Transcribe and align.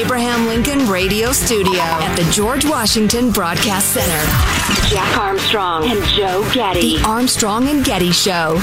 Abraham 0.00 0.46
Lincoln 0.46 0.88
Radio 0.88 1.30
Studio 1.30 1.82
at 1.82 2.16
the 2.16 2.22
George 2.32 2.64
Washington 2.64 3.30
Broadcast 3.30 3.92
Center. 3.92 4.88
Jack 4.88 5.18
Armstrong 5.18 5.90
and 5.90 6.02
Joe 6.04 6.48
Getty. 6.54 6.96
The 6.96 7.04
Armstrong 7.04 7.68
and 7.68 7.84
Getty 7.84 8.10
Show. 8.10 8.58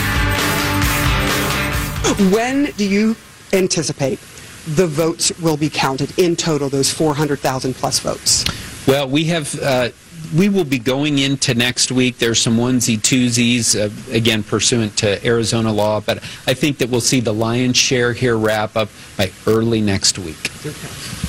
When 2.32 2.72
do 2.72 2.90
you 2.90 3.16
anticipate 3.54 4.20
the 4.66 4.88
votes 4.88 5.32
will 5.40 5.58
be 5.58 5.70
counted 5.70 6.18
in 6.18 6.36
total, 6.36 6.70
those 6.70 6.92
400,000 6.92 7.76
plus 7.76 8.00
votes? 8.00 8.44
Well, 8.88 9.08
we 9.08 9.26
have. 9.26 9.60
Uh, 9.60 9.90
we 10.36 10.50
will 10.50 10.64
be 10.64 10.80
going 10.80 11.20
into 11.20 11.54
next 11.54 11.92
week. 11.92 12.18
There's 12.18 12.42
some 12.42 12.58
onesie 12.58 12.98
twosies, 12.98 13.76
uh, 13.76 14.14
again 14.14 14.44
pursuant 14.44 14.98
to 14.98 15.26
Arizona 15.26 15.72
law, 15.72 16.02
but 16.02 16.18
I 16.48 16.54
think 16.54 16.78
that 16.80 16.90
we'll 16.90 17.02
see 17.02 17.20
the 17.20 17.34
lion's 17.34 17.78
share 17.78 18.14
here 18.14 18.38
wrap 18.38 18.76
up 18.76 18.90
by 19.18 19.32
early 19.46 19.82
next 19.82 20.20
week. 20.20 20.52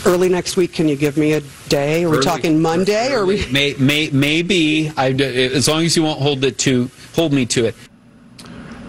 Early 0.06 0.28
next 0.28 0.56
week, 0.56 0.72
can 0.72 0.88
you 0.88 0.96
give 0.96 1.16
me 1.16 1.34
a 1.34 1.42
day? 1.68 2.04
Are 2.04 2.10
we 2.10 2.16
Early- 2.16 2.24
talking 2.24 2.60
Monday? 2.62 3.12
Or 3.12 3.20
are 3.22 3.26
we? 3.26 3.46
May, 3.50 3.74
may, 3.78 4.10
maybe 4.10 4.92
I, 4.96 5.10
as 5.12 5.68
long 5.68 5.84
as 5.84 5.96
you 5.96 6.02
won't 6.02 6.20
hold 6.20 6.44
it 6.44 6.58
to 6.60 6.90
hold 7.14 7.32
me 7.32 7.46
to 7.46 7.66
it. 7.66 7.74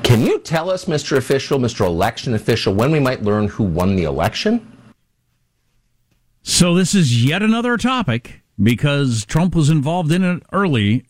Can 0.04 0.22
you 0.22 0.40
tell 0.40 0.72
us, 0.72 0.86
Mr. 0.86 1.18
Official, 1.18 1.60
Mr. 1.60 1.86
Election 1.86 2.34
Official, 2.34 2.74
when 2.74 2.92
we 2.92 3.00
might 3.00 3.22
learn 3.22 3.48
who 3.48 3.64
won 3.64 3.96
the 3.96 4.06
election? 4.06 4.66
So 6.42 6.74
this 6.74 6.96
is 6.96 7.24
yet 7.24 7.44
another 7.44 7.78
topic 7.78 8.42
because 8.62 9.26
Trump 9.26 9.56
was 9.56 9.70
involved 9.70 10.12
in 10.12 10.24
it 10.24 10.44
earlier 10.52 11.02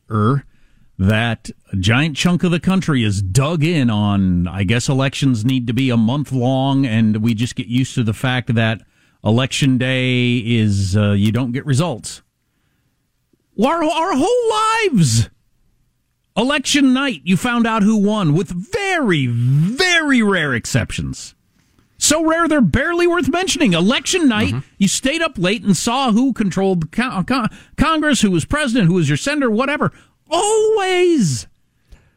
that 0.97 1.49
a 1.71 1.77
giant 1.77 2.17
chunk 2.17 2.43
of 2.43 2.51
the 2.51 2.59
country 2.59 3.03
is 3.03 3.21
dug 3.21 3.63
in 3.63 3.89
on 3.89 4.47
I 4.47 4.63
guess 4.63 4.89
elections 4.89 5.45
need 5.45 5.65
to 5.67 5.73
be 5.73 5.89
a 5.89 5.97
month 5.97 6.31
long 6.31 6.85
and 6.85 7.17
we 7.23 7.33
just 7.33 7.55
get 7.55 7.67
used 7.67 7.95
to 7.95 8.03
the 8.03 8.13
fact 8.13 8.53
that 8.53 8.81
election 9.23 9.77
day 9.77 10.37
is 10.37 10.95
uh, 10.95 11.11
you 11.11 11.31
don't 11.31 11.53
get 11.53 11.65
results. 11.65 12.21
Our, 13.61 13.83
our 13.83 14.13
whole 14.15 14.49
lives 14.91 15.29
election 16.35 16.93
night 16.93 17.21
you 17.23 17.35
found 17.35 17.65
out 17.65 17.83
who 17.83 17.97
won 17.97 18.33
with 18.33 18.49
very 18.49 19.25
very 19.25 20.21
rare 20.21 20.53
exceptions. 20.53 21.33
So 21.99 22.25
rare 22.25 22.47
they're 22.47 22.61
barely 22.61 23.05
worth 23.05 23.29
mentioning. 23.29 23.73
Election 23.73 24.27
night, 24.27 24.53
mm-hmm. 24.53 24.67
you 24.77 24.87
stayed 24.87 25.21
up 25.21 25.37
late 25.37 25.63
and 25.63 25.75
saw 25.75 26.11
who 26.11 26.33
controlled 26.33 26.81
the 26.81 26.87
co- 26.87 27.23
co- 27.23 27.47
Congress, 27.77 28.21
who 28.21 28.31
was 28.31 28.45
president, 28.45 28.87
who 28.87 28.95
was 28.95 29.09
your 29.09 29.17
senator, 29.17 29.51
whatever. 29.51 29.91
Always. 30.31 31.47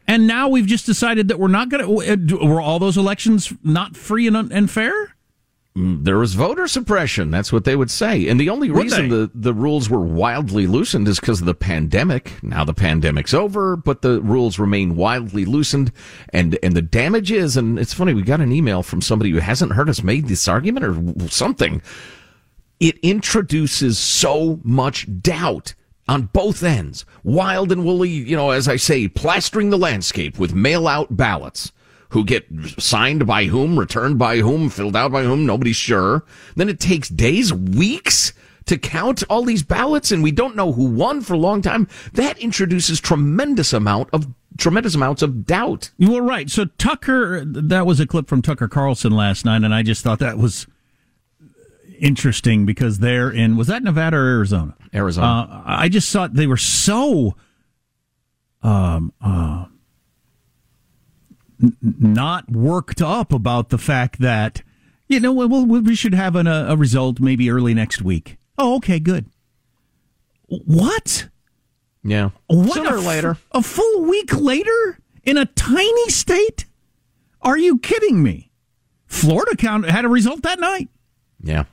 And 0.06 0.26
now 0.26 0.48
we've 0.48 0.66
just 0.66 0.86
decided 0.86 1.28
that 1.28 1.38
we're 1.38 1.48
not 1.48 1.68
going 1.68 1.84
to. 1.84 2.12
Uh, 2.12 2.46
were 2.46 2.60
all 2.60 2.78
those 2.78 2.96
elections 2.96 3.52
not 3.64 3.96
free 3.96 4.26
and, 4.26 4.36
un- 4.36 4.52
and 4.52 4.70
fair? 4.70 5.16
There 5.74 6.18
was 6.18 6.34
voter 6.34 6.68
suppression. 6.68 7.30
That's 7.30 7.50
what 7.50 7.64
they 7.64 7.76
would 7.76 7.90
say. 7.90 8.28
And 8.28 8.38
the 8.38 8.50
only 8.50 8.70
Would 8.70 8.82
reason 8.82 9.08
they? 9.08 9.16
the, 9.16 9.30
the 9.34 9.54
rules 9.54 9.88
were 9.88 10.00
wildly 10.00 10.66
loosened 10.66 11.08
is 11.08 11.18
because 11.18 11.40
of 11.40 11.46
the 11.46 11.54
pandemic. 11.54 12.42
Now 12.42 12.62
the 12.62 12.74
pandemic's 12.74 13.32
over, 13.32 13.76
but 13.76 14.02
the 14.02 14.20
rules 14.20 14.58
remain 14.58 14.96
wildly 14.96 15.46
loosened. 15.46 15.90
And, 16.28 16.58
and 16.62 16.76
the 16.76 16.82
damage 16.82 17.32
is, 17.32 17.56
and 17.56 17.78
it's 17.78 17.94
funny, 17.94 18.12
we 18.12 18.20
got 18.20 18.42
an 18.42 18.52
email 18.52 18.82
from 18.82 19.00
somebody 19.00 19.30
who 19.30 19.38
hasn't 19.38 19.72
heard 19.72 19.88
us 19.88 20.02
make 20.02 20.26
this 20.26 20.46
argument 20.46 20.84
or 20.84 21.28
something. 21.28 21.80
It 22.78 22.98
introduces 22.98 23.98
so 23.98 24.60
much 24.64 25.06
doubt 25.22 25.74
on 26.06 26.28
both 26.34 26.62
ends. 26.62 27.06
Wild 27.24 27.72
and 27.72 27.82
woolly, 27.82 28.10
you 28.10 28.36
know, 28.36 28.50
as 28.50 28.68
I 28.68 28.76
say, 28.76 29.08
plastering 29.08 29.70
the 29.70 29.78
landscape 29.78 30.38
with 30.38 30.52
mail 30.52 30.86
out 30.86 31.16
ballots 31.16 31.72
who 32.12 32.24
get 32.24 32.46
signed 32.78 33.26
by 33.26 33.46
whom, 33.46 33.78
returned 33.78 34.18
by 34.18 34.38
whom, 34.38 34.68
filled 34.68 34.94
out 34.96 35.12
by 35.12 35.24
whom, 35.24 35.46
nobody's 35.46 35.76
sure. 35.76 36.24
Then 36.56 36.68
it 36.68 36.78
takes 36.78 37.08
days, 37.08 37.52
weeks 37.52 38.32
to 38.66 38.78
count 38.78 39.22
all 39.28 39.44
these 39.44 39.62
ballots 39.62 40.12
and 40.12 40.22
we 40.22 40.30
don't 40.30 40.54
know 40.54 40.72
who 40.72 40.84
won 40.84 41.22
for 41.22 41.34
a 41.34 41.38
long 41.38 41.62
time. 41.62 41.88
That 42.12 42.38
introduces 42.38 43.00
tremendous 43.00 43.72
amount 43.72 44.10
of 44.12 44.28
tremendous 44.58 44.94
amounts 44.94 45.22
of 45.22 45.46
doubt. 45.46 45.90
You 45.96 46.12
were 46.12 46.22
right. 46.22 46.50
So 46.50 46.66
Tucker, 46.78 47.44
that 47.46 47.86
was 47.86 47.98
a 47.98 48.06
clip 48.06 48.28
from 48.28 48.42
Tucker 48.42 48.68
Carlson 48.68 49.12
last 49.12 49.44
night, 49.44 49.64
and 49.64 49.74
I 49.74 49.82
just 49.82 50.04
thought 50.04 50.18
that 50.18 50.38
was 50.38 50.66
interesting 51.98 52.66
because 52.66 52.98
they're 52.98 53.30
in 53.30 53.56
was 53.56 53.68
that 53.68 53.82
Nevada 53.82 54.16
or 54.16 54.28
Arizona? 54.28 54.76
Arizona. 54.92 55.26
Uh, 55.26 55.62
I 55.64 55.88
just 55.88 56.12
thought 56.12 56.34
they 56.34 56.46
were 56.46 56.56
so 56.56 57.36
um 58.62 59.12
uh 59.20 59.66
n- 61.62 61.76
not 61.80 62.50
worked 62.50 63.00
up 63.00 63.32
about 63.32 63.68
the 63.70 63.78
fact 63.78 64.20
that 64.20 64.62
you 65.08 65.20
know 65.20 65.32
well 65.32 65.64
we 65.66 65.94
should 65.94 66.14
have 66.14 66.36
an, 66.36 66.46
a, 66.46 66.66
a 66.68 66.76
result 66.76 67.20
maybe 67.20 67.50
early 67.50 67.74
next 67.74 68.02
week. 68.02 68.36
Oh, 68.58 68.76
okay, 68.76 68.98
good. 68.98 69.26
What? 70.46 71.28
Yeah. 72.04 72.30
What 72.46 72.74
Sooner 72.74 72.90
a 72.90 72.94
or 72.94 72.98
f- 72.98 73.06
later. 73.06 73.38
A 73.52 73.62
full 73.62 74.02
week 74.04 74.34
later 74.36 74.98
in 75.24 75.38
a 75.38 75.46
tiny 75.46 76.08
state? 76.08 76.66
Are 77.40 77.56
you 77.58 77.78
kidding 77.78 78.22
me? 78.22 78.50
Florida 79.06 79.56
count 79.56 79.88
had 79.88 80.04
a 80.04 80.08
result 80.08 80.42
that 80.42 80.60
night. 80.60 80.88
Yeah. 81.42 81.64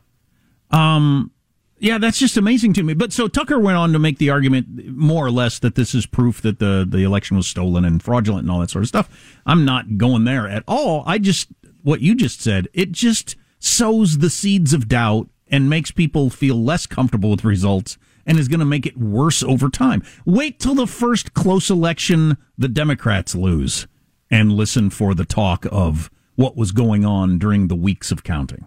Um, 0.71 1.31
Yeah, 1.81 1.97
that's 1.97 2.19
just 2.19 2.35
amazing 2.37 2.73
to 2.73 2.83
me. 2.83 2.93
But 2.93 3.13
so 3.13 3.27
Tucker 3.27 3.57
went 3.59 3.77
on 3.77 3.93
to 3.93 3.99
make 3.99 4.17
the 4.17 4.29
argument 4.29 4.87
more 4.97 5.25
or 5.25 5.31
less 5.31 5.59
that 5.59 5.75
this 5.75 5.95
is 5.95 6.05
proof 6.05 6.41
that 6.41 6.59
the, 6.59 6.85
the 6.87 7.03
election 7.03 7.37
was 7.37 7.47
stolen 7.47 7.85
and 7.85 8.03
fraudulent 8.03 8.43
and 8.43 8.51
all 8.51 8.59
that 8.59 8.69
sort 8.69 8.83
of 8.83 8.89
stuff. 8.89 9.09
I'm 9.45 9.63
not 9.65 9.97
going 9.97 10.25
there 10.25 10.47
at 10.47 10.63
all. 10.67 11.03
I 11.05 11.19
just, 11.19 11.47
what 11.81 12.01
you 12.01 12.15
just 12.15 12.41
said, 12.41 12.67
it 12.73 12.91
just 12.91 13.35
sows 13.59 14.17
the 14.17 14.29
seeds 14.29 14.73
of 14.73 14.87
doubt 14.89 15.29
and 15.47 15.69
makes 15.69 15.89
people 15.91 16.29
feel 16.29 16.61
less 16.61 16.85
comfortable 16.85 17.31
with 17.31 17.45
results 17.45 17.97
and 18.25 18.37
is 18.37 18.47
going 18.49 18.59
to 18.59 18.65
make 18.65 18.85
it 18.85 18.97
worse 18.97 19.41
over 19.41 19.69
time. 19.69 20.03
Wait 20.25 20.59
till 20.59 20.75
the 20.75 20.85
first 20.85 21.33
close 21.33 21.69
election 21.69 22.37
the 22.57 22.67
Democrats 22.67 23.33
lose 23.35 23.87
and 24.29 24.51
listen 24.51 24.89
for 24.89 25.15
the 25.15 25.25
talk 25.25 25.65
of 25.71 26.11
what 26.35 26.55
was 26.57 26.71
going 26.71 27.05
on 27.05 27.39
during 27.39 27.67
the 27.69 27.75
weeks 27.75 28.11
of 28.11 28.23
counting. 28.23 28.65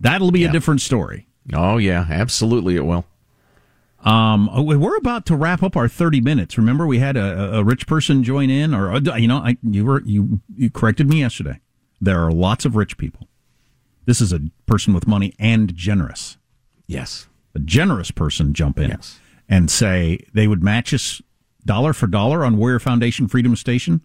That'll 0.00 0.30
be 0.32 0.40
Yeah. 0.40 0.48
a 0.48 0.52
different 0.52 0.80
story. 0.80 1.28
Oh 1.52 1.76
yeah, 1.76 2.06
absolutely 2.08 2.76
it 2.76 2.84
will. 2.86 3.04
Um, 4.02 4.50
we're 4.66 4.96
about 4.96 5.24
to 5.26 5.36
wrap 5.36 5.62
up 5.62 5.76
our 5.76 5.88
thirty 5.88 6.20
minutes. 6.20 6.58
Remember, 6.58 6.86
we 6.86 6.98
had 6.98 7.16
a, 7.16 7.56
a 7.58 7.64
rich 7.64 7.86
person 7.86 8.22
join 8.22 8.50
in, 8.50 8.74
or 8.74 8.92
uh, 8.92 9.16
you 9.16 9.26
know, 9.28 9.38
I, 9.38 9.56
you 9.62 9.84
were 9.84 10.02
you, 10.02 10.40
you 10.56 10.68
corrected 10.70 11.08
me 11.08 11.20
yesterday. 11.20 11.60
There 12.00 12.22
are 12.22 12.30
lots 12.32 12.64
of 12.66 12.76
rich 12.76 12.98
people. 12.98 13.28
This 14.04 14.20
is 14.20 14.32
a 14.32 14.40
person 14.66 14.92
with 14.92 15.06
money 15.06 15.34
and 15.38 15.74
generous. 15.74 16.36
Yes. 16.86 17.28
A 17.54 17.58
generous 17.58 18.10
person 18.10 18.52
jump 18.52 18.78
in 18.78 18.90
Yes. 18.90 19.18
and 19.48 19.70
say 19.70 20.18
they 20.34 20.46
would 20.46 20.62
match 20.62 20.92
us 20.92 21.22
dollar 21.64 21.94
for 21.94 22.06
dollar 22.06 22.44
on 22.44 22.58
Warrior 22.58 22.80
Foundation 22.80 23.26
Freedom 23.28 23.56
Station, 23.56 24.02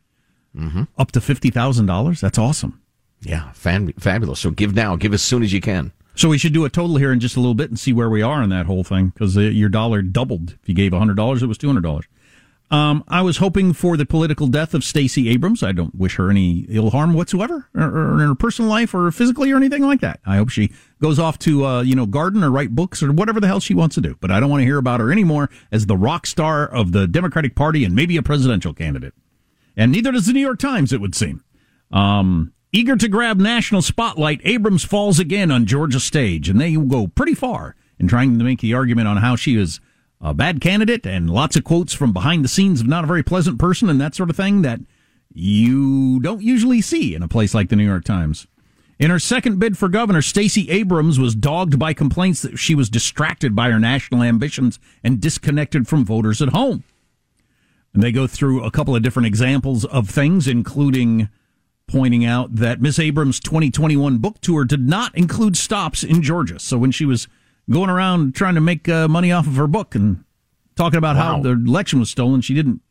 Mm-hmm. 0.56 0.84
up 0.98 1.12
to 1.12 1.20
fifty 1.22 1.50
thousand 1.50 1.88
dollars. 1.88 2.22
That's 2.22 2.38
awesome. 2.38 2.82
Yeah, 3.22 3.52
fan- 3.52 3.92
fabulous. 4.00 4.40
So 4.40 4.50
give 4.52 4.74
now, 4.74 4.96
give 4.96 5.14
as 5.14 5.22
soon 5.22 5.44
as 5.44 5.52
you 5.52 5.60
can. 5.60 5.92
So 6.20 6.28
we 6.28 6.38
should 6.38 6.52
do 6.52 6.66
a 6.66 6.70
total 6.70 6.98
here 6.98 7.14
in 7.14 7.22
just 7.22 7.38
a 7.38 7.40
little 7.40 7.56
bit 7.56 7.70
and 7.70 7.80
see 7.80 7.94
where 7.94 8.10
we 8.10 8.22
are 8.22 8.44
in 8.44 8.50
that 8.50 8.66
whole 8.66 8.84
thing 8.84 9.08
because 9.08 9.38
your 9.38 9.70
dollar 9.70 10.02
doubled. 10.02 10.58
If 10.62 10.68
you 10.68 10.76
gave 10.76 10.92
hundred 10.92 11.16
dollars, 11.16 11.42
it 11.42 11.46
was 11.46 11.58
two 11.58 11.68
hundred 11.68 11.84
dollars. 11.84 12.08
Um, 12.70 13.06
I 13.08 13.22
was 13.22 13.38
hoping 13.38 13.72
for 13.72 13.96
the 13.96 14.06
political 14.06 14.48
death 14.48 14.74
of 14.74 14.84
Stacey 14.84 15.30
Abrams. 15.30 15.64
I 15.64 15.72
don't 15.72 15.96
wish 15.96 16.18
her 16.18 16.30
any 16.30 16.66
ill 16.68 16.90
harm 16.90 17.14
whatsoever, 17.14 17.70
or, 17.74 17.84
or 17.84 18.14
in 18.16 18.28
her 18.28 18.36
personal 18.36 18.70
life, 18.70 18.94
or 18.94 19.10
physically, 19.12 19.50
or 19.50 19.56
anything 19.56 19.82
like 19.82 20.02
that. 20.02 20.20
I 20.26 20.36
hope 20.36 20.50
she 20.50 20.74
goes 21.02 21.20
off 21.20 21.40
to 21.40 21.66
uh, 21.66 21.82
you 21.84 21.96
know 21.96 22.06
garden 22.06 22.44
or 22.44 22.52
write 22.52 22.76
books 22.76 23.02
or 23.02 23.14
whatever 23.14 23.40
the 23.40 23.48
hell 23.48 23.62
she 23.62 23.74
wants 23.74 23.96
to 23.96 24.02
do. 24.02 24.18
But 24.20 24.30
I 24.30 24.42
don't 24.42 24.50
want 24.50 24.60
to 24.60 24.66
hear 24.66 24.78
about 24.78 25.00
her 25.00 25.14
anymore 25.14 25.50
as 25.72 25.86
the 25.86 25.96
rock 25.96 26.28
star 26.28 26.68
of 26.68 26.92
the 26.92 27.08
Democratic 27.08 27.56
Party 27.56 27.86
and 27.86 27.96
maybe 27.96 28.18
a 28.18 28.22
presidential 28.22 28.74
candidate. 28.74 29.14
And 29.78 29.94
neither 29.94 30.12
does 30.12 30.26
the 30.26 30.34
New 30.34 30.42
York 30.42 30.60
Times, 30.60 30.92
it 30.92 31.00
would 31.00 31.16
seem. 31.16 31.46
Um, 31.94 32.52
eager 32.72 32.96
to 32.96 33.08
grab 33.08 33.40
national 33.40 33.82
spotlight, 33.82 34.42
Abrams 34.44 34.84
falls 34.84 35.20
again 35.20 35.52
on 35.52 35.66
Georgia 35.66 36.00
stage, 36.00 36.50
and 36.50 36.60
they 36.60 36.76
go 36.76 37.08
pretty 37.08 37.34
far 37.34 37.76
in 38.00 38.08
trying 38.08 38.38
to 38.38 38.46
make 38.46 38.62
the 38.62 38.74
argument 38.74 39.08
on 39.08 39.18
how 39.18 39.36
she 39.36 39.56
is 39.56 39.80
a 40.22 40.34
bad 40.34 40.60
candidate, 40.62 41.06
and 41.06 41.30
lots 41.30 41.56
of 41.56 41.64
quotes 41.64 41.94
from 41.94 42.12
behind 42.12 42.44
the 42.44 42.50
scenes 42.50 42.82
of 42.82 42.88
not 42.88 43.04
a 43.04 43.08
very 43.08 43.24
pleasant 43.24 43.58
person 43.58 43.90
and 43.90 44.02
that 44.02 44.16
sort 44.16 44.30
of 44.30 44.36
thing 44.36 44.62
that 44.62 44.80
you 45.34 46.20
don't 46.20 46.42
usually 46.42 46.82
see 46.82 47.16
in 47.16 47.24
a 47.24 47.28
place 47.28 47.54
like 47.54 47.70
the 47.70 47.76
New 47.76 47.86
York 47.86 48.04
Times. 48.04 48.48
In 48.98 49.12
her 49.12 49.20
second 49.20 49.60
bid 49.60 49.78
for 49.78 49.88
governor, 49.88 50.22
Stacey 50.22 50.70
Abrams 50.70 51.18
was 51.18 51.36
dogged 51.36 51.80
by 51.80 51.94
complaints 51.94 52.42
that 52.42 52.60
she 52.60 52.76
was 52.76 52.90
distracted 52.90 53.56
by 53.56 53.70
her 53.70 53.80
national 53.80 54.24
ambitions 54.24 54.78
and 55.04 55.22
disconnected 55.22 55.88
from 55.88 56.04
voters 56.04 56.42
at 56.42 56.50
home. 56.50 56.84
And 57.94 58.04
they 58.04 58.12
go 58.12 58.28
through 58.28 58.64
a 58.64 58.72
couple 58.72 58.96
of 58.96 59.02
different 59.02 59.28
examples 59.28 59.86
of 59.86 60.10
things, 60.10 60.50
including 60.50 61.30
pointing 61.90 62.24
out 62.24 62.56
that 62.56 62.82
Miss 62.82 63.00
Abrams' 63.00 63.40
2021 63.40 64.20
book 64.20 64.40
tour 64.42 64.64
did 64.64 64.88
not 64.88 65.16
include 65.18 65.58
stops 65.58 66.04
in 66.04 66.22
Georgia. 66.22 66.60
So 66.60 66.78
when 66.78 66.92
she 66.92 67.04
was 67.04 67.28
going 67.70 67.90
around 67.90 68.36
trying 68.36 68.56
to 68.56 68.62
make 68.62 68.88
uh, 68.88 69.08
money 69.08 69.32
off 69.32 69.48
of 69.48 69.56
her 69.56 69.68
book 69.68 69.96
and 69.96 70.24
talking 70.76 70.98
about 70.98 71.16
how 71.16 71.42
the 71.42 71.50
election 71.50 72.00
was 72.00 72.10
stolen, 72.10 72.42
she 72.42 72.54
didn't 72.54 72.82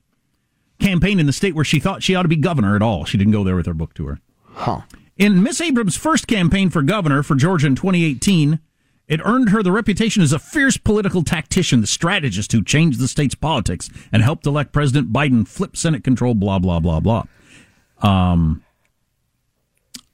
campaign 0.81 1.19
in 1.19 1.27
the 1.27 1.33
state 1.33 1.55
where 1.55 1.65
she 1.65 1.81
thought 1.81 2.03
she 2.03 2.15
ought 2.15 2.23
to 2.23 2.29
be 2.29 2.37
governor 2.37 2.77
at 2.77 2.83
all. 2.83 3.05
She 3.05 3.17
didn't 3.17 3.33
go 3.33 3.45
there 3.45 3.57
with 3.57 3.67
her 3.67 3.75
book 3.75 3.95
tour. 3.95 4.21
Huh. 4.45 4.83
In 5.17 5.43
Miss 5.43 5.61
Abrams' 5.61 5.97
first 5.97 6.27
campaign 6.27 6.71
for 6.71 6.83
governor 6.83 7.23
for 7.23 7.35
Georgia 7.35 7.67
in 7.67 7.77
2018, 7.77 8.61
it 9.09 9.21
earned 9.25 9.49
her 9.51 9.63
the 9.63 9.73
reputation 9.73 10.23
as 10.23 10.33
a 10.33 10.39
fierce 10.39 10.77
political 10.77 11.25
tactician, 11.25 11.81
the 11.81 11.87
strategist 11.87 12.53
who 12.53 12.63
changed 12.63 13.01
the 13.01 13.09
state's 13.09 13.35
politics 13.35 13.89
and 14.13 14.23
helped 14.23 14.47
elect 14.47 14.73
President 14.73 15.13
Biden, 15.13 15.49
flip 15.49 15.77
Senate 15.77 16.05
control, 16.05 16.35
blah, 16.35 16.59
blah, 16.59 16.79
blah, 16.79 17.01
blah. 17.01 17.25
Um, 18.03 18.63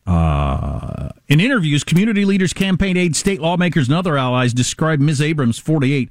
uh, 0.06 1.08
in 1.28 1.40
interviews, 1.40 1.84
community 1.84 2.24
leaders, 2.24 2.52
campaign 2.52 2.96
aides, 2.96 3.18
state 3.18 3.40
lawmakers, 3.40 3.88
and 3.88 3.96
other 3.96 4.16
allies 4.16 4.52
described 4.52 5.00
Ms. 5.00 5.22
Abrams, 5.22 5.58
48, 5.58 6.10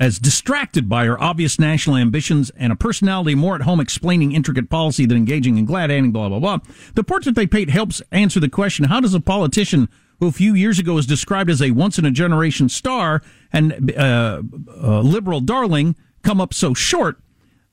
as 0.00 0.18
distracted 0.18 0.88
by 0.88 1.04
her 1.04 1.20
obvious 1.22 1.58
national 1.58 1.96
ambitions 1.96 2.50
and 2.56 2.72
a 2.72 2.76
personality 2.76 3.34
more 3.34 3.54
at 3.54 3.62
home 3.62 3.78
explaining 3.78 4.32
intricate 4.32 4.68
policy 4.68 5.06
than 5.06 5.16
engaging 5.16 5.56
in 5.56 5.64
glad 5.64 5.90
handing, 5.90 6.10
blah, 6.10 6.28
blah, 6.28 6.40
blah. 6.40 6.58
The 6.94 7.04
portrait 7.04 7.36
they 7.36 7.46
paint 7.46 7.70
helps 7.70 8.02
answer 8.10 8.40
the 8.40 8.48
question 8.48 8.86
how 8.86 9.00
does 9.00 9.14
a 9.14 9.20
politician 9.20 9.88
who 10.18 10.26
a 10.26 10.32
few 10.32 10.54
years 10.54 10.78
ago 10.78 10.94
was 10.94 11.06
described 11.06 11.50
as 11.50 11.62
a 11.62 11.70
once 11.70 11.98
in 11.98 12.04
a 12.04 12.10
generation 12.10 12.68
star 12.68 13.22
and 13.52 13.92
uh, 13.96 14.42
liberal 14.76 15.40
darling 15.40 15.94
come 16.22 16.40
up 16.40 16.52
so 16.52 16.74
short? 16.74 17.18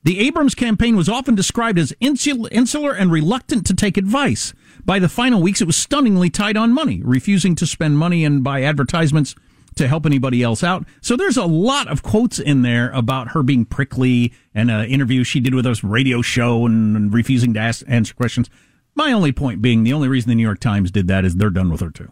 The 0.03 0.19
Abrams 0.19 0.55
campaign 0.55 0.95
was 0.95 1.09
often 1.09 1.35
described 1.35 1.77
as 1.77 1.93
insul- 2.01 2.47
insular 2.51 2.91
and 2.91 3.11
reluctant 3.11 3.65
to 3.67 3.75
take 3.75 3.97
advice. 3.97 4.53
By 4.86 5.00
the 5.00 5.10
final 5.10 5.42
weeks, 5.42 5.62
it 5.62 5.68
was 5.68 5.75
stunningly 5.75 6.30
tight 6.30 6.57
on 6.57 6.74
money, 6.74 7.01
refusing 7.04 7.56
to 7.56 7.66
spend 7.66 7.98
money 7.98 8.25
and 8.25 8.44
buy 8.44 8.63
advertisements 8.63 9.36
to 9.75 9.88
help 9.88 10.06
anybody 10.06 10.44
else 10.44 10.63
out. 10.63 10.86
So 11.01 11.16
there's 11.16 11.38
a 11.38 11.45
lot 11.45 11.88
of 11.88 12.04
quotes 12.04 12.39
in 12.39 12.62
there 12.62 12.92
about 12.92 13.30
her 13.30 13.44
being 13.44 13.66
prickly 13.66 14.33
and 14.54 14.69
an 14.69 14.86
interview 14.86 15.24
she 15.24 15.39
did 15.39 15.56
with 15.56 15.66
us 15.66 15.83
radio 15.83 16.22
show 16.22 16.66
and, 16.66 16.95
and 16.95 17.13
refusing 17.13 17.54
to 17.54 17.60
ask, 17.60 17.83
answer 17.88 18.13
questions. 18.13 18.50
My 18.95 19.13
only 19.13 19.31
point 19.31 19.62
being 19.62 19.83
the 19.83 19.94
only 19.94 20.10
reason 20.10 20.30
the 20.30 20.36
New 20.36 20.44
York 20.44 20.60
Times 20.60 20.92
did 20.92 21.07
that 21.07 21.24
is 21.24 21.36
they're 21.36 21.50
done 21.50 21.72
with 21.72 21.80
her 21.80 21.89
too. 21.89 22.12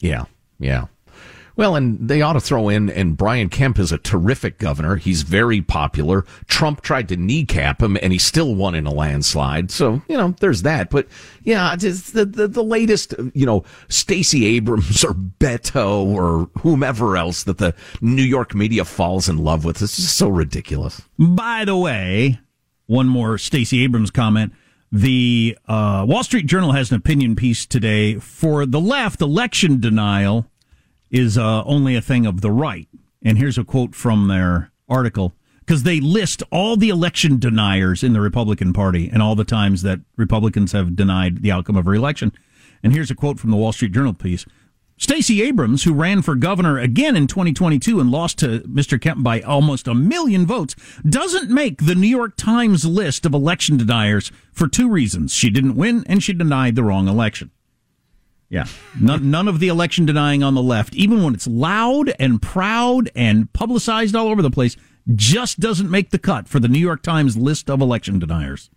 Yeah, 0.00 0.24
yeah. 0.58 0.86
Well, 1.58 1.74
and 1.74 2.08
they 2.08 2.22
ought 2.22 2.34
to 2.34 2.40
throw 2.40 2.68
in, 2.68 2.88
and 2.88 3.16
Brian 3.16 3.48
Kemp 3.48 3.80
is 3.80 3.90
a 3.90 3.98
terrific 3.98 4.58
governor. 4.58 4.94
He's 4.94 5.22
very 5.22 5.60
popular. 5.60 6.24
Trump 6.46 6.82
tried 6.82 7.08
to 7.08 7.16
kneecap 7.16 7.82
him, 7.82 7.98
and 8.00 8.12
he 8.12 8.18
still 8.20 8.54
won 8.54 8.76
in 8.76 8.86
a 8.86 8.92
landslide. 8.92 9.72
So, 9.72 10.00
you 10.06 10.16
know, 10.16 10.36
there's 10.38 10.62
that. 10.62 10.88
But, 10.88 11.08
yeah, 11.42 11.74
it's 11.74 12.12
the, 12.12 12.24
the, 12.24 12.46
the 12.46 12.62
latest, 12.62 13.12
you 13.34 13.44
know, 13.44 13.64
Stacey 13.88 14.46
Abrams 14.46 15.02
or 15.04 15.14
Beto 15.14 16.04
or 16.04 16.48
whomever 16.60 17.16
else 17.16 17.42
that 17.42 17.58
the 17.58 17.74
New 18.00 18.22
York 18.22 18.54
media 18.54 18.84
falls 18.84 19.28
in 19.28 19.38
love 19.38 19.64
with. 19.64 19.82
It's 19.82 19.96
just 19.96 20.16
so 20.16 20.28
ridiculous. 20.28 21.02
By 21.18 21.64
the 21.64 21.76
way, 21.76 22.38
one 22.86 23.08
more 23.08 23.36
Stacey 23.36 23.82
Abrams 23.82 24.12
comment. 24.12 24.52
The 24.92 25.58
uh, 25.66 26.06
Wall 26.08 26.22
Street 26.22 26.46
Journal 26.46 26.70
has 26.70 26.92
an 26.92 26.96
opinion 26.98 27.34
piece 27.34 27.66
today 27.66 28.14
for 28.14 28.64
the 28.64 28.80
left. 28.80 29.20
Election 29.20 29.80
denial 29.80 30.46
is 31.10 31.38
uh, 31.38 31.64
only 31.64 31.94
a 31.94 32.00
thing 32.00 32.26
of 32.26 32.40
the 32.40 32.50
right. 32.50 32.88
And 33.22 33.38
here's 33.38 33.58
a 33.58 33.64
quote 33.64 33.94
from 33.94 34.28
their 34.28 34.70
article 34.88 35.34
because 35.60 35.82
they 35.82 36.00
list 36.00 36.42
all 36.50 36.76
the 36.76 36.88
election 36.88 37.38
deniers 37.38 38.02
in 38.02 38.14
the 38.14 38.20
Republican 38.20 38.72
Party 38.72 39.10
and 39.12 39.22
all 39.22 39.34
the 39.34 39.44
times 39.44 39.82
that 39.82 40.00
Republicans 40.16 40.72
have 40.72 40.96
denied 40.96 41.42
the 41.42 41.52
outcome 41.52 41.76
of 41.76 41.86
a 41.86 41.92
election. 41.92 42.32
And 42.82 42.92
here's 42.92 43.10
a 43.10 43.14
quote 43.14 43.38
from 43.38 43.50
the 43.50 43.56
Wall 43.56 43.72
Street 43.72 43.92
Journal 43.92 44.14
piece. 44.14 44.46
Stacey 44.96 45.42
Abrams, 45.42 45.84
who 45.84 45.92
ran 45.92 46.22
for 46.22 46.34
governor 46.34 46.78
again 46.78 47.14
in 47.16 47.28
2022 47.28 48.00
and 48.00 48.10
lost 48.10 48.38
to 48.38 48.60
Mr. 48.60 49.00
Kemp 49.00 49.22
by 49.22 49.40
almost 49.42 49.86
a 49.86 49.94
million 49.94 50.44
votes, 50.44 50.74
doesn't 51.08 51.50
make 51.50 51.84
the 51.84 51.94
New 51.94 52.08
York 52.08 52.36
Times 52.36 52.84
list 52.84 53.24
of 53.24 53.32
election 53.32 53.76
deniers 53.76 54.32
for 54.52 54.66
two 54.66 54.88
reasons. 54.88 55.32
She 55.32 55.50
didn't 55.50 55.76
win 55.76 56.02
and 56.08 56.20
she 56.22 56.32
denied 56.32 56.74
the 56.74 56.82
wrong 56.82 57.06
election. 57.06 57.52
Yeah. 58.50 58.66
None, 58.98 59.30
none 59.30 59.48
of 59.48 59.60
the 59.60 59.68
election 59.68 60.06
denying 60.06 60.42
on 60.42 60.54
the 60.54 60.62
left, 60.62 60.94
even 60.94 61.22
when 61.22 61.34
it's 61.34 61.46
loud 61.46 62.12
and 62.18 62.40
proud 62.40 63.10
and 63.14 63.52
publicized 63.52 64.16
all 64.16 64.28
over 64.28 64.40
the 64.40 64.50
place, 64.50 64.76
just 65.14 65.60
doesn't 65.60 65.90
make 65.90 66.10
the 66.10 66.18
cut 66.18 66.48
for 66.48 66.58
the 66.58 66.68
New 66.68 66.78
York 66.78 67.02
Times 67.02 67.36
list 67.36 67.68
of 67.68 67.80
election 67.80 68.18
deniers. 68.18 68.70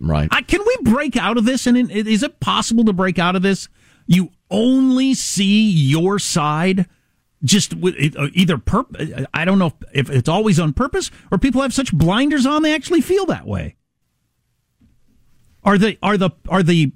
Right. 0.00 0.28
I, 0.30 0.42
can 0.42 0.60
we 0.66 0.76
break 0.82 1.16
out 1.16 1.36
of 1.36 1.44
this? 1.44 1.66
And 1.66 1.76
in- 1.76 1.90
is 1.90 2.22
it 2.22 2.40
possible 2.40 2.84
to 2.84 2.92
break 2.92 3.18
out 3.18 3.36
of 3.36 3.42
this? 3.42 3.68
You 4.06 4.30
only 4.50 5.14
see 5.14 5.70
your 5.70 6.18
side 6.18 6.86
just 7.42 7.74
with 7.74 7.94
uh, 8.16 8.28
either 8.32 8.56
perp. 8.56 9.26
I 9.32 9.44
don't 9.44 9.58
know 9.58 9.72
if 9.92 10.10
it's 10.10 10.28
always 10.28 10.58
on 10.58 10.72
purpose 10.72 11.10
or 11.30 11.38
people 11.38 11.62
have 11.62 11.74
such 11.74 11.92
blinders 11.92 12.46
on 12.46 12.62
they 12.62 12.74
actually 12.74 13.00
feel 13.00 13.26
that 13.26 13.46
way. 13.46 13.76
Are 15.62 15.78
they 15.78 15.98
are 16.02 16.18
the 16.18 16.30
are 16.48 16.62
the 16.62 16.92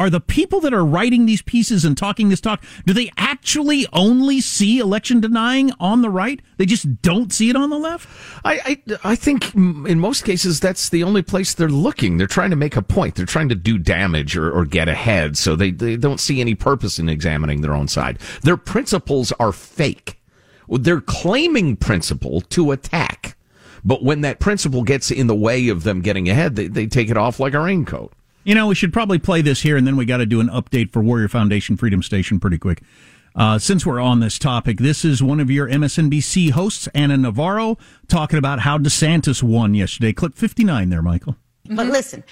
are 0.00 0.08
the 0.08 0.18
people 0.18 0.60
that 0.60 0.72
are 0.72 0.84
writing 0.84 1.26
these 1.26 1.42
pieces 1.42 1.84
and 1.84 1.96
talking 1.96 2.30
this 2.30 2.40
talk, 2.40 2.64
do 2.86 2.94
they 2.94 3.12
actually 3.18 3.86
only 3.92 4.40
see 4.40 4.78
election 4.78 5.20
denying 5.20 5.70
on 5.78 6.00
the 6.00 6.08
right? 6.08 6.40
They 6.56 6.64
just 6.64 7.02
don't 7.02 7.30
see 7.30 7.50
it 7.50 7.54
on 7.54 7.68
the 7.68 7.78
left? 7.78 8.08
I, 8.42 8.80
I, 8.88 9.10
I 9.12 9.14
think 9.14 9.54
in 9.54 10.00
most 10.00 10.24
cases 10.24 10.58
that's 10.58 10.88
the 10.88 11.04
only 11.04 11.20
place 11.20 11.52
they're 11.52 11.68
looking. 11.68 12.16
They're 12.16 12.26
trying 12.26 12.48
to 12.48 12.56
make 12.56 12.76
a 12.76 12.82
point. 12.82 13.14
They're 13.14 13.26
trying 13.26 13.50
to 13.50 13.54
do 13.54 13.76
damage 13.76 14.38
or, 14.38 14.50
or 14.50 14.64
get 14.64 14.88
ahead. 14.88 15.36
So 15.36 15.54
they, 15.54 15.70
they 15.70 15.98
don't 15.98 16.18
see 16.18 16.40
any 16.40 16.54
purpose 16.54 16.98
in 16.98 17.10
examining 17.10 17.60
their 17.60 17.74
own 17.74 17.86
side. 17.86 18.20
Their 18.42 18.56
principles 18.56 19.32
are 19.32 19.52
fake. 19.52 20.18
They're 20.66 21.02
claiming 21.02 21.76
principle 21.76 22.40
to 22.40 22.72
attack. 22.72 23.36
But 23.84 24.02
when 24.02 24.22
that 24.22 24.40
principle 24.40 24.82
gets 24.82 25.10
in 25.10 25.26
the 25.26 25.34
way 25.34 25.68
of 25.68 25.82
them 25.82 26.00
getting 26.00 26.30
ahead, 26.30 26.56
they, 26.56 26.68
they 26.68 26.86
take 26.86 27.10
it 27.10 27.18
off 27.18 27.38
like 27.38 27.52
a 27.52 27.60
raincoat. 27.60 28.14
You 28.42 28.54
know, 28.54 28.66
we 28.66 28.74
should 28.74 28.92
probably 28.92 29.18
play 29.18 29.42
this 29.42 29.60
here, 29.60 29.76
and 29.76 29.86
then 29.86 29.96
we 29.96 30.06
got 30.06 30.18
to 30.18 30.26
do 30.26 30.40
an 30.40 30.48
update 30.48 30.92
for 30.92 31.02
Warrior 31.02 31.28
Foundation 31.28 31.76
Freedom 31.76 32.02
Station 32.02 32.40
pretty 32.40 32.58
quick. 32.58 32.82
Uh, 33.36 33.58
since 33.58 33.86
we're 33.86 34.00
on 34.00 34.20
this 34.20 34.38
topic, 34.38 34.78
this 34.78 35.04
is 35.04 35.22
one 35.22 35.40
of 35.40 35.50
your 35.50 35.68
MSNBC 35.68 36.50
hosts, 36.50 36.88
Ana 36.94 37.16
Navarro, 37.16 37.76
talking 38.08 38.38
about 38.38 38.60
how 38.60 38.78
DeSantis 38.78 39.42
won 39.42 39.74
yesterday. 39.74 40.12
Clip 40.12 40.34
59 40.34 40.88
there, 40.88 41.02
Michael. 41.02 41.36
But 41.68 41.86
listen, 41.86 42.24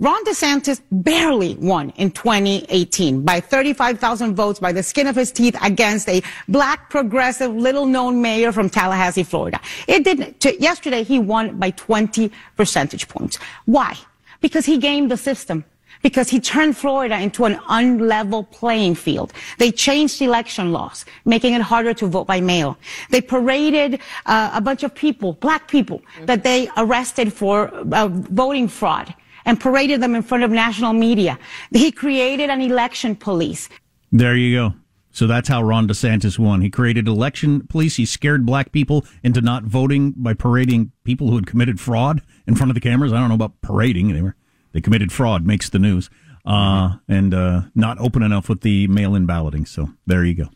Ron 0.00 0.24
DeSantis 0.24 0.80
barely 0.90 1.54
won 1.56 1.90
in 1.90 2.10
2018 2.10 3.22
by 3.22 3.38
35,000 3.38 4.34
votes 4.34 4.58
by 4.58 4.72
the 4.72 4.82
skin 4.82 5.06
of 5.06 5.14
his 5.14 5.30
teeth 5.30 5.56
against 5.62 6.08
a 6.08 6.22
black 6.48 6.90
progressive 6.90 7.54
little 7.54 7.86
known 7.86 8.20
mayor 8.20 8.50
from 8.50 8.68
Tallahassee, 8.68 9.22
Florida. 9.22 9.60
It 9.86 10.02
didn't. 10.02 10.44
Yesterday, 10.60 11.04
he 11.04 11.18
won 11.18 11.58
by 11.58 11.70
20 11.70 12.32
percentage 12.56 13.06
points. 13.06 13.38
Why? 13.66 13.96
Because 14.42 14.66
he 14.66 14.76
gamed 14.76 15.10
the 15.10 15.16
system. 15.16 15.64
Because 16.02 16.28
he 16.28 16.40
turned 16.40 16.76
Florida 16.76 17.16
into 17.20 17.44
an 17.44 17.54
unlevel 17.68 18.50
playing 18.50 18.96
field. 18.96 19.32
They 19.58 19.70
changed 19.70 20.20
election 20.20 20.72
laws, 20.72 21.04
making 21.24 21.54
it 21.54 21.62
harder 21.62 21.94
to 21.94 22.06
vote 22.08 22.26
by 22.26 22.40
mail. 22.40 22.76
They 23.10 23.20
paraded 23.20 24.00
uh, 24.26 24.50
a 24.52 24.60
bunch 24.60 24.82
of 24.82 24.92
people, 24.94 25.34
black 25.34 25.68
people, 25.68 26.02
that 26.22 26.42
they 26.42 26.68
arrested 26.76 27.32
for 27.32 27.68
uh, 27.68 28.08
voting 28.08 28.66
fraud 28.66 29.14
and 29.44 29.60
paraded 29.60 30.00
them 30.00 30.16
in 30.16 30.22
front 30.22 30.42
of 30.42 30.50
national 30.50 30.92
media. 30.92 31.38
He 31.70 31.92
created 31.92 32.50
an 32.50 32.60
election 32.60 33.14
police. 33.14 33.68
There 34.10 34.34
you 34.34 34.56
go. 34.56 34.74
So 35.12 35.26
that's 35.26 35.48
how 35.48 35.62
Ron 35.62 35.86
DeSantis 35.86 36.38
won. 36.38 36.62
He 36.62 36.70
created 36.70 37.06
election 37.06 37.66
police. 37.68 37.96
He 37.96 38.06
scared 38.06 38.46
black 38.46 38.72
people 38.72 39.04
into 39.22 39.40
not 39.40 39.64
voting 39.64 40.14
by 40.16 40.32
parading 40.34 40.90
people 41.04 41.28
who 41.28 41.36
had 41.36 41.46
committed 41.46 41.78
fraud 41.78 42.22
in 42.46 42.54
front 42.54 42.70
of 42.70 42.74
the 42.74 42.80
cameras. 42.80 43.12
I 43.12 43.18
don't 43.18 43.28
know 43.28 43.34
about 43.34 43.60
parading 43.62 44.10
anywhere. 44.10 44.36
They 44.72 44.80
committed 44.80 45.12
fraud, 45.12 45.46
makes 45.46 45.68
the 45.68 45.78
news, 45.78 46.08
uh, 46.46 46.96
and 47.08 47.34
uh, 47.34 47.62
not 47.74 47.98
open 48.00 48.22
enough 48.22 48.48
with 48.48 48.62
the 48.62 48.86
mail-in 48.88 49.26
balloting. 49.26 49.66
So 49.66 49.90
there 50.06 50.24
you 50.24 50.34
go. 50.34 50.46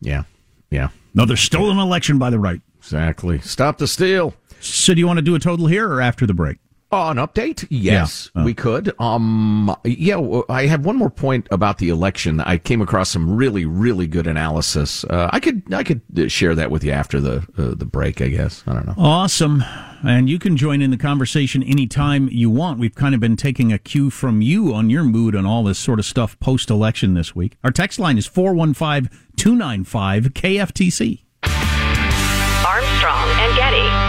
Yeah, 0.00 0.24
yeah. 0.70 0.88
Another 1.14 1.36
stolen 1.36 1.78
election 1.78 2.18
by 2.18 2.30
the 2.30 2.38
right. 2.38 2.60
Exactly. 2.78 3.40
Stop 3.40 3.78
the 3.78 3.86
steal. 3.86 4.34
So 4.60 4.94
do 4.94 5.00
you 5.00 5.06
want 5.06 5.18
to 5.18 5.22
do 5.22 5.34
a 5.34 5.38
total 5.38 5.66
here 5.66 5.88
or 5.88 6.00
after 6.00 6.26
the 6.26 6.34
break? 6.34 6.58
Oh, 6.94 7.08
an 7.08 7.16
update? 7.16 7.66
Yes, 7.70 8.30
yeah. 8.36 8.42
oh. 8.42 8.44
we 8.44 8.54
could. 8.54 8.94
Um, 9.00 9.74
yeah, 9.82 10.16
I 10.48 10.66
have 10.66 10.84
one 10.84 10.94
more 10.94 11.10
point 11.10 11.48
about 11.50 11.78
the 11.78 11.88
election. 11.88 12.40
I 12.40 12.56
came 12.56 12.80
across 12.80 13.10
some 13.10 13.36
really, 13.36 13.64
really 13.64 14.06
good 14.06 14.28
analysis. 14.28 15.02
Uh, 15.02 15.28
I 15.32 15.40
could, 15.40 15.74
I 15.74 15.82
could 15.82 16.30
share 16.30 16.54
that 16.54 16.70
with 16.70 16.84
you 16.84 16.92
after 16.92 17.20
the 17.20 17.38
uh, 17.58 17.74
the 17.74 17.84
break. 17.84 18.20
I 18.20 18.28
guess 18.28 18.62
I 18.68 18.74
don't 18.74 18.86
know. 18.86 18.94
Awesome, 18.96 19.64
and 20.06 20.30
you 20.30 20.38
can 20.38 20.56
join 20.56 20.80
in 20.80 20.92
the 20.92 20.96
conversation 20.96 21.64
anytime 21.64 22.28
you 22.30 22.48
want. 22.48 22.78
We've 22.78 22.94
kind 22.94 23.12
of 23.12 23.20
been 23.20 23.34
taking 23.34 23.72
a 23.72 23.78
cue 23.78 24.08
from 24.08 24.40
you 24.40 24.72
on 24.72 24.88
your 24.88 25.02
mood 25.02 25.34
on 25.34 25.44
all 25.44 25.64
this 25.64 25.80
sort 25.80 25.98
of 25.98 26.04
stuff 26.04 26.38
post 26.38 26.70
election 26.70 27.14
this 27.14 27.34
week. 27.34 27.56
Our 27.64 27.72
text 27.72 27.98
line 27.98 28.18
is 28.18 28.26
415 28.26 29.10
295 29.36 30.26
KFTC. 30.32 31.22
Armstrong 32.64 33.28
and 33.40 33.56
Getty. 33.56 34.03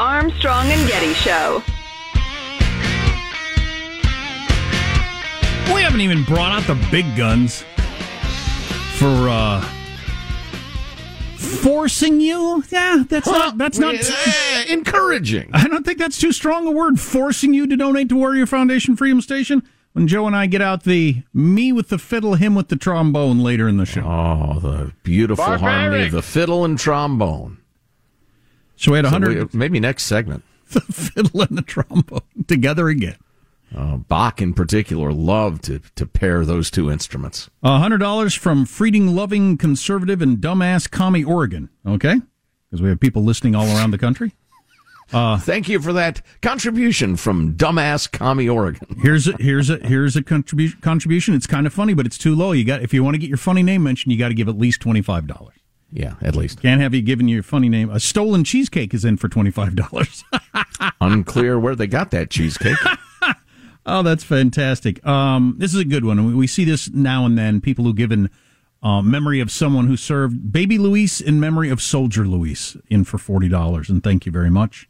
Armstrong 0.00 0.64
and 0.68 0.88
Getty 0.88 1.12
Show. 1.12 1.62
We 5.74 5.82
haven't 5.82 6.00
even 6.00 6.24
brought 6.24 6.52
out 6.52 6.66
the 6.66 6.82
big 6.90 7.04
guns 7.18 7.66
for 8.96 9.28
uh 9.28 9.60
forcing 11.36 12.18
you. 12.18 12.64
Yeah, 12.70 13.04
that's 13.06 13.26
not 13.26 13.58
that's 13.58 13.78
not 13.78 13.94
uh, 13.94 14.62
encouraging. 14.70 15.50
I 15.52 15.68
don't 15.68 15.84
think 15.84 15.98
that's 15.98 16.18
too 16.18 16.32
strong 16.32 16.66
a 16.66 16.70
word. 16.70 16.98
Forcing 16.98 17.52
you 17.52 17.66
to 17.66 17.76
donate 17.76 18.08
to 18.08 18.16
Warrior 18.16 18.46
Foundation 18.46 18.96
Freedom 18.96 19.20
Station. 19.20 19.62
When 19.92 20.08
Joe 20.08 20.26
and 20.26 20.34
I 20.34 20.46
get 20.46 20.62
out 20.62 20.84
the 20.84 21.24
me 21.34 21.72
with 21.72 21.90
the 21.90 21.98
fiddle, 21.98 22.36
him 22.36 22.54
with 22.54 22.68
the 22.68 22.76
trombone 22.76 23.40
later 23.40 23.68
in 23.68 23.76
the 23.76 23.84
show. 23.84 24.00
Oh, 24.00 24.60
the 24.60 24.92
beautiful 25.02 25.44
Barbaric. 25.44 25.60
harmony 25.60 26.06
of 26.06 26.12
the 26.12 26.22
fiddle 26.22 26.64
and 26.64 26.78
trombone. 26.78 27.59
So 28.80 28.92
we 28.92 28.96
had 28.96 29.04
100. 29.04 29.52
So 29.52 29.58
maybe 29.58 29.78
next 29.78 30.04
segment. 30.04 30.42
The 30.70 30.80
fiddle 30.82 31.42
and 31.42 31.58
the 31.58 31.62
trombone 31.62 32.20
together 32.46 32.88
again. 32.88 33.16
Uh, 33.74 33.96
Bach, 33.96 34.40
in 34.40 34.54
particular, 34.54 35.12
loved 35.12 35.64
to, 35.64 35.80
to 35.96 36.06
pair 36.06 36.44
those 36.44 36.70
two 36.70 36.92
instruments. 36.92 37.50
$100 37.64 38.38
from 38.38 38.64
freedom 38.66 39.16
loving 39.16 39.58
conservative 39.58 40.22
and 40.22 40.38
dumbass 40.38 40.88
commie 40.88 41.24
Oregon. 41.24 41.70
Okay? 41.84 42.20
Because 42.70 42.80
we 42.80 42.88
have 42.88 43.00
people 43.00 43.24
listening 43.24 43.56
all 43.56 43.66
around 43.66 43.90
the 43.90 43.98
country. 43.98 44.32
Uh, 45.12 45.36
Thank 45.40 45.68
you 45.68 45.80
for 45.80 45.92
that 45.92 46.22
contribution 46.40 47.16
from 47.16 47.54
dumbass 47.56 48.08
commie 48.08 48.48
Oregon. 48.48 48.94
here's 49.02 49.26
a 49.26 49.32
here's 49.40 49.68
a 49.68 49.78
here's 49.78 50.14
a 50.14 50.22
contribution. 50.22 50.78
Contribution. 50.82 51.34
It's 51.34 51.48
kind 51.48 51.66
of 51.66 51.74
funny, 51.74 51.94
but 51.94 52.06
it's 52.06 52.16
too 52.16 52.32
low. 52.32 52.52
You 52.52 52.62
got 52.62 52.80
if 52.84 52.94
you 52.94 53.02
want 53.02 53.14
to 53.14 53.18
get 53.18 53.26
your 53.28 53.36
funny 53.36 53.64
name 53.64 53.82
mentioned, 53.82 54.12
you 54.12 54.18
got 54.20 54.28
to 54.28 54.34
give 54.34 54.48
at 54.48 54.56
least 54.56 54.80
twenty 54.80 55.02
five 55.02 55.26
dollars. 55.26 55.56
Yeah, 55.92 56.14
at 56.20 56.36
least. 56.36 56.62
Can't 56.62 56.80
have 56.80 56.94
you 56.94 57.02
giving 57.02 57.28
your 57.28 57.42
funny 57.42 57.68
name. 57.68 57.90
A 57.90 57.98
stolen 57.98 58.44
cheesecake 58.44 58.94
is 58.94 59.04
in 59.04 59.16
for 59.16 59.28
$25. 59.28 60.24
Unclear 61.00 61.58
where 61.58 61.74
they 61.74 61.86
got 61.86 62.10
that 62.12 62.30
cheesecake. 62.30 62.76
oh, 63.86 64.02
that's 64.02 64.22
fantastic. 64.22 65.04
Um, 65.04 65.56
this 65.58 65.74
is 65.74 65.80
a 65.80 65.84
good 65.84 66.04
one. 66.04 66.36
We 66.36 66.46
see 66.46 66.64
this 66.64 66.88
now 66.90 67.26
and 67.26 67.36
then. 67.36 67.60
People 67.60 67.84
who 67.84 67.94
give 67.94 68.12
in 68.12 68.30
uh, 68.82 69.02
memory 69.02 69.40
of 69.40 69.50
someone 69.50 69.88
who 69.88 69.96
served 69.96 70.52
Baby 70.52 70.78
Luis 70.78 71.20
in 71.20 71.40
memory 71.40 71.70
of 71.70 71.82
Soldier 71.82 72.26
Luis 72.26 72.76
in 72.88 73.04
for 73.04 73.18
$40. 73.18 73.88
And 73.88 74.02
thank 74.02 74.26
you 74.26 74.32
very 74.32 74.50
much. 74.50 74.88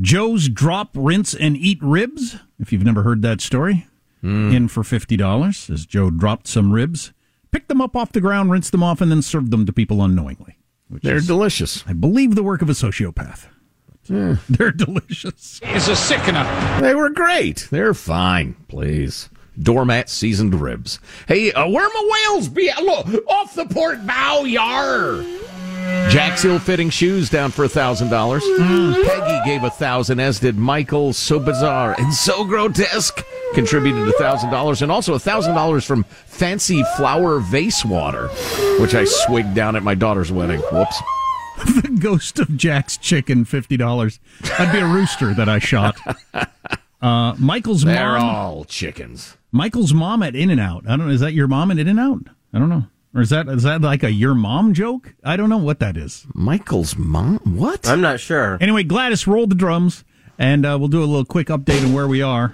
Joe's 0.00 0.48
Drop, 0.48 0.90
Rinse, 0.94 1.34
and 1.34 1.56
Eat 1.56 1.78
Ribs. 1.82 2.36
If 2.58 2.72
you've 2.72 2.84
never 2.84 3.02
heard 3.02 3.22
that 3.22 3.40
story, 3.40 3.86
mm. 4.22 4.54
in 4.54 4.68
for 4.68 4.82
$50 4.82 5.70
as 5.70 5.86
Joe 5.86 6.10
dropped 6.10 6.46
some 6.46 6.72
ribs 6.72 7.12
pick 7.52 7.68
them 7.68 7.80
up 7.80 7.96
off 7.96 8.12
the 8.12 8.20
ground, 8.20 8.50
rinse 8.50 8.70
them 8.70 8.82
off, 8.82 9.00
and 9.00 9.10
then 9.10 9.22
serve 9.22 9.50
them 9.50 9.66
to 9.66 9.72
people 9.72 10.02
unknowingly. 10.02 10.56
They're 10.90 11.16
is, 11.16 11.26
delicious. 11.26 11.84
I 11.86 11.92
believe 11.92 12.34
the 12.34 12.42
work 12.42 12.62
of 12.62 12.68
a 12.68 12.72
sociopath. 12.72 13.46
Mm. 14.08 14.38
They're 14.48 14.72
delicious. 14.72 15.60
It's 15.62 15.88
a 15.88 15.96
sickener. 15.96 16.44
They 16.80 16.94
were 16.94 17.10
great. 17.10 17.68
They're 17.70 17.94
fine, 17.94 18.54
please. 18.68 19.28
Doormat 19.60 20.08
seasoned 20.08 20.60
ribs. 20.60 20.98
Hey, 21.28 21.52
uh, 21.52 21.68
where 21.68 21.88
my 21.88 22.28
whales 22.28 22.48
be? 22.48 22.72
Look, 22.82 23.06
off 23.28 23.54
the 23.54 23.66
port 23.66 24.06
bow, 24.06 24.44
yar. 24.44 25.22
Jack's 26.10 26.44
ill-fitting 26.44 26.90
shoes 26.90 27.30
down 27.30 27.50
for 27.52 27.64
a 27.64 27.68
thousand 27.68 28.08
dollars. 28.10 28.42
Mm. 28.42 29.02
Peggy 29.04 29.40
gave 29.48 29.62
a 29.62 29.70
thousand, 29.70 30.18
as 30.20 30.40
did 30.40 30.56
Michael. 30.58 31.12
So 31.12 31.38
bizarre 31.38 31.94
and 31.98 32.12
so 32.12 32.44
grotesque. 32.44 33.24
Contributed 33.54 34.06
a 34.08 34.12
thousand 34.12 34.50
dollars, 34.50 34.82
and 34.82 34.90
also 34.92 35.14
a 35.14 35.18
thousand 35.18 35.54
dollars 35.54 35.84
from 35.84 36.04
Fancy 36.26 36.82
Flower 36.96 37.40
Vase 37.40 37.84
Water, 37.84 38.28
which 38.80 38.94
I 38.94 39.04
swigged 39.04 39.54
down 39.54 39.74
at 39.76 39.82
my 39.82 39.94
daughter's 39.94 40.30
wedding. 40.30 40.60
Whoops. 40.72 41.00
the 41.82 41.98
ghost 42.00 42.38
of 42.38 42.56
Jack's 42.56 42.96
chicken, 42.96 43.44
fifty 43.44 43.76
dollars. 43.76 44.20
That'd 44.42 44.72
be 44.72 44.78
a 44.78 44.86
rooster 44.86 45.34
that 45.34 45.48
I 45.48 45.58
shot. 45.58 45.96
Uh, 47.02 47.34
Michael's 47.38 47.82
They're 47.82 48.18
mom. 48.18 48.28
all 48.36 48.64
chickens. 48.66 49.38
Michael's 49.52 49.94
mom 49.94 50.22
at 50.22 50.36
In 50.36 50.50
and 50.50 50.60
Out. 50.60 50.84
I 50.86 50.96
don't 50.98 51.06
know. 51.08 51.14
Is 51.14 51.20
that 51.20 51.32
your 51.32 51.48
mom 51.48 51.70
at 51.70 51.78
In 51.78 51.88
and 51.88 51.98
Out? 51.98 52.20
I 52.52 52.58
don't 52.58 52.68
know. 52.68 52.84
Or 53.14 53.20
is 53.20 53.30
that 53.30 53.48
is 53.48 53.64
that 53.64 53.80
like 53.82 54.02
a 54.02 54.12
your 54.12 54.34
mom 54.34 54.72
joke? 54.72 55.14
I 55.24 55.36
don't 55.36 55.48
know 55.48 55.58
what 55.58 55.80
that 55.80 55.96
is. 55.96 56.26
Michael's 56.34 56.96
mom? 56.96 57.38
What? 57.44 57.88
I'm 57.88 58.00
not 58.00 58.20
sure. 58.20 58.56
Anyway, 58.60 58.84
Gladys, 58.84 59.26
roll 59.26 59.46
the 59.46 59.54
drums, 59.56 60.04
and 60.38 60.64
uh, 60.64 60.76
we'll 60.78 60.88
do 60.88 61.00
a 61.02 61.06
little 61.06 61.24
quick 61.24 61.48
update 61.48 61.84
on 61.84 61.92
where 61.92 62.06
we 62.06 62.22
are. 62.22 62.52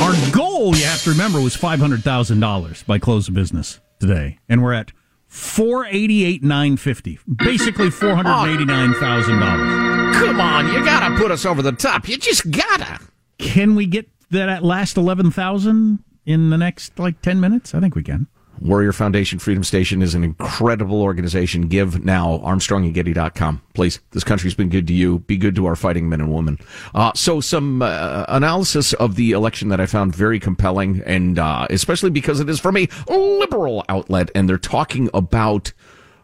Our 0.00 0.32
goal, 0.32 0.76
you 0.76 0.84
have 0.84 1.02
to 1.04 1.10
remember, 1.10 1.40
was 1.40 1.56
five 1.56 1.80
hundred 1.80 2.04
thousand 2.04 2.40
dollars 2.40 2.82
by 2.84 2.98
close 2.98 3.26
of 3.28 3.34
business 3.34 3.80
today, 3.98 4.38
and 4.48 4.62
we're 4.62 4.72
at 4.74 4.92
four 5.26 5.86
eighty 5.86 6.24
eight 6.24 6.44
nine 6.44 6.76
fifty, 6.76 7.18
basically 7.34 7.90
four 7.90 8.14
hundred 8.14 8.52
eighty 8.52 8.64
nine 8.64 8.94
thousand 8.94 9.40
dollars. 9.40 10.16
Come 10.16 10.40
on, 10.40 10.68
you 10.68 10.84
gotta 10.84 11.16
put 11.16 11.32
us 11.32 11.44
over 11.44 11.62
the 11.62 11.72
top. 11.72 12.08
You 12.08 12.16
just 12.16 12.48
gotta. 12.50 13.00
Can 13.38 13.74
we 13.74 13.86
get 13.86 14.08
that 14.30 14.62
last 14.62 14.96
11,000 14.96 15.98
in 16.26 16.50
the 16.50 16.56
next 16.56 16.98
like 16.98 17.20
10 17.20 17.40
minutes? 17.40 17.74
I 17.74 17.80
think 17.80 17.94
we 17.94 18.02
can. 18.02 18.26
Warrior 18.60 18.92
Foundation 18.92 19.38
Freedom 19.38 19.64
Station 19.64 20.02
is 20.02 20.14
an 20.14 20.24
incredible 20.24 21.02
organization. 21.02 21.68
Give 21.68 22.04
now, 22.04 22.38
armstrongandgetty.com. 22.38 23.62
Please, 23.74 24.00
this 24.12 24.24
country's 24.24 24.54
been 24.54 24.68
good 24.68 24.86
to 24.86 24.92
you. 24.92 25.20
Be 25.20 25.36
good 25.36 25.54
to 25.56 25.66
our 25.66 25.76
fighting 25.76 26.08
men 26.08 26.20
and 26.20 26.32
women. 26.32 26.58
Uh, 26.94 27.12
so, 27.14 27.40
some 27.40 27.82
uh, 27.82 28.24
analysis 28.28 28.92
of 28.94 29.16
the 29.16 29.32
election 29.32 29.68
that 29.68 29.80
I 29.80 29.86
found 29.86 30.14
very 30.14 30.40
compelling, 30.40 31.02
and 31.06 31.38
uh, 31.38 31.66
especially 31.70 32.10
because 32.10 32.40
it 32.40 32.48
is 32.48 32.60
from 32.60 32.76
a 32.76 32.88
liberal 33.08 33.84
outlet, 33.88 34.30
and 34.34 34.48
they're 34.48 34.58
talking 34.58 35.10
about 35.12 35.72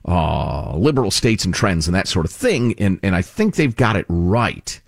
uh, 0.06 0.76
liberal 0.76 1.10
states 1.10 1.44
and 1.44 1.54
trends 1.54 1.86
and 1.86 1.94
that 1.94 2.08
sort 2.08 2.26
of 2.26 2.32
thing, 2.32 2.74
and, 2.78 2.98
and 3.02 3.14
I 3.14 3.22
think 3.22 3.56
they've 3.56 3.74
got 3.74 3.96
it 3.96 4.06
right 4.08 4.80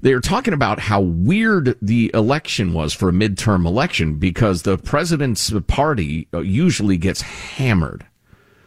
they're 0.00 0.20
talking 0.20 0.54
about 0.54 0.78
how 0.78 1.00
weird 1.00 1.76
the 1.82 2.10
election 2.14 2.72
was 2.72 2.92
for 2.92 3.08
a 3.08 3.12
midterm 3.12 3.66
election 3.66 4.14
because 4.14 4.62
the 4.62 4.78
president's 4.78 5.52
party 5.66 6.28
uh, 6.32 6.38
usually 6.38 6.96
gets 6.96 7.20
hammered, 7.22 8.06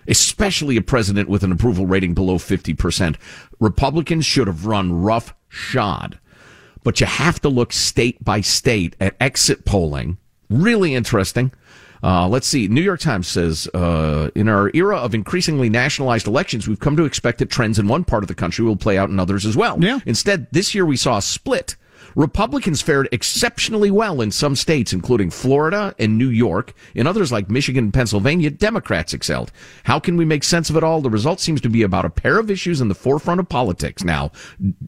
especially 0.08 0.76
a 0.76 0.82
president 0.82 1.30
with 1.30 1.44
an 1.44 1.52
approval 1.52 1.86
rating 1.86 2.14
below 2.14 2.38
50%. 2.38 3.16
Republicans 3.60 4.26
should 4.26 4.48
have 4.48 4.66
run 4.66 5.02
rough 5.02 5.34
shod, 5.48 6.20
but 6.84 7.00
you 7.00 7.06
have 7.06 7.40
to 7.42 7.50
look 7.50 7.72
state 7.72 8.22
by 8.24 8.42
state 8.42 8.96
at 9.00 9.16
exit 9.22 9.64
polling. 9.64 10.18
Really 10.50 10.94
interesting. 10.96 11.54
Uh, 12.03 12.27
let's 12.27 12.48
see. 12.48 12.67
New 12.67 12.81
York 12.81 13.00
Times 13.00 13.27
says, 13.27 13.67
uh, 13.74 14.31
in 14.36 14.48
our 14.48 14.72
era 14.74 14.98
of 14.98 15.13
increasingly 15.13 15.70
nationalized 15.70 16.27
elections, 16.27 16.67
we've 16.67 16.79
come 16.79 16.98
to 16.98 17.05
expect 17.05 17.39
that 17.39 17.50
trends 17.50 17.77
in 17.77 17.88
one 17.88 18.03
part 18.03 18.24
of 18.24 18.27
the 18.27 18.36
country 18.36 18.65
will 18.65 18.75
play 18.75 18.98
out 18.98 19.10
in 19.10 19.20
others 19.20 19.46
as 19.46 19.55
well. 19.55 19.77
Yeah. 19.79 20.00
Instead, 20.05 20.48
this 20.51 20.74
year 20.74 20.86
we 20.86 20.98
saw 20.98 21.17
a 21.17 21.22
split. 21.22 21.75
Republicans 22.15 22.81
fared 22.81 23.08
exceptionally 23.12 23.89
well 23.89 24.20
in 24.20 24.31
some 24.31 24.55
states, 24.55 24.91
including 24.91 25.29
Florida 25.29 25.96
and 25.98 26.17
New 26.17 26.27
York. 26.27 26.74
In 26.93 27.08
others 27.08 27.31
like 27.31 27.50
Michigan 27.50 27.86
and 27.86 27.93
Pennsylvania, 27.93 28.50
Democrats 28.50 29.13
excelled. 29.13 29.51
How 29.84 30.00
can 30.00 30.17
we 30.17 30.25
make 30.25 30.43
sense 30.43 30.70
of 30.70 30.75
it 30.75 30.84
all? 30.84 31.01
The 31.01 31.10
result 31.10 31.39
seems 31.39 31.62
to 31.62 31.70
be 31.70 31.84
about 31.84 32.03
a 32.03 32.10
pair 32.10 32.38
of 32.38 32.51
issues 32.51 32.81
in 32.81 32.89
the 32.89 32.96
forefront 32.96 33.39
of 33.39 33.48
politics 33.48 34.03
now, 34.03 34.31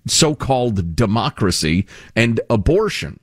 so-called 0.06 0.96
democracy 0.96 1.86
and 2.16 2.42
abortion. 2.50 3.20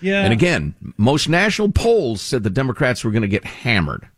Yeah. 0.00 0.22
And 0.22 0.32
again, 0.32 0.74
most 0.96 1.28
national 1.28 1.72
polls 1.72 2.20
said 2.20 2.42
the 2.42 2.50
Democrats 2.50 3.04
were 3.04 3.10
going 3.10 3.22
to 3.22 3.28
get 3.28 3.44
hammered. 3.44 4.08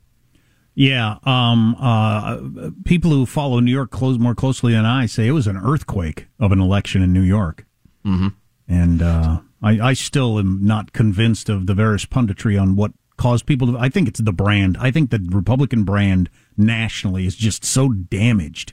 Yeah. 0.75 1.17
Um, 1.25 1.77
uh, 1.81 2.71
people 2.85 3.11
who 3.11 3.27
follow 3.27 3.59
New 3.59 3.73
York 3.73 3.91
close, 3.91 4.19
more 4.19 4.35
closely 4.35 4.73
than 4.75 4.85
I 4.85 5.07
say 5.07 5.27
it 5.27 5.33
was 5.33 5.47
an 5.47 5.57
earthquake 5.57 6.29
of 6.39 6.53
an 6.53 6.61
election 6.61 7.03
in 7.03 7.13
New 7.13 7.23
York. 7.23 7.67
Mm-hmm. 8.07 8.29
And 8.69 9.03
uh, 9.03 9.41
I, 9.63 9.81
I 9.81 9.93
still 9.95 10.39
am 10.39 10.65
not 10.65 10.93
convinced 10.93 11.49
of 11.49 11.67
the 11.67 11.75
various 11.75 12.07
punditry 12.07 12.61
on 12.61 12.77
what 12.77 12.93
caused 13.17 13.47
people 13.47 13.73
to. 13.73 13.79
I 13.79 13.89
think 13.89 14.09
it's 14.09 14.21
the 14.21 14.33
brand. 14.33 14.77
I 14.79 14.91
think 14.91 15.11
the 15.11 15.27
Republican 15.31 15.83
brand 15.83 16.31
nationally 16.57 17.27
is 17.27 17.35
just 17.35 17.65
so 17.65 17.89
damaged. 17.89 18.73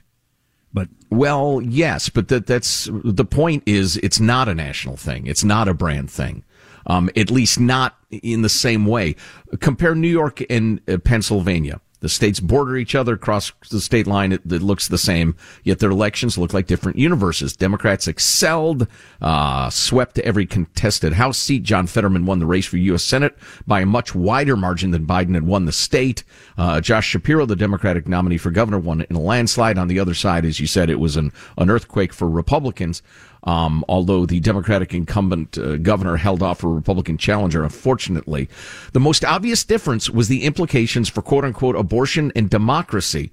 But 0.72 0.88
well, 1.10 1.60
yes, 1.62 2.08
but 2.08 2.28
that 2.28 2.46
that's 2.46 2.88
the 2.92 3.24
point. 3.24 3.62
Is 3.66 3.96
it's 3.96 4.20
not 4.20 4.48
a 4.48 4.54
national 4.54 4.96
thing. 4.96 5.26
It's 5.26 5.42
not 5.42 5.68
a 5.68 5.74
brand 5.74 6.10
thing 6.10 6.44
um, 6.86 7.10
at 7.16 7.30
least 7.30 7.60
not 7.60 7.96
in 8.10 8.42
the 8.42 8.48
same 8.48 8.86
way. 8.86 9.16
Compare 9.60 9.94
New 9.94 10.08
York 10.08 10.42
and 10.50 10.80
uh, 10.88 10.98
Pennsylvania. 10.98 11.80
The 12.00 12.10
states 12.10 12.40
border 12.40 12.76
each 12.76 12.94
other 12.94 13.14
across 13.14 13.52
the 13.70 13.80
state 13.80 14.06
line. 14.06 14.30
It, 14.30 14.42
it, 14.52 14.62
looks 14.62 14.86
the 14.86 14.98
same, 14.98 15.34
yet 15.64 15.78
their 15.78 15.90
elections 15.90 16.36
look 16.36 16.52
like 16.52 16.66
different 16.66 16.98
universes. 16.98 17.56
Democrats 17.56 18.06
excelled, 18.06 18.86
uh, 19.22 19.70
swept 19.70 20.18
every 20.18 20.44
contested 20.44 21.14
House 21.14 21.38
seat. 21.38 21.62
John 21.62 21.86
Fetterman 21.86 22.26
won 22.26 22.38
the 22.38 22.46
race 22.46 22.66
for 22.66 22.76
U.S. 22.76 23.02
Senate 23.02 23.36
by 23.66 23.80
a 23.80 23.86
much 23.86 24.14
wider 24.14 24.56
margin 24.56 24.90
than 24.90 25.06
Biden 25.06 25.34
had 25.34 25.46
won 25.46 25.64
the 25.64 25.72
state. 25.72 26.22
Uh, 26.58 26.82
Josh 26.82 27.06
Shapiro, 27.06 27.46
the 27.46 27.56
Democratic 27.56 28.06
nominee 28.06 28.38
for 28.38 28.50
governor, 28.50 28.78
won 28.78 29.00
in 29.08 29.16
a 29.16 29.20
landslide. 29.20 29.78
On 29.78 29.88
the 29.88 29.98
other 29.98 30.14
side, 30.14 30.44
as 30.44 30.60
you 30.60 30.66
said, 30.66 30.90
it 30.90 31.00
was 31.00 31.16
an, 31.16 31.32
an 31.56 31.70
earthquake 31.70 32.12
for 32.12 32.28
Republicans. 32.28 33.02
Um, 33.46 33.84
although 33.88 34.26
the 34.26 34.40
Democratic 34.40 34.92
incumbent 34.92 35.56
uh, 35.56 35.76
governor 35.76 36.16
held 36.16 36.42
off 36.42 36.64
a 36.64 36.68
Republican 36.68 37.16
challenger, 37.16 37.62
unfortunately. 37.62 38.48
The 38.92 39.00
most 39.00 39.24
obvious 39.24 39.62
difference 39.62 40.10
was 40.10 40.26
the 40.26 40.42
implications 40.42 41.08
for 41.08 41.22
quote 41.22 41.44
unquote 41.44 41.76
abortion 41.76 42.32
and 42.34 42.50
democracy. 42.50 43.30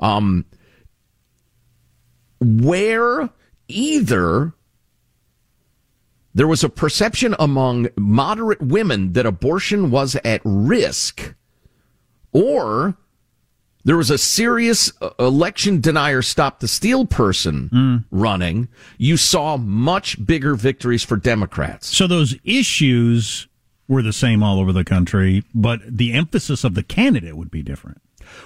Um, 0.00 0.44
where 2.40 3.30
either 3.68 4.52
there 6.34 6.48
was 6.48 6.64
a 6.64 6.68
perception 6.68 7.36
among 7.38 7.88
moderate 7.96 8.60
women 8.60 9.12
that 9.12 9.24
abortion 9.24 9.90
was 9.90 10.16
at 10.24 10.40
risk, 10.44 11.34
or 12.32 12.96
there 13.84 13.96
was 13.96 14.10
a 14.10 14.18
serious 14.18 14.92
uh, 15.00 15.10
election 15.18 15.80
denier 15.80 16.22
stop 16.22 16.60
the 16.60 16.68
steal 16.68 17.06
person 17.06 17.68
mm. 17.72 18.04
running, 18.10 18.68
you 18.98 19.16
saw 19.16 19.56
much 19.56 20.24
bigger 20.24 20.54
victories 20.54 21.04
for 21.04 21.16
Democrats. 21.16 21.94
So 21.94 22.06
those 22.06 22.36
issues 22.44 23.46
were 23.86 24.02
the 24.02 24.12
same 24.12 24.42
all 24.42 24.58
over 24.58 24.72
the 24.72 24.84
country, 24.84 25.44
but 25.54 25.80
the 25.86 26.12
emphasis 26.12 26.64
of 26.64 26.74
the 26.74 26.82
candidate 26.82 27.36
would 27.36 27.50
be 27.50 27.62
different. 27.62 28.00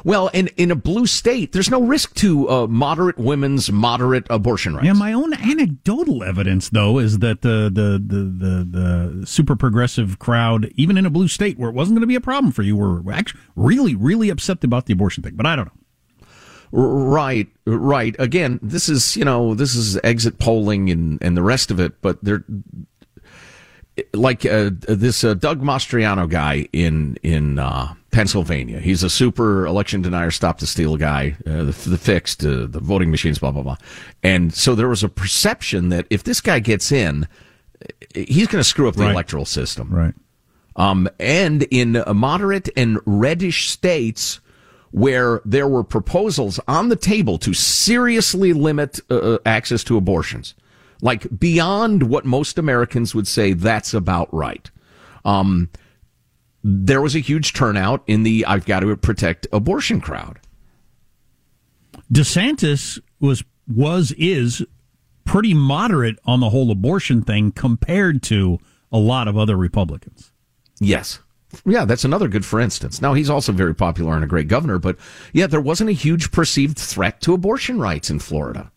Well, 0.05 0.29
in, 0.29 0.49
in 0.57 0.71
a 0.71 0.77
blue 0.77 1.07
state, 1.07 1.53
there's 1.53 1.71
no 1.71 1.83
risk 1.83 2.15
to 2.17 2.49
uh, 2.49 2.67
moderate 2.67 3.19
women's 3.19 3.71
moderate 3.71 4.27
abortion 4.31 4.75
rights. 4.75 4.87
Yeah, 4.87 4.93
my 4.93 5.13
own 5.13 5.35
anecdotal 5.35 6.23
evidence, 6.23 6.69
though, 6.69 6.99
is 6.99 7.19
that 7.19 7.43
the, 7.43 7.71
the, 7.73 8.03
the, 8.05 8.23
the, 8.25 9.19
the 9.21 9.27
super 9.27 9.57
progressive 9.57 10.19
crowd, 10.19 10.71
even 10.77 10.97
in 10.97 11.07
a 11.07 11.11
blue 11.11 11.29
state 11.29 11.59
where 11.59 11.71
it 11.71 11.75
wasn't 11.75 11.97
going 11.97 12.03
to 12.03 12.07
be 12.07 12.15
a 12.15 12.21
problem 12.21 12.53
for 12.53 12.63
you, 12.63 12.77
were 12.77 13.03
actually 13.13 13.41
really, 13.57 13.95
really 13.95 14.31
upset 14.31 14.63
about 14.65 14.87
the 14.87 14.93
abortion 14.93 15.23
thing. 15.23 15.35
But 15.35 15.47
I 15.47 15.57
don't 15.57 15.67
know. 15.67 15.73
Right, 16.71 17.49
right. 17.67 18.15
Again, 18.19 18.61
this 18.63 18.91
is 18.91 19.17
you 19.17 19.25
know 19.25 19.55
this 19.55 19.75
is 19.75 19.99
exit 20.05 20.39
polling 20.39 20.91
and 20.91 21.19
and 21.23 21.35
the 21.35 21.43
rest 21.43 21.71
of 21.71 21.81
it, 21.81 22.01
but 22.03 22.23
they're 22.23 22.45
like 24.13 24.45
uh, 24.45 24.71
this 24.83 25.25
uh, 25.25 25.35
Doug 25.35 25.63
Mastriano 25.63 26.29
guy 26.29 26.69
in 26.73 27.17
in 27.23 27.59
uh, 27.59 27.95
Pennsylvania. 28.11 28.81
He's 28.81 29.03
a 29.03 29.11
super 29.11 29.67
election 29.67 30.03
denier, 30.03 30.31
stop 30.31 30.59
the 30.59 30.67
steal 30.67 30.97
guy, 30.97 31.37
uh, 31.47 31.65
the, 31.65 31.77
the, 31.87 31.99
fixed, 31.99 32.45
uh, 32.45 32.67
the 32.67 32.81
voting 32.81 33.11
machines, 33.11 33.39
blah 33.39 33.51
blah 33.51 33.63
blah. 33.63 33.77
And 34.23 34.53
so 34.55 34.75
there 34.75 34.89
was 34.89 35.05
a 35.05 35.09
perception 35.09 35.91
that 35.91 36.07
if 36.11 36.25
this 36.25 36.41
guy 36.41 36.59
gets 36.59 36.91
in, 36.91 37.29
he's 38.15 38.47
going 38.47 38.61
to 38.61 38.69
screw 38.69 38.89
up 38.89 38.95
the 38.95 39.05
right. 39.05 39.13
electoral 39.13 39.45
system. 39.45 39.91
Right. 39.91 40.15
Um, 40.77 41.09
and 41.19 41.65
in 41.65 42.03
moderate 42.15 42.69
and 42.77 42.99
reddish 43.05 43.69
states 43.69 44.41
where 44.91 45.43
there 45.45 45.69
were 45.69 45.85
proposals 45.85 46.61
on 46.67 46.89
the 46.89 46.97
table 46.97 47.37
to 47.39 47.53
seriously 47.53 48.53
limit 48.53 49.01
uh, 49.11 49.39
access 49.45 49.85
to 49.85 49.97
abortions 49.97 50.55
like 51.01 51.39
beyond 51.39 52.05
what 52.05 52.25
most 52.25 52.59
Americans 52.59 53.15
would 53.15 53.27
say 53.27 53.53
that's 53.53 53.95
about 53.95 54.33
right. 54.35 54.71
Um, 55.25 55.69
there 56.63 57.01
was 57.01 57.15
a 57.15 57.21
huge 57.21 57.53
turnout 57.53 58.03
in 58.07 58.23
the 58.23 58.45
I've 58.47 58.67
got 58.67 58.81
to 58.81 58.97
protect 58.97 59.47
abortion 59.53 60.01
crowd. 60.01 60.41
DeSantis 62.13 62.99
was 63.21 63.45
was 63.67 64.13
is 64.13 64.65
pretty 65.25 65.55
moderate 65.55 66.19
on 66.25 66.41
the 66.41 66.51
whole 66.51 66.71
abortion 66.71 67.23
thing 67.23 67.53
compared 67.53 68.23
to 68.25 68.59
a 68.91 68.99
lot 68.99 69.29
of 69.29 69.37
other 69.37 69.57
Republicans. 69.57 70.33
Yes. 70.81 71.21
Yeah, 71.65 71.85
that's 71.85 72.05
another 72.05 72.29
good 72.29 72.45
for 72.45 72.61
instance. 72.61 73.01
Now 73.01 73.15
he's 73.15 73.31
also 73.31 73.53
very 73.53 73.75
popular 73.75 74.15
and 74.15 74.25
a 74.25 74.29
great 74.29 74.49
governor, 74.49 74.79
but 74.79 74.97
yeah, 75.33 75.47
there 75.47 75.61
wasn't 75.61 75.91
a 75.91 75.95
huge 75.95 76.31
perceived 76.31 76.79
threat 76.79 77.21
to 77.23 77.35
abortion 77.35 77.79
rights 77.79 78.11
in 78.11 78.19
Florida. 78.19 78.71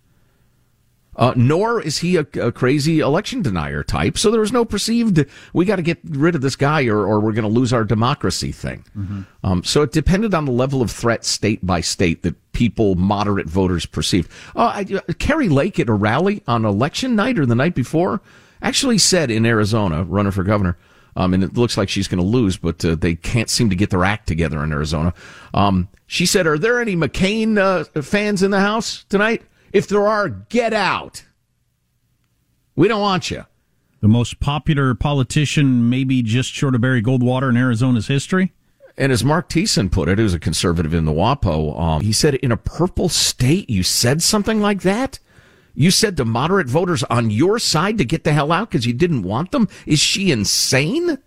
Uh, 1.22 1.34
nor 1.36 1.80
is 1.80 2.00
he 2.00 2.16
a, 2.16 2.26
a, 2.42 2.52
crazy 2.52 3.00
election 3.00 3.44
denier 3.44 3.84
type. 3.84 4.18
So 4.18 4.32
there 4.32 4.42
was 4.42 4.52
no 4.52 4.66
perceived, 4.66 5.24
we 5.54 5.66
got 5.66 5.76
to 5.76 5.84
get 5.84 6.00
rid 6.04 6.34
of 6.34 6.42
this 6.42 6.56
guy 6.56 6.86
or, 6.88 7.06
or 7.06 7.20
we're 7.20 7.34
going 7.34 7.44
to 7.44 7.60
lose 7.60 7.72
our 7.72 7.84
democracy 7.84 8.52
thing. 8.52 8.84
Mm-hmm. 8.98 9.22
Um, 9.44 9.64
so 9.64 9.84
it 9.84 9.92
depended 9.92 10.34
on 10.34 10.46
the 10.46 10.52
level 10.52 10.82
of 10.82 10.90
threat 10.90 11.24
state 11.24 11.64
by 11.64 11.80
state 11.82 12.24
that 12.24 12.52
people, 12.54 12.96
moderate 12.96 13.48
voters, 13.48 13.86
perceived. 13.86 14.32
Uh, 14.56 14.84
I, 14.90 14.96
uh, 14.96 15.14
Kari 15.20 15.48
Lake 15.48 15.80
at 15.80 15.90
a 15.90 15.94
rally 15.94 16.42
on 16.48 16.66
election 16.66 17.16
night 17.16 17.38
or 17.38 17.46
the 17.46 17.54
night 17.54 17.76
before 17.76 18.20
actually 18.64 18.98
said 18.98 19.30
in 19.30 19.46
Arizona, 19.46 20.04
runner 20.04 20.32
for 20.32 20.42
governor, 20.42 20.76
um, 21.16 21.36
and 21.36 21.44
it 21.44 21.54
looks 21.54 21.78
like 21.78 21.88
she's 21.88 22.08
going 22.08 22.18
to 22.18 22.28
lose, 22.28 22.58
but 22.58 22.84
uh, 22.84 22.96
they 22.96 23.14
can't 23.14 23.50
seem 23.50 23.70
to 23.70 23.76
get 23.76 23.92
their 23.92 24.04
act 24.04 24.28
together 24.28 24.64
in 24.64 24.72
Arizona. 24.72 25.14
Um, 25.54 25.88
she 26.08 26.26
said, 26.26 26.48
Are 26.48 26.58
there 26.58 26.82
any 26.82 26.96
McCain 26.96 27.60
uh, 27.60 28.02
fans 28.02 28.42
in 28.42 28.50
the 28.50 28.60
house 28.60 29.04
tonight? 29.04 29.44
If 29.74 29.88
there 29.88 30.08
are, 30.08 30.30
get 30.30 30.74
out. 30.74 31.24
We 32.76 32.88
don't 32.88 33.02
want 33.02 33.32
you. 33.32 33.46
The 34.02 34.08
most 34.08 34.40
popular 34.40 34.96
politician, 34.96 35.90
maybe 35.90 36.22
just 36.22 36.52
short 36.52 36.76
of 36.76 36.82
Barry 36.82 37.02
Goldwater 37.04 37.50
in 37.50 37.58
Arizona's 37.58 38.08
history. 38.08 38.54
And 38.98 39.12
as 39.12 39.24
Mark 39.24 39.50
Thiessen 39.50 39.92
put 39.92 40.10
it, 40.10 40.18
who's 40.18 40.34
a 40.34 40.40
conservative 40.40 40.94
in 40.94 41.06
the 41.06 41.14
WAPO, 41.14 41.80
um, 41.80 42.02
he 42.02 42.12
said, 42.12 42.36
in 42.36 42.52
a 42.52 42.58
purple 42.58 43.10
state, 43.10 43.70
you 43.70 43.84
said 43.84 44.22
something 44.22 44.60
like 44.60 44.82
that? 44.82 45.20
You 45.74 45.92
said 45.92 46.18
to 46.18 46.26
moderate 46.26 46.68
voters 46.68 47.04
on 47.04 47.30
your 47.30 47.58
side 47.58 47.98
to 47.98 48.06
get 48.06 48.24
the 48.24 48.34
hell 48.34 48.52
out 48.52 48.70
because 48.70 48.86
you 48.86 48.94
didn't 48.94 49.24
want 49.24 49.52
them? 49.52 49.70
Is 49.86 50.00
she 50.00 50.32
insane? 50.32 51.18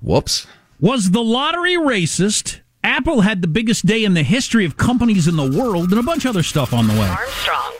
Whoops. 0.00 0.46
Was 0.80 1.10
the 1.10 1.22
lottery 1.22 1.74
racist? 1.74 2.60
Apple 2.82 3.20
had 3.20 3.42
the 3.42 3.48
biggest 3.48 3.84
day 3.84 4.04
in 4.04 4.14
the 4.14 4.22
history 4.22 4.64
of 4.64 4.76
companies 4.76 5.28
in 5.28 5.36
the 5.36 5.50
world, 5.50 5.90
and 5.90 6.00
a 6.00 6.02
bunch 6.02 6.24
of 6.24 6.30
other 6.30 6.42
stuff 6.42 6.72
on 6.72 6.86
the 6.86 6.94
way. 6.94 7.08
Armstrong. 7.08 7.79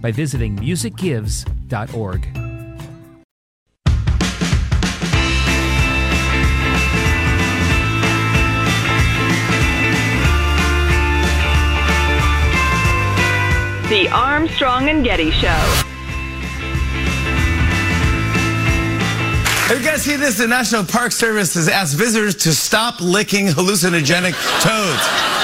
by 0.00 0.12
visiting 0.12 0.56
musicgives.org. 0.56 2.28
The 13.88 14.06
Armstrong 14.10 14.90
and 14.90 15.02
Getty 15.02 15.30
Show. 15.30 15.48
Have 19.68 19.78
you 19.78 19.84
guys 19.84 20.02
seen 20.02 20.20
this? 20.20 20.36
The 20.36 20.46
National 20.46 20.84
Park 20.84 21.12
Service 21.12 21.54
has 21.54 21.68
asked 21.68 21.96
visitors 21.96 22.34
to 22.36 22.52
stop 22.52 23.00
licking 23.00 23.46
hallucinogenic 23.46 24.34
toads. 24.62 25.37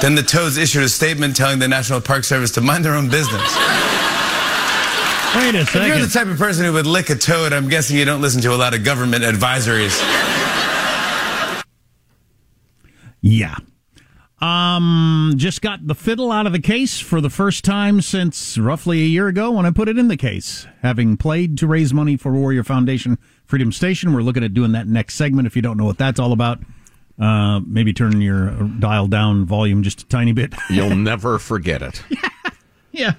Then 0.00 0.14
the 0.14 0.22
toads 0.22 0.56
issued 0.56 0.82
a 0.82 0.88
statement 0.88 1.36
telling 1.36 1.58
the 1.58 1.68
National 1.68 2.00
Park 2.00 2.24
Service 2.24 2.50
to 2.52 2.60
mind 2.60 2.84
their 2.84 2.94
own 2.94 3.10
business. 3.10 3.56
Wait 5.36 5.54
a 5.54 5.64
second. 5.64 5.82
If 5.82 5.88
you're 5.88 6.06
the 6.06 6.12
type 6.12 6.26
of 6.26 6.38
person 6.38 6.64
who 6.64 6.72
would 6.72 6.86
lick 6.86 7.08
a 7.10 7.14
toad, 7.14 7.52
I'm 7.52 7.68
guessing 7.68 7.96
you 7.96 8.04
don't 8.04 8.20
listen 8.20 8.40
to 8.42 8.54
a 8.54 8.56
lot 8.56 8.74
of 8.74 8.82
government 8.84 9.22
advisories. 9.22 9.96
Yeah. 13.20 13.56
Um, 14.40 15.34
just 15.36 15.60
got 15.60 15.86
the 15.86 15.94
fiddle 15.94 16.32
out 16.32 16.46
of 16.46 16.52
the 16.52 16.60
case 16.60 16.98
for 16.98 17.20
the 17.20 17.28
first 17.28 17.64
time 17.64 18.00
since 18.00 18.56
roughly 18.56 19.02
a 19.02 19.04
year 19.04 19.28
ago 19.28 19.50
when 19.50 19.66
I 19.66 19.70
put 19.70 19.88
it 19.88 19.98
in 19.98 20.08
the 20.08 20.16
case. 20.16 20.66
Having 20.80 21.18
played 21.18 21.58
to 21.58 21.66
raise 21.66 21.92
money 21.92 22.16
for 22.16 22.32
Warrior 22.32 22.64
Foundation 22.64 23.18
Freedom 23.44 23.70
Station, 23.70 24.14
we're 24.14 24.22
looking 24.22 24.42
at 24.42 24.54
doing 24.54 24.72
that 24.72 24.88
next 24.88 25.16
segment. 25.16 25.46
If 25.46 25.56
you 25.56 25.62
don't 25.62 25.76
know 25.76 25.84
what 25.84 25.98
that's 25.98 26.18
all 26.18 26.32
about, 26.32 26.58
uh, 27.20 27.60
maybe 27.66 27.92
turn 27.92 28.20
your 28.20 28.50
dial 28.78 29.06
down 29.06 29.44
volume 29.44 29.82
just 29.82 30.02
a 30.02 30.06
tiny 30.06 30.32
bit. 30.32 30.54
You'll 30.70 30.96
never 30.96 31.38
forget 31.38 31.82
it. 31.82 32.02
yeah. 32.92 33.12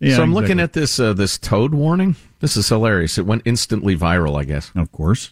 Yeah, 0.00 0.16
so 0.16 0.22
I'm 0.22 0.34
looking 0.34 0.60
at 0.60 0.72
this 0.72 1.00
uh, 1.00 1.12
this 1.14 1.38
toad 1.38 1.72
warning. 1.72 2.16
This 2.40 2.56
is 2.56 2.68
hilarious. 2.68 3.16
It 3.16 3.26
went 3.26 3.42
instantly 3.44 3.96
viral, 3.96 4.38
I 4.38 4.44
guess. 4.44 4.70
Of 4.74 4.92
course. 4.92 5.30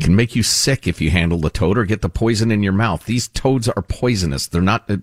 Can 0.00 0.16
make 0.16 0.34
you 0.34 0.42
sick 0.42 0.86
if 0.86 1.00
you 1.00 1.10
handle 1.10 1.38
the 1.38 1.48
toad 1.48 1.78
or 1.78 1.84
get 1.84 2.02
the 2.02 2.08
poison 2.08 2.50
in 2.50 2.62
your 2.62 2.72
mouth. 2.72 3.04
These 3.06 3.28
toads 3.28 3.68
are 3.68 3.82
poisonous. 3.82 4.46
They're 4.46 4.60
not. 4.60 4.90
Uh, 4.90 4.96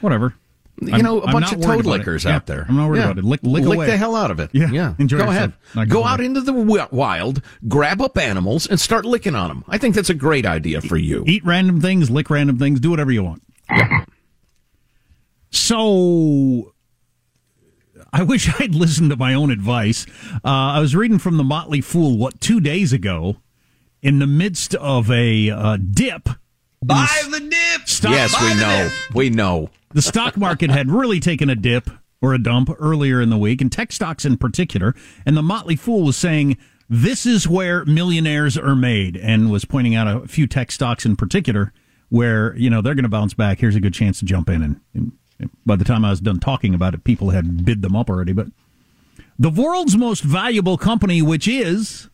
Whatever. 0.00 0.34
You 0.82 0.92
I'm- 0.92 1.02
know, 1.02 1.20
a 1.20 1.26
I'm 1.26 1.32
bunch 1.32 1.52
of 1.52 1.58
worried 1.58 1.84
toad 1.84 1.86
lickers 1.86 2.24
Yeah, 2.24 2.36
out 2.36 2.46
there. 2.46 2.66
I'm 2.68 2.76
not 2.76 2.88
worried 2.88 3.02
about 3.02 3.18
it. 3.18 3.24
Lick- 3.24 3.42
lick 3.42 3.64
away. 3.64 3.86
the 3.86 3.96
hell 3.96 4.14
out 4.14 4.30
of 4.30 4.40
it. 4.40 4.50
Yeah, 4.52 4.70
yeah. 4.70 4.94
enjoy 4.98 5.18
Go 5.18 5.24
yourself. 5.24 5.36
ahead. 5.36 5.52
Not 5.74 5.88
Go 5.88 6.04
out 6.04 6.20
lie. 6.20 6.26
into 6.26 6.40
the 6.40 6.52
wild, 6.92 7.40
grab 7.68 8.00
up 8.02 8.18
animals, 8.18 8.66
and 8.66 8.78
start 8.80 9.04
licking 9.04 9.34
on 9.34 9.48
them. 9.48 9.64
I 9.68 9.78
think 9.78 9.94
that's 9.94 10.10
a 10.10 10.14
great 10.14 10.44
idea 10.46 10.80
for 10.82 10.96
you. 10.96 11.24
Eat 11.26 11.44
random 11.44 11.80
things, 11.80 12.10
lick 12.10 12.28
random 12.30 12.58
things, 12.58 12.80
do 12.80 12.90
whatever 12.90 13.10
you 13.12 13.22
want. 13.22 13.42
So 15.50 16.72
I 18.12 18.22
wish 18.22 18.48
I'd 18.60 18.74
listened 18.74 19.10
to 19.10 19.16
my 19.16 19.34
own 19.34 19.50
advice. 19.50 20.06
Uh, 20.44 20.48
I 20.76 20.80
was 20.80 20.94
reading 20.94 21.18
from 21.18 21.36
the 21.36 21.44
Motley 21.44 21.80
Fool 21.80 22.18
what 22.18 22.40
two 22.40 22.60
days 22.60 22.92
ago, 22.92 23.36
in 24.02 24.18
the 24.18 24.26
midst 24.26 24.74
of 24.74 25.10
a 25.10 25.50
uh, 25.50 25.76
dip. 25.78 26.28
Buy 26.84 27.08
the 27.30 27.40
dip. 27.40 27.88
Stock, 27.88 28.12
yes, 28.12 28.40
we 28.40 28.54
know. 28.60 28.90
We 29.14 29.30
know. 29.30 29.70
The 29.96 30.02
stock 30.02 30.36
market 30.36 30.68
had 30.68 30.90
really 30.90 31.20
taken 31.20 31.48
a 31.48 31.54
dip 31.54 31.88
or 32.20 32.34
a 32.34 32.38
dump 32.38 32.68
earlier 32.78 33.18
in 33.18 33.30
the 33.30 33.38
week, 33.38 33.62
and 33.62 33.72
tech 33.72 33.90
stocks 33.90 34.26
in 34.26 34.36
particular. 34.36 34.94
And 35.24 35.34
the 35.34 35.42
Motley 35.42 35.74
Fool 35.74 36.02
was 36.02 36.18
saying 36.18 36.58
this 36.86 37.24
is 37.24 37.48
where 37.48 37.82
millionaires 37.86 38.58
are 38.58 38.76
made, 38.76 39.16
and 39.16 39.50
was 39.50 39.64
pointing 39.64 39.94
out 39.94 40.06
a 40.06 40.28
few 40.28 40.46
tech 40.46 40.70
stocks 40.70 41.06
in 41.06 41.16
particular 41.16 41.72
where 42.10 42.54
you 42.56 42.68
know 42.68 42.82
they're 42.82 42.94
going 42.94 43.04
to 43.04 43.08
bounce 43.08 43.32
back. 43.32 43.60
Here's 43.60 43.74
a 43.74 43.80
good 43.80 43.94
chance 43.94 44.18
to 44.18 44.26
jump 44.26 44.50
in. 44.50 44.62
And, 44.62 44.80
and 44.94 45.12
by 45.64 45.76
the 45.76 45.84
time 45.84 46.04
I 46.04 46.10
was 46.10 46.20
done 46.20 46.40
talking 46.40 46.74
about 46.74 46.92
it, 46.92 47.02
people 47.02 47.30
had 47.30 47.64
bid 47.64 47.80
them 47.80 47.96
up 47.96 48.10
already. 48.10 48.34
But 48.34 48.48
the 49.38 49.48
world's 49.48 49.96
most 49.96 50.22
valuable 50.22 50.76
company, 50.76 51.22
which 51.22 51.48
is 51.48 52.10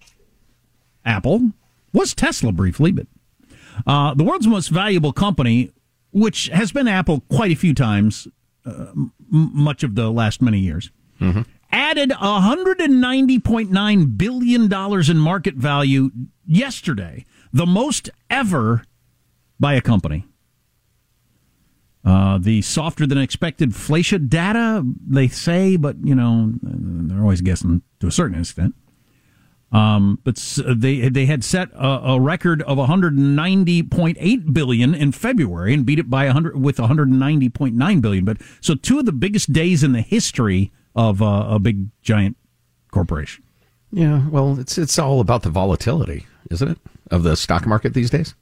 Apple, 1.04 1.50
was 1.92 2.14
Tesla 2.14 2.52
briefly, 2.52 2.92
but 2.92 3.08
uh, 3.88 4.14
the 4.14 4.22
world's 4.22 4.46
most 4.46 4.68
valuable 4.68 5.12
company, 5.12 5.72
which 6.12 6.46
has 6.48 6.72
been 6.72 6.88
Apple 6.88 7.20
quite 7.28 7.50
a 7.50 7.54
few 7.56 7.74
times, 7.74 8.28
uh, 8.64 8.86
m- 8.94 9.12
much 9.30 9.82
of 9.82 9.94
the 9.94 10.10
last 10.10 10.40
many 10.42 10.58
years, 10.60 10.90
added 11.72 12.10
$190.9 12.10 14.18
billion 14.18 14.72
in 15.10 15.18
market 15.18 15.54
value 15.54 16.10
yesterday, 16.46 17.24
the 17.52 17.66
most 17.66 18.10
ever 18.30 18.84
by 19.60 19.74
a 19.74 19.80
company. 19.80 20.24
Uh, 22.04 22.36
the 22.38 22.60
softer 22.62 23.06
than 23.06 23.18
expected 23.18 23.68
inflation 23.68 24.26
data, 24.26 24.84
they 25.06 25.28
say, 25.28 25.76
but, 25.76 25.94
you 26.02 26.16
know, 26.16 26.52
they're 26.62 27.22
always 27.22 27.40
guessing 27.40 27.80
to 28.00 28.08
a 28.08 28.10
certain 28.10 28.40
extent. 28.40 28.74
Um, 29.72 30.18
but 30.22 30.36
they 30.66 31.08
they 31.08 31.24
had 31.26 31.42
set 31.42 31.70
a, 31.72 32.12
a 32.12 32.20
record 32.20 32.60
of 32.62 32.76
190.8 32.76 34.52
billion 34.52 34.94
in 34.94 35.12
February 35.12 35.72
and 35.72 35.86
beat 35.86 35.98
it 35.98 36.10
by 36.10 36.26
100 36.26 36.60
with 36.60 36.76
190.9 36.76 38.00
billion. 38.02 38.24
But 38.24 38.36
so 38.60 38.74
two 38.74 38.98
of 38.98 39.06
the 39.06 39.12
biggest 39.12 39.52
days 39.52 39.82
in 39.82 39.92
the 39.92 40.02
history 40.02 40.70
of 40.94 41.22
uh, 41.22 41.46
a 41.48 41.58
big 41.58 41.86
giant 42.02 42.36
corporation. 42.90 43.44
Yeah, 43.90 44.28
well, 44.28 44.58
it's 44.58 44.78
it's 44.78 44.98
all 44.98 45.20
about 45.20 45.42
the 45.42 45.50
volatility, 45.50 46.26
isn't 46.50 46.68
it, 46.68 46.78
of 47.10 47.22
the 47.22 47.36
stock 47.36 47.66
market 47.66 47.94
these 47.94 48.10
days? 48.10 48.34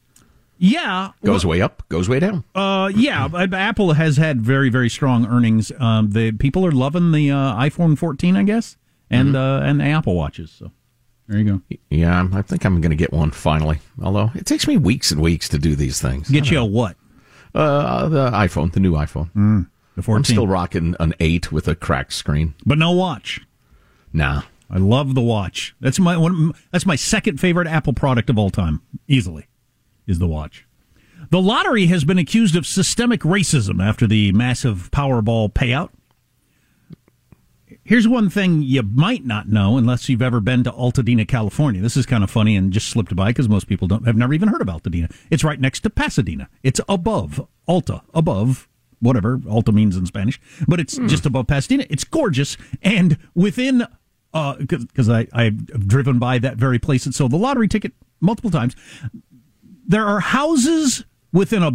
Yeah, 0.63 1.13
Goes 1.25 1.47
way 1.47 1.63
up, 1.63 1.83
goes 1.89 2.07
way 2.07 2.21
down. 2.21 2.45
Uh, 2.55 2.91
yeah, 2.95 3.29
but 3.33 3.55
Apple 3.55 3.95
has 3.95 4.19
had 4.19 4.43
very, 4.43 4.69
very 4.69 4.91
strong 4.91 5.27
earnings. 5.27 5.73
Um, 5.79 6.11
the 6.11 6.33
people 6.33 6.67
are 6.67 6.73
loving 6.73 7.13
the 7.13 7.31
uh, 7.31 7.55
iPhone 7.55 7.97
14, 7.97 8.37
I 8.37 8.43
guess, 8.43 8.77
and 9.09 9.35
uh, 9.35 9.61
and 9.63 9.81
the 9.81 9.85
Apple 9.85 10.15
watches. 10.15 10.51
So 10.51 10.71
there 11.31 11.39
you 11.39 11.45
go. 11.69 11.77
Yeah, 11.89 12.15
I'm- 12.17 12.35
I 12.35 12.43
think 12.43 12.65
I'm 12.67 12.81
going 12.83 12.91
to 12.91 12.97
get 12.97 13.13
one 13.13 13.31
finally. 13.31 13.79
Although 14.03 14.31
it 14.35 14.45
takes 14.45 14.67
me 14.67 14.77
weeks 14.77 15.11
and 15.13 15.21
weeks 15.23 15.49
to 15.51 15.59
do 15.59 15.75
these 15.77 16.01
things. 16.01 16.29
Get 16.29 16.51
you 16.51 16.59
a 16.59 16.65
what? 16.65 16.97
Uh, 17.55 18.09
the 18.09 18.31
iPhone, 18.31 18.73
the 18.73 18.81
new 18.81 18.93
iPhone. 18.93 19.31
Mm, 19.33 19.69
the 19.97 20.03
14. 20.03 20.19
I'm 20.19 20.25
still 20.25 20.47
rocking 20.47 20.95
an 21.01 21.15
eight 21.21 21.51
with 21.51 21.67
a 21.69 21.75
cracked 21.75 22.13
screen. 22.13 22.55
but 22.67 22.79
no 22.79 22.91
watch. 22.93 23.41
Nah, 24.13 24.43
I 24.69 24.79
love 24.79 25.15
the 25.15 25.21
watch. 25.21 25.75
That's 25.81 25.99
my 26.01 26.17
one. 26.17 26.53
That's 26.73 26.85
my 26.87 26.97
second 26.97 27.39
favorite 27.41 27.67
Apple 27.69 27.93
product 27.93 28.29
of 28.29 28.39
all 28.39 28.51
time, 28.51 28.83
easily, 29.09 29.47
is 30.07 30.19
the 30.19 30.27
watch. 30.29 30.67
The 31.31 31.41
lottery 31.41 31.87
has 31.87 32.05
been 32.05 32.19
accused 32.19 32.57
of 32.57 32.67
systemic 32.67 33.21
racism 33.21 33.81
after 33.81 34.07
the 34.09 34.33
massive 34.33 34.91
Powerball 34.91 35.53
payout. 35.53 35.91
Here's 37.91 38.07
one 38.07 38.31
thing 38.31 38.63
you 38.63 38.85
might 38.85 39.27
not 39.27 39.49
know 39.49 39.77
unless 39.77 40.09
you've 40.09 40.23
ever 40.23 40.39
been 40.39 40.63
to 40.63 40.71
Altadena, 40.71 41.27
California. 41.27 41.83
This 41.83 41.97
is 41.97 42.07
kind 42.07 42.23
of 42.23 42.31
funny 42.31 42.55
and 42.55 42.73
just 42.73 42.89
slipped 42.89 43.17
by 43.17 43.31
because 43.31 43.49
most 43.49 43.67
people 43.67 43.89
don't 43.89 44.07
have 44.07 44.15
never 44.15 44.33
even 44.33 44.47
heard 44.47 44.63
of 44.63 44.69
Altadena. 44.69 45.13
It's 45.29 45.43
right 45.43 45.59
next 45.59 45.81
to 45.81 45.91
Pasadena. 45.91 46.49
It's 46.63 46.81
above 46.89 47.45
Alta, 47.67 48.03
above 48.15 48.69
whatever 49.01 49.41
Alta 49.51 49.73
means 49.73 49.97
in 49.97 50.07
Spanish, 50.07 50.41
but 50.69 50.79
it's 50.79 50.99
hmm. 50.99 51.09
just 51.09 51.27
above 51.27 51.49
Pasadena. 51.49 51.85
It's 51.91 52.05
gorgeous 52.05 52.57
and 52.81 53.19
within 53.35 53.89
uh, 54.33 54.55
because 54.55 55.11
I 55.11 55.27
I've 55.33 55.89
driven 55.89 56.21
by 56.21 56.39
that 56.39 56.59
very 56.59 56.79
place 56.79 57.07
and 57.07 57.13
sold 57.13 57.33
the 57.33 57.39
lottery 57.39 57.67
ticket 57.67 57.93
multiple 58.21 58.53
times. 58.53 58.77
There 59.85 60.07
are 60.07 60.21
houses 60.21 61.05
within 61.33 61.65
a 61.65 61.73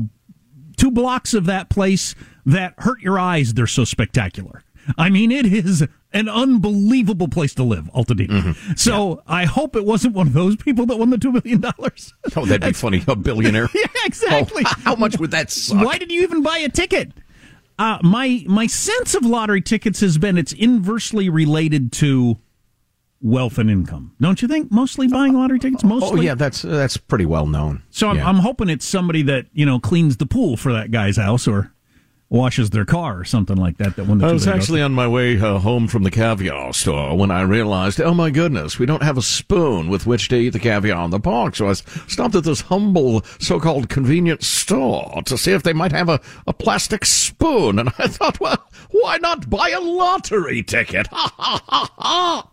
two 0.78 0.92
blocks 0.92 1.34
of 1.34 1.46
that 1.48 1.70
place 1.70 2.16
that 2.46 2.74
hurt 2.78 3.02
your 3.02 3.20
eyes. 3.20 3.56
They're 3.56 3.68
so 3.68 3.84
spectacular. 3.84 4.64
I 4.98 5.10
mean, 5.10 5.32
it 5.32 5.46
is 5.46 5.86
an 6.16 6.28
unbelievable 6.30 7.28
place 7.28 7.54
to 7.56 7.64
live, 7.64 7.86
Altadena. 7.94 8.56
So 8.80 9.22
I 9.28 9.46
hope 9.46 9.76
it 9.76 9.86
wasn't 9.86 10.16
one 10.16 10.28
of 10.28 10.34
those 10.34 10.56
people 10.56 10.88
that 10.88 10.98
won 10.98 11.12
the 11.12 11.18
two 11.20 11.32
million 11.32 11.62
dollars. 11.62 12.14
oh, 12.36 12.46
that'd 12.46 12.62
be 12.62 12.74
funny. 12.74 13.04
A 13.08 13.16
billionaire. 13.16 13.70
yeah, 13.76 13.86
exactly. 14.06 14.64
Oh, 14.66 14.74
how 14.84 14.96
much 14.96 15.20
would 15.20 15.32
that 15.32 15.52
suck? 15.52 15.86
Why 15.86 15.98
did 16.00 16.12
you 16.12 16.24
even 16.24 16.42
buy 16.42 16.58
a 16.58 16.70
ticket? 16.70 17.12
Uh, 17.78 18.00
my 18.02 18.44
my 18.48 18.66
sense 18.68 19.14
of 19.14 19.26
lottery 19.26 19.62
tickets 19.62 20.00
has 20.00 20.18
been 20.18 20.38
it's 20.38 20.54
inversely 20.54 21.28
related 21.30 21.92
to 21.92 22.38
wealth 23.22 23.58
and 23.58 23.70
income. 23.70 24.14
Don't 24.22 24.42
you 24.42 24.48
think? 24.48 24.72
Mostly 24.72 25.08
buying 25.10 25.34
lottery 25.34 25.60
tickets. 25.60 25.84
Mostly. 25.84 26.20
Oh 26.20 26.22
yeah, 26.22 26.36
that's 26.36 26.62
that's 26.62 26.96
pretty 26.96 27.26
well 27.26 27.48
known. 27.48 27.84
So 27.90 28.08
I'm, 28.10 28.16
Yeah. 28.18 28.30
I'm 28.30 28.38
hoping 28.38 28.70
it's 28.70 28.86
somebody 28.86 29.24
that 29.24 29.48
you 29.52 29.66
know 29.66 29.80
cleans 29.80 30.16
the 30.18 30.26
pool 30.26 30.56
for 30.56 30.72
that 30.72 30.92
guy's 30.92 31.18
house 31.18 31.48
or 31.48 31.74
washes 32.30 32.72
their 32.72 32.86
car 32.86 33.20
or 33.20 33.24
something 33.24 33.56
like 33.56 33.78
that. 33.78 33.96
That 33.96 34.06
the 34.06 34.26
I 34.26 34.32
was 34.32 34.48
actually 34.48 34.82
on 34.82 34.94
my 34.94 35.08
way 35.08 35.40
uh, 35.40 35.60
home 35.60 35.88
from 35.88 36.04
the 36.04 36.12
caviar 36.12 36.74
store 36.74 37.18
when 37.18 37.32
I 37.32 37.42
realized, 37.42 38.02
oh 38.02 38.14
my 38.14 38.30
goodness, 38.30 38.80
we 38.80 38.86
don't 38.86 39.04
have 39.04 39.18
a 39.18 39.22
spoon 39.22 39.90
with 39.90 40.06
which 40.06 40.28
to 40.30 40.36
eat 40.36 40.50
the 40.50 40.60
caviar 40.60 41.06
in 41.06 41.12
the 41.12 41.20
park. 41.20 41.56
So 41.56 41.70
I 41.70 41.74
stopped 41.74 42.36
at 42.36 42.44
this 42.44 42.62
humble 42.62 43.24
so-called 43.40 43.90
convenience 43.90 44.48
store 44.48 45.22
to 45.26 45.38
see 45.38 45.52
if 45.52 45.64
they 45.64 45.74
might 45.74 45.92
have 45.92 46.10
a, 46.10 46.20
a 46.48 46.54
plastic 46.54 47.06
spoon. 47.06 47.80
And 47.80 47.90
I 48.00 48.08
thought, 48.08 48.40
well, 48.40 48.66
why 48.92 49.18
not 49.18 49.50
buy 49.50 49.70
a 49.70 49.82
lottery 49.82 50.64
ticket? 50.64 51.08
Ha 51.16 51.34
ha 51.38 51.64
ha 51.68 51.94
ha! 51.98 52.50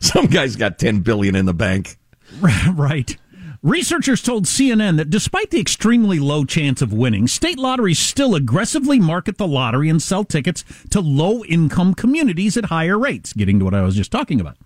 Some 0.00 0.26
guy's 0.26 0.54
got 0.54 0.78
ten 0.78 1.00
billion 1.00 1.34
in 1.34 1.46
the 1.46 1.54
bank. 1.54 1.96
right. 2.74 3.16
Researchers 3.64 4.20
told 4.20 4.44
CNN 4.44 4.98
that 4.98 5.08
despite 5.08 5.50
the 5.50 5.58
extremely 5.58 6.18
low 6.18 6.44
chance 6.44 6.82
of 6.82 6.92
winning, 6.92 7.26
state 7.26 7.58
lotteries 7.58 7.98
still 7.98 8.34
aggressively 8.34 9.00
market 9.00 9.38
the 9.38 9.48
lottery 9.48 9.88
and 9.88 10.02
sell 10.02 10.22
tickets 10.22 10.66
to 10.90 11.00
low 11.00 11.42
income 11.44 11.94
communities 11.94 12.58
at 12.58 12.66
higher 12.66 12.98
rates, 12.98 13.32
getting 13.32 13.58
to 13.58 13.64
what 13.64 13.72
I 13.72 13.80
was 13.80 13.96
just 13.96 14.12
talking 14.12 14.38
about, 14.38 14.58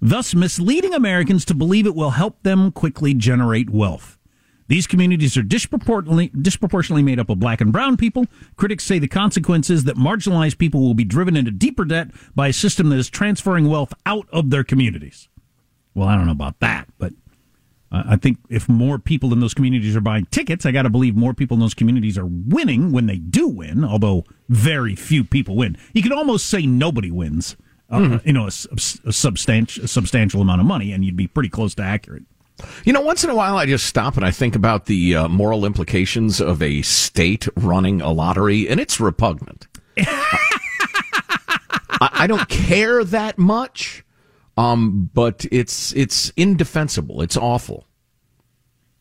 thus 0.00 0.36
misleading 0.36 0.94
Americans 0.94 1.44
to 1.46 1.54
believe 1.54 1.84
it 1.84 1.96
will 1.96 2.10
help 2.10 2.40
them 2.44 2.70
quickly 2.70 3.12
generate 3.12 3.70
wealth. 3.70 4.18
These 4.68 4.86
communities 4.86 5.36
are 5.36 5.42
disproportionately, 5.42 6.28
disproportionately 6.40 7.02
made 7.02 7.18
up 7.18 7.30
of 7.30 7.40
black 7.40 7.60
and 7.60 7.72
brown 7.72 7.96
people. 7.96 8.26
Critics 8.54 8.84
say 8.84 9.00
the 9.00 9.08
consequence 9.08 9.68
is 9.68 9.82
that 9.82 9.96
marginalized 9.96 10.58
people 10.58 10.80
will 10.80 10.94
be 10.94 11.02
driven 11.02 11.36
into 11.36 11.50
deeper 11.50 11.84
debt 11.84 12.12
by 12.36 12.46
a 12.46 12.52
system 12.52 12.90
that 12.90 13.00
is 13.00 13.10
transferring 13.10 13.68
wealth 13.68 13.92
out 14.06 14.28
of 14.32 14.50
their 14.50 14.62
communities. 14.62 15.28
Well, 15.92 16.06
I 16.06 16.16
don't 16.16 16.26
know 16.26 16.32
about 16.32 16.60
that, 16.60 16.86
but 16.98 17.14
I 18.06 18.16
think 18.16 18.38
if 18.48 18.68
more 18.68 18.98
people 18.98 19.32
in 19.32 19.40
those 19.40 19.54
communities 19.54 19.96
are 19.96 20.00
buying 20.00 20.26
tickets, 20.26 20.66
I 20.66 20.72
got 20.72 20.82
to 20.82 20.90
believe 20.90 21.14
more 21.14 21.34
people 21.34 21.54
in 21.54 21.60
those 21.60 21.74
communities 21.74 22.18
are 22.18 22.26
winning 22.26 22.92
when 22.92 23.06
they 23.06 23.18
do 23.18 23.48
win, 23.48 23.84
although 23.84 24.24
very 24.48 24.94
few 24.94 25.24
people 25.24 25.56
win. 25.56 25.76
You 25.92 26.02
could 26.02 26.12
almost 26.12 26.46
say 26.46 26.66
nobody 26.66 27.10
wins, 27.10 27.56
uh, 27.90 28.18
you 28.24 28.32
know, 28.32 28.44
a, 28.44 28.48
a 28.48 29.12
substantial, 29.12 29.84
a 29.84 29.88
substantial 29.88 30.40
amount 30.40 30.60
of 30.60 30.66
money, 30.66 30.92
and 30.92 31.04
you'd 31.04 31.16
be 31.16 31.26
pretty 31.26 31.48
close 31.48 31.74
to 31.76 31.82
accurate. 31.82 32.24
You 32.84 32.92
know, 32.92 33.00
once 33.00 33.24
in 33.24 33.30
a 33.30 33.34
while 33.34 33.56
I 33.56 33.66
just 33.66 33.86
stop 33.86 34.16
and 34.16 34.24
I 34.24 34.30
think 34.30 34.54
about 34.54 34.86
the 34.86 35.16
uh, 35.16 35.28
moral 35.28 35.64
implications 35.64 36.40
of 36.40 36.62
a 36.62 36.82
state 36.82 37.48
running 37.56 38.00
a 38.00 38.12
lottery, 38.12 38.68
and 38.68 38.80
it's 38.80 39.00
repugnant. 39.00 39.66
I, 39.98 40.48
I 42.00 42.26
don't 42.26 42.48
care 42.48 43.04
that 43.04 43.38
much, 43.38 44.03
um, 44.56 45.10
but 45.12 45.44
it's 45.50 45.92
it's 45.94 46.30
indefensible. 46.36 47.22
It's 47.22 47.36
awful. 47.36 47.86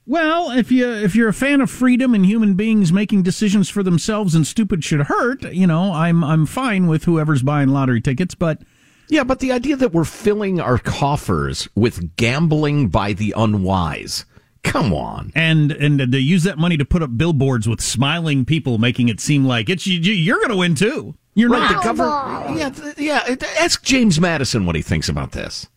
Well, 0.05 0.51
if 0.51 0.71
you 0.71 0.91
if 0.91 1.15
you're 1.15 1.29
a 1.29 1.33
fan 1.33 1.61
of 1.61 1.71
freedom 1.71 2.13
and 2.13 2.25
human 2.25 2.55
beings 2.55 2.91
making 2.91 3.23
decisions 3.23 3.69
for 3.69 3.83
themselves 3.83 4.35
and 4.35 4.45
stupid 4.45 4.83
should 4.83 5.01
hurt, 5.01 5.43
you 5.53 5.65
know, 5.65 5.93
I'm 5.93 6.23
I'm 6.23 6.45
fine 6.45 6.87
with 6.87 7.05
whoever's 7.05 7.41
buying 7.41 7.69
lottery 7.69 8.01
tickets, 8.01 8.35
but 8.35 8.61
Yeah, 9.07 9.23
but 9.23 9.39
the 9.39 9.53
idea 9.53 9.77
that 9.77 9.93
we're 9.93 10.03
filling 10.03 10.59
our 10.59 10.77
coffers 10.77 11.69
with 11.75 12.17
gambling 12.17 12.89
by 12.89 13.13
the 13.13 13.33
unwise. 13.37 14.25
Come 14.63 14.93
on. 14.93 15.31
and 15.35 15.71
and 15.71 15.99
they 15.99 16.19
use 16.19 16.43
that 16.43 16.57
money 16.57 16.77
to 16.77 16.85
put 16.85 17.03
up 17.03 17.17
billboards 17.17 17.67
with 17.67 17.79
smiling 17.81 18.43
people, 18.43 18.77
making 18.77 19.07
it 19.09 19.19
seem 19.19 19.45
like 19.45 19.69
it's 19.69 19.87
you, 19.87 19.99
you're 19.99 20.39
going 20.39 20.49
to 20.49 20.57
win 20.57 20.75
too. 20.75 21.15
You're 21.35 21.49
Right, 21.49 21.71
not 21.71 21.83
the 21.83 21.93
government. 21.93 22.59
Yeah, 22.59 22.69
th- 22.69 22.97
yeah. 22.97 23.35
Ask 23.59 23.83
James 23.83 24.19
Madison 24.19 24.65
what 24.65 24.75
he 24.75 24.81
thinks 24.81 25.09
about 25.09 25.31
this. 25.31 25.67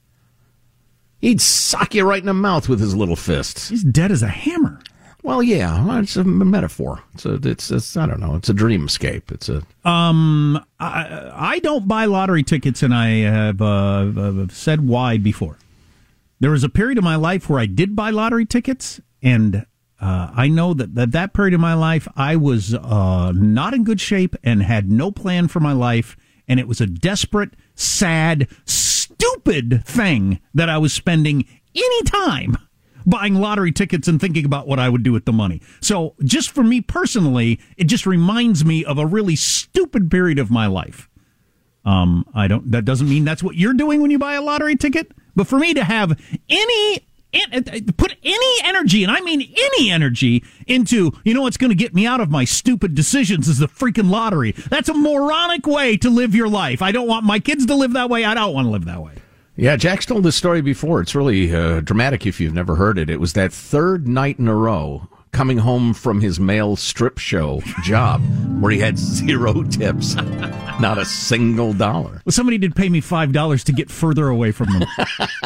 He'd 1.19 1.41
sock 1.41 1.95
you 1.95 2.05
right 2.05 2.21
in 2.21 2.27
the 2.27 2.35
mouth 2.35 2.69
with 2.69 2.79
his 2.79 2.95
little 2.95 3.17
fists. 3.17 3.69
He's 3.71 3.83
dead 3.83 4.13
as 4.13 4.23
a 4.23 4.29
hammer. 4.29 4.81
Well, 5.23 5.43
yeah, 5.43 5.85
well, 5.85 5.99
it's 5.99 6.15
a 6.17 6.23
metaphor. 6.23 7.03
It's 7.15 7.25
a, 7.27 7.35
it's, 7.43 7.71
it's, 7.71 7.97
I 7.97 8.07
don't 8.07 8.21
know. 8.21 8.37
It's 8.37 8.49
a 8.49 8.55
dreamscape. 8.55 9.33
It's 9.33 9.49
a. 9.49 9.63
Um, 9.89 10.65
I, 10.79 11.33
I 11.35 11.59
don't 11.61 11.89
buy 11.89 12.05
lottery 12.05 12.45
tickets, 12.45 12.83
and 12.83 12.95
I 12.95 13.09
have 13.23 13.61
uh, 13.61 13.65
uh, 14.17 14.47
said 14.51 14.87
why 14.87 15.19
before. 15.19 15.59
There 16.39 16.51
was 16.53 16.63
a 16.63 16.69
period 16.69 16.97
of 16.99 17.03
my 17.03 17.17
life 17.17 17.49
where 17.49 17.59
I 17.59 17.67
did 17.67 17.97
buy 17.97 18.11
lottery 18.11 18.45
tickets, 18.47 19.01
and 19.21 19.67
uh, 20.01 20.31
I 20.35 20.49
know 20.49 20.75
that, 20.75 20.95
that 20.95 21.13
that 21.13 21.33
period 21.33 21.55
of 21.55 21.61
my 21.61 21.75
life 21.75 22.07
I 22.17 22.37
was 22.37 22.75
uh, 22.75 23.33
not 23.35 23.75
in 23.75 23.85
good 23.85 24.01
shape 24.01 24.37
and 24.45 24.63
had 24.63 24.91
no 24.91 25.11
plan 25.11 25.49
for 25.49 25.61
my 25.61 25.73
life, 25.73 26.17
and 26.47 26.61
it 26.61 26.69
was 26.69 26.81
a 26.81 26.87
desperate, 26.87 27.55
sad, 27.75 28.49
stupid 28.65 29.85
thing 29.85 30.41
that 30.55 30.69
I 30.69 30.79
was 30.79 30.93
spending 30.93 31.47
any 31.75 32.03
time 32.03 32.59
buying 33.07 33.37
lottery 33.37 33.73
tickets 33.73 34.09
and 34.09 34.21
thinking 34.21 34.45
about 34.45 34.67
what 34.67 34.79
I 34.79 34.89
would 34.89 35.03
do 35.03 35.13
with 35.13 35.25
the 35.25 35.33
money. 35.33 35.63
So, 35.81 36.15
just 36.25 36.51
for 36.51 36.65
me 36.65 36.81
personally, 36.81 37.61
it 37.77 37.85
just 37.85 38.05
reminds 38.05 38.65
me 38.65 38.85
of 38.85 38.99
a 38.99 39.07
really 39.07 39.37
stupid 39.37 40.11
period 40.11 40.39
of 40.39 40.51
my 40.51 40.67
life. 40.67 41.09
Um, 41.85 42.27
I 42.35 42.49
don't. 42.49 42.73
That 42.73 42.85
doesn't 42.85 43.09
mean 43.09 43.25
that's 43.25 43.43
what 43.43 43.55
you're 43.55 43.73
doing 43.73 44.03
when 44.03 44.11
you 44.11 44.19
buy 44.19 44.35
a 44.35 44.43
lottery 44.43 44.77
ticket. 44.77 45.13
But 45.37 45.47
for 45.47 45.59
me 45.59 45.73
to 45.75 45.85
have 45.85 46.21
any 46.49 47.06
put 47.97 48.17
any 48.23 48.57
energy, 48.65 49.03
and 49.03 49.11
I 49.13 49.21
mean 49.21 49.43
any 49.57 49.91
energy, 49.91 50.45
into 50.67 51.13
you 51.25 51.35
know 51.35 51.43
what's 51.43 51.57
going 51.57 51.71
to 51.71 51.77
get 51.77 51.95
me 51.95 52.07
out 52.07 52.21
of 52.21 52.31
my 52.31 52.45
stupid 52.45 52.95
decisions 52.95 53.49
is 53.49 53.59
the 53.59 53.69
freaking 53.69 54.11
lottery. 54.11 54.53
That's 54.53 54.89
a 54.89 54.95
moronic 54.95 55.67
way 55.67 55.97
to 55.99 56.11
live 56.11 56.35
your 56.35 56.49
life. 56.49 56.83
I 56.83 56.93
don't 56.93 57.09
want 57.09 57.25
my 57.25 57.39
kids 57.39 57.67
to 57.67 57.75
live 57.75 57.93
that 57.95 58.11
way. 58.11 58.25
I 58.25 58.35
don't 58.35 58.55
want 58.55 58.67
to 58.67 58.71
live 58.71 58.85
that 58.87 59.03
way. 59.03 59.15
Yeah, 59.57 59.77
Jack's 59.77 60.05
told 60.05 60.23
this 60.23 60.37
story 60.37 60.61
before. 60.61 61.01
It's 61.01 61.15
really 61.15 61.55
uh, 61.55 61.81
dramatic 61.81 62.27
if 62.27 62.41
you've 62.41 62.53
never 62.53 62.77
heard 62.77 62.99
it. 62.99 63.09
It 63.09 63.21
was 63.21 63.33
that 63.33 63.53
third 63.53 64.07
night 64.07 64.39
in 64.39 64.49
a 64.49 64.55
row 64.55 65.09
coming 65.33 65.59
home 65.59 65.93
from 65.93 66.21
his 66.21 66.41
male 66.41 66.77
strip 66.77 67.19
show 67.19 67.61
job 67.83 68.23
where 68.61 68.73
he 68.73 68.79
had 68.79 68.99
zero 68.99 69.63
tips, 69.65 70.15
not 70.81 70.99
a 70.99 71.05
single 71.05 71.73
dollar. 71.73 72.23
Well, 72.25 72.33
somebody 72.33 72.59
did 72.59 72.75
pay 72.75 72.89
me 72.89 73.01
five 73.01 73.33
dollars 73.33 73.65
to 73.65 73.73
get 73.73 73.91
further 73.91 74.29
away 74.29 74.53
from 74.53 74.69
them, 74.73 74.85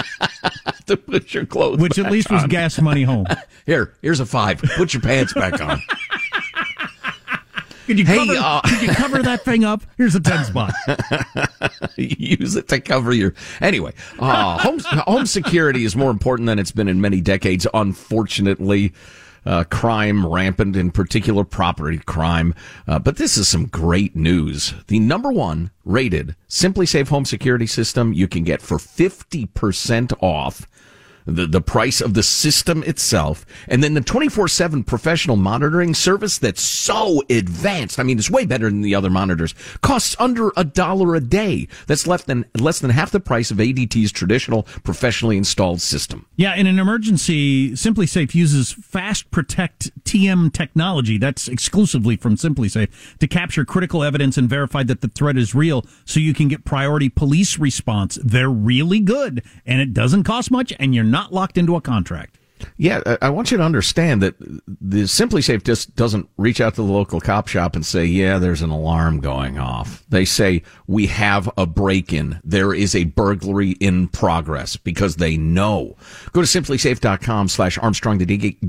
to 0.87 0.97
put 0.97 1.35
your 1.35 1.47
clothes, 1.47 1.81
which 1.81 1.99
at 1.99 2.11
least 2.11 2.31
was 2.31 2.45
gas 2.47 2.81
money 2.81 3.03
home. 3.03 3.27
Here, 3.67 3.95
here's 4.03 4.21
a 4.21 4.27
five. 4.27 4.61
Put 4.77 4.95
your 4.95 5.03
pants 5.03 5.33
back 5.35 5.61
on. 5.61 5.81
Could 7.87 7.99
you 7.99 8.05
Hey, 8.05 8.19
cover, 8.19 8.35
uh, 8.39 8.61
could 8.63 8.83
you 8.83 8.89
cover 8.95 9.23
that 9.23 9.45
thing 9.45 9.65
up? 9.65 9.83
Here's 9.97 10.15
a 10.15 10.21
ten 10.21 10.45
spot. 10.45 10.73
Use 11.97 12.55
it 12.55 12.69
to 12.69 12.81
cover 12.81 13.13
your. 13.13 13.35
Anyway, 13.61 13.93
uh, 14.21 14.59
home 14.59 14.79
home 14.79 15.27
security 15.27 15.85
is 15.85 15.97
more 15.97 16.11
important 16.11 16.47
than 16.47 16.59
it's 16.61 16.71
been 16.71 16.87
in 16.89 17.01
many 17.01 17.21
decades. 17.21 17.67
Unfortunately, 17.75 18.93
uh, 19.51 19.65
crime 19.65 20.25
rampant, 20.25 20.77
in 20.77 20.93
particular 20.93 21.45
property 21.45 21.99
crime. 21.99 22.55
Uh, 22.87 23.01
but 23.01 23.17
this 23.17 23.37
is 23.37 23.49
some 23.49 23.67
great 23.67 24.15
news. 24.15 24.75
The 24.87 25.01
number 25.01 25.33
one 25.33 25.73
rated 25.85 26.37
SimpliSafe 26.49 27.09
home 27.09 27.25
security 27.25 27.67
system 27.67 28.13
you 28.13 28.29
can 28.29 28.45
get 28.45 28.63
for 28.63 28.79
fifty 28.79 29.47
percent 29.47 30.13
off. 30.21 30.67
The, 31.31 31.47
the 31.47 31.61
price 31.61 32.01
of 32.01 32.15
the 32.15 32.23
system 32.23 32.83
itself, 32.83 33.47
and 33.69 33.85
then 33.85 33.95
the 33.95 34.01
24 34.01 34.49
7 34.49 34.85
professional 34.85 35.37
monitoring 35.37 35.95
service 35.95 36.39
that's 36.39 36.63
so 36.63 37.23
advanced. 37.31 37.99
I 37.99 38.03
mean, 38.03 38.19
it's 38.19 38.31
way 38.31 38.47
better 38.47 38.67
than 38.67 38.81
the 38.81 38.95
other 38.95 39.11
monitors. 39.11 39.55
Costs 39.81 40.17
under 40.19 40.53
a 40.57 40.65
dollar 40.65 41.15
a 41.15 41.21
day. 41.21 41.69
That's 41.87 42.07
less 42.07 42.25
than, 42.25 42.47
less 42.59 42.81
than 42.81 42.91
half 42.91 43.11
the 43.11 43.21
price 43.21 43.51
of 43.51 43.59
ADT's 43.59 44.13
traditional 44.13 44.65
professionally 44.83 45.37
installed 45.37 45.81
system. 45.81 46.27
Yeah, 46.37 46.55
in 46.55 46.67
an 46.67 46.79
emergency, 46.79 47.73
SimpliSafe 47.73 48.35
uses 48.35 48.73
Fast 48.73 49.31
Protect 49.31 49.91
TM 50.05 50.53
technology 50.53 51.19
that's 51.19 51.47
exclusively 51.47 52.17
from 52.17 52.37
SimpliSafe 52.37 52.89
to 53.19 53.29
capture 53.29 53.65
critical 53.65 54.03
evidence 54.03 54.37
and 54.37 54.49
verify 54.49 54.83
that 54.83 55.03
the 55.03 55.09
threat 55.09 55.37
is 55.37 55.55
real 55.55 55.85
so 56.05 56.19
you 56.19 56.35
can 56.35 56.49
get 56.49 56.65
priority 56.65 57.09
police 57.09 57.59
response. 57.59 58.19
They're 58.25 58.51
really 58.51 59.01
good 59.01 59.43
and 59.67 59.81
it 59.81 59.93
doesn't 59.93 60.25
cost 60.25 60.51
much 60.51 60.73
and 60.81 60.95
you're 60.95 61.05
not 61.05 61.20
locked 61.29 61.59
into 61.59 61.77
a 61.77 61.81
contract. 61.81 62.37
Yeah, 62.77 63.01
I- 63.23 63.31
want 63.31 63.51
you 63.51 63.57
to 63.57 63.63
understand 63.63 64.21
that 64.23 64.39
the 64.39 65.05
SimpliSafe 65.05 65.65
just 65.65 65.97
doesn't 65.97 66.29
reach 66.37 66.61
out 66.61 66.75
to 66.75 66.83
the 66.83 66.93
local 66.93 67.19
cop 67.19 67.49
shop 67.49 67.75
and 67.75 67.87
say, 67.87 68.05
yeah, 68.05 68.39
there's 68.39 68.61
an 68.61 68.69
alarm 68.69 69.21
going 69.21 69.59
off. 69.59 70.05
They 70.11 70.27
say, 70.27 70.63
we 70.87 71.07
have 71.07 71.49
a 71.57 71.65
break 71.65 72.13
in. 72.13 72.39
There 72.45 72.75
is 72.75 72.95
a 72.95 73.05
burglary 73.05 73.71
in 73.81 74.09
progress 74.09 74.77
because 74.77 75.17
they 75.17 75.39
know. 75.39 75.97
Go 76.33 76.43
to 76.43 76.47
simplisafe.com 76.47 77.49
slash 77.49 77.79
Armstrong 77.79 78.19
today, 78.19 78.37
get- 78.37 78.61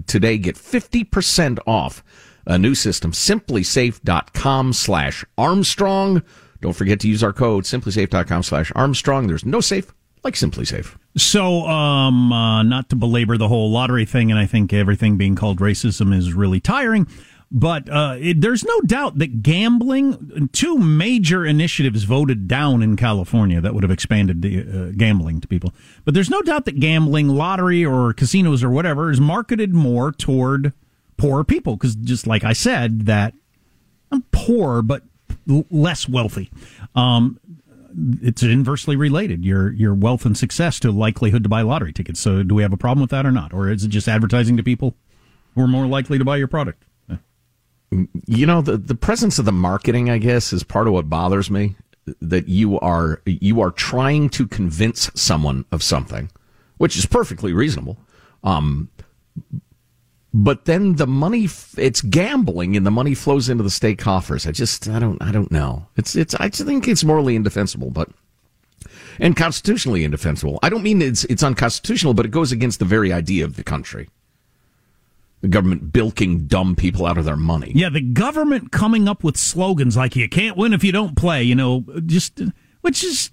get 0.41 0.55
50% 0.55 1.59
off 1.67 2.01
a 2.45 2.57
new 2.57 2.75
system. 2.75 3.11
Simplisafe.com 3.11 4.71
slash 4.71 5.25
Armstrong. 5.37 6.23
Don't 6.61 6.73
forget 6.77 6.99
to 7.01 7.09
use 7.09 7.23
our 7.23 7.33
code 7.33 7.65
simplisafe.com 7.65 8.43
slash 8.43 8.71
Armstrong. 8.73 9.27
There's 9.27 9.45
no 9.45 9.59
safe 9.59 9.93
like 10.23 10.35
SimpliSafe. 10.35 10.95
So, 11.17 11.67
um, 11.67 12.31
uh, 12.31 12.63
not 12.63 12.89
to 12.89 12.95
belabor 12.95 13.37
the 13.37 13.49
whole 13.49 13.69
lottery 13.69 14.05
thing, 14.05 14.31
and 14.31 14.39
I 14.39 14.45
think 14.45 14.71
everything 14.71 15.17
being 15.17 15.35
called 15.35 15.59
racism 15.59 16.15
is 16.15 16.33
really 16.33 16.59
tiring. 16.59 17.07
But 17.53 17.89
uh, 17.89 18.15
it, 18.17 18.39
there's 18.39 18.63
no 18.63 18.79
doubt 18.81 19.17
that 19.17 19.43
gambling, 19.43 20.49
two 20.53 20.77
major 20.77 21.45
initiatives 21.45 22.05
voted 22.05 22.47
down 22.47 22.81
in 22.81 22.95
California 22.95 23.59
that 23.59 23.73
would 23.73 23.83
have 23.83 23.91
expanded 23.91 24.41
the, 24.41 24.61
uh, 24.61 24.91
gambling 24.95 25.41
to 25.41 25.49
people. 25.49 25.73
But 26.05 26.13
there's 26.13 26.29
no 26.29 26.41
doubt 26.41 26.63
that 26.63 26.79
gambling, 26.79 27.27
lottery, 27.27 27.83
or 27.83 28.13
casinos 28.13 28.63
or 28.63 28.69
whatever 28.69 29.11
is 29.11 29.19
marketed 29.19 29.73
more 29.73 30.13
toward 30.13 30.71
poor 31.17 31.43
people. 31.43 31.75
Because 31.75 31.95
just 31.95 32.25
like 32.25 32.45
I 32.45 32.53
said, 32.53 33.05
that 33.07 33.33
I'm 34.13 34.23
poor 34.31 34.81
but 34.81 35.03
less 35.69 36.07
wealthy. 36.07 36.49
Um, 36.95 37.37
it's 38.21 38.43
inversely 38.43 38.95
related 38.95 39.43
your 39.45 39.71
your 39.73 39.93
wealth 39.93 40.25
and 40.25 40.37
success 40.37 40.79
to 40.81 40.91
likelihood 40.91 41.43
to 41.43 41.49
buy 41.49 41.61
lottery 41.61 41.93
tickets. 41.93 42.19
So, 42.19 42.43
do 42.43 42.55
we 42.55 42.63
have 42.63 42.73
a 42.73 42.77
problem 42.77 43.01
with 43.01 43.11
that 43.11 43.25
or 43.25 43.31
not, 43.31 43.53
or 43.53 43.69
is 43.69 43.83
it 43.83 43.89
just 43.89 44.07
advertising 44.07 44.57
to 44.57 44.63
people 44.63 44.95
who 45.55 45.61
are 45.61 45.67
more 45.67 45.85
likely 45.85 46.17
to 46.17 46.25
buy 46.25 46.37
your 46.37 46.47
product? 46.47 46.83
you 48.25 48.45
know 48.45 48.61
the 48.61 48.77
the 48.77 48.95
presence 48.95 49.37
of 49.37 49.45
the 49.45 49.51
marketing 49.51 50.09
i 50.09 50.17
guess 50.17 50.53
is 50.53 50.63
part 50.63 50.87
of 50.87 50.93
what 50.93 51.09
bothers 51.09 51.51
me 51.51 51.75
that 52.21 52.47
you 52.47 52.79
are 52.79 53.21
you 53.25 53.61
are 53.61 53.71
trying 53.71 54.29
to 54.29 54.47
convince 54.47 55.11
someone 55.13 55.65
of 55.71 55.83
something 55.83 56.29
which 56.77 56.97
is 56.97 57.05
perfectly 57.05 57.53
reasonable 57.53 57.97
um 58.43 58.89
but 60.33 60.65
then 60.65 60.95
the 60.95 61.07
money 61.07 61.47
it's 61.77 62.01
gambling 62.01 62.77
and 62.77 62.85
the 62.85 62.91
money 62.91 63.13
flows 63.13 63.49
into 63.49 63.63
the 63.63 63.69
state 63.69 63.97
coffers 63.97 64.47
i 64.47 64.51
just 64.51 64.87
i 64.89 64.99
don't 64.99 65.21
i 65.21 65.31
don't 65.31 65.51
know 65.51 65.87
it's 65.97 66.15
it's 66.15 66.33
i 66.35 66.49
think 66.49 66.87
it's 66.87 67.03
morally 67.03 67.35
indefensible 67.35 67.89
but 67.89 68.09
and 69.19 69.35
constitutionally 69.35 70.03
indefensible 70.03 70.57
i 70.63 70.69
don't 70.69 70.83
mean 70.83 71.01
it's 71.01 71.25
it's 71.25 71.43
unconstitutional 71.43 72.13
but 72.13 72.25
it 72.25 72.31
goes 72.31 72.51
against 72.51 72.79
the 72.79 72.85
very 72.85 73.11
idea 73.11 73.43
of 73.43 73.55
the 73.55 73.63
country 73.63 74.09
the 75.41 75.47
government 75.47 75.91
bilking 75.91 76.45
dumb 76.45 76.75
people 76.75 77.05
out 77.05 77.17
of 77.17 77.25
their 77.25 77.35
money 77.35 77.71
Yeah, 77.75 77.89
the 77.89 78.01
government 78.01 78.71
coming 78.71 79.07
up 79.07 79.23
with 79.23 79.37
slogans 79.37 79.97
like 79.97 80.15
"you 80.15 80.29
can't 80.29 80.55
win 80.55 80.71
if 80.71 80.83
you 80.83 80.91
don't 80.91 81.17
play," 81.17 81.41
you 81.41 81.55
know, 81.55 81.83
just 82.05 82.39
which 82.81 83.03
is 83.03 83.31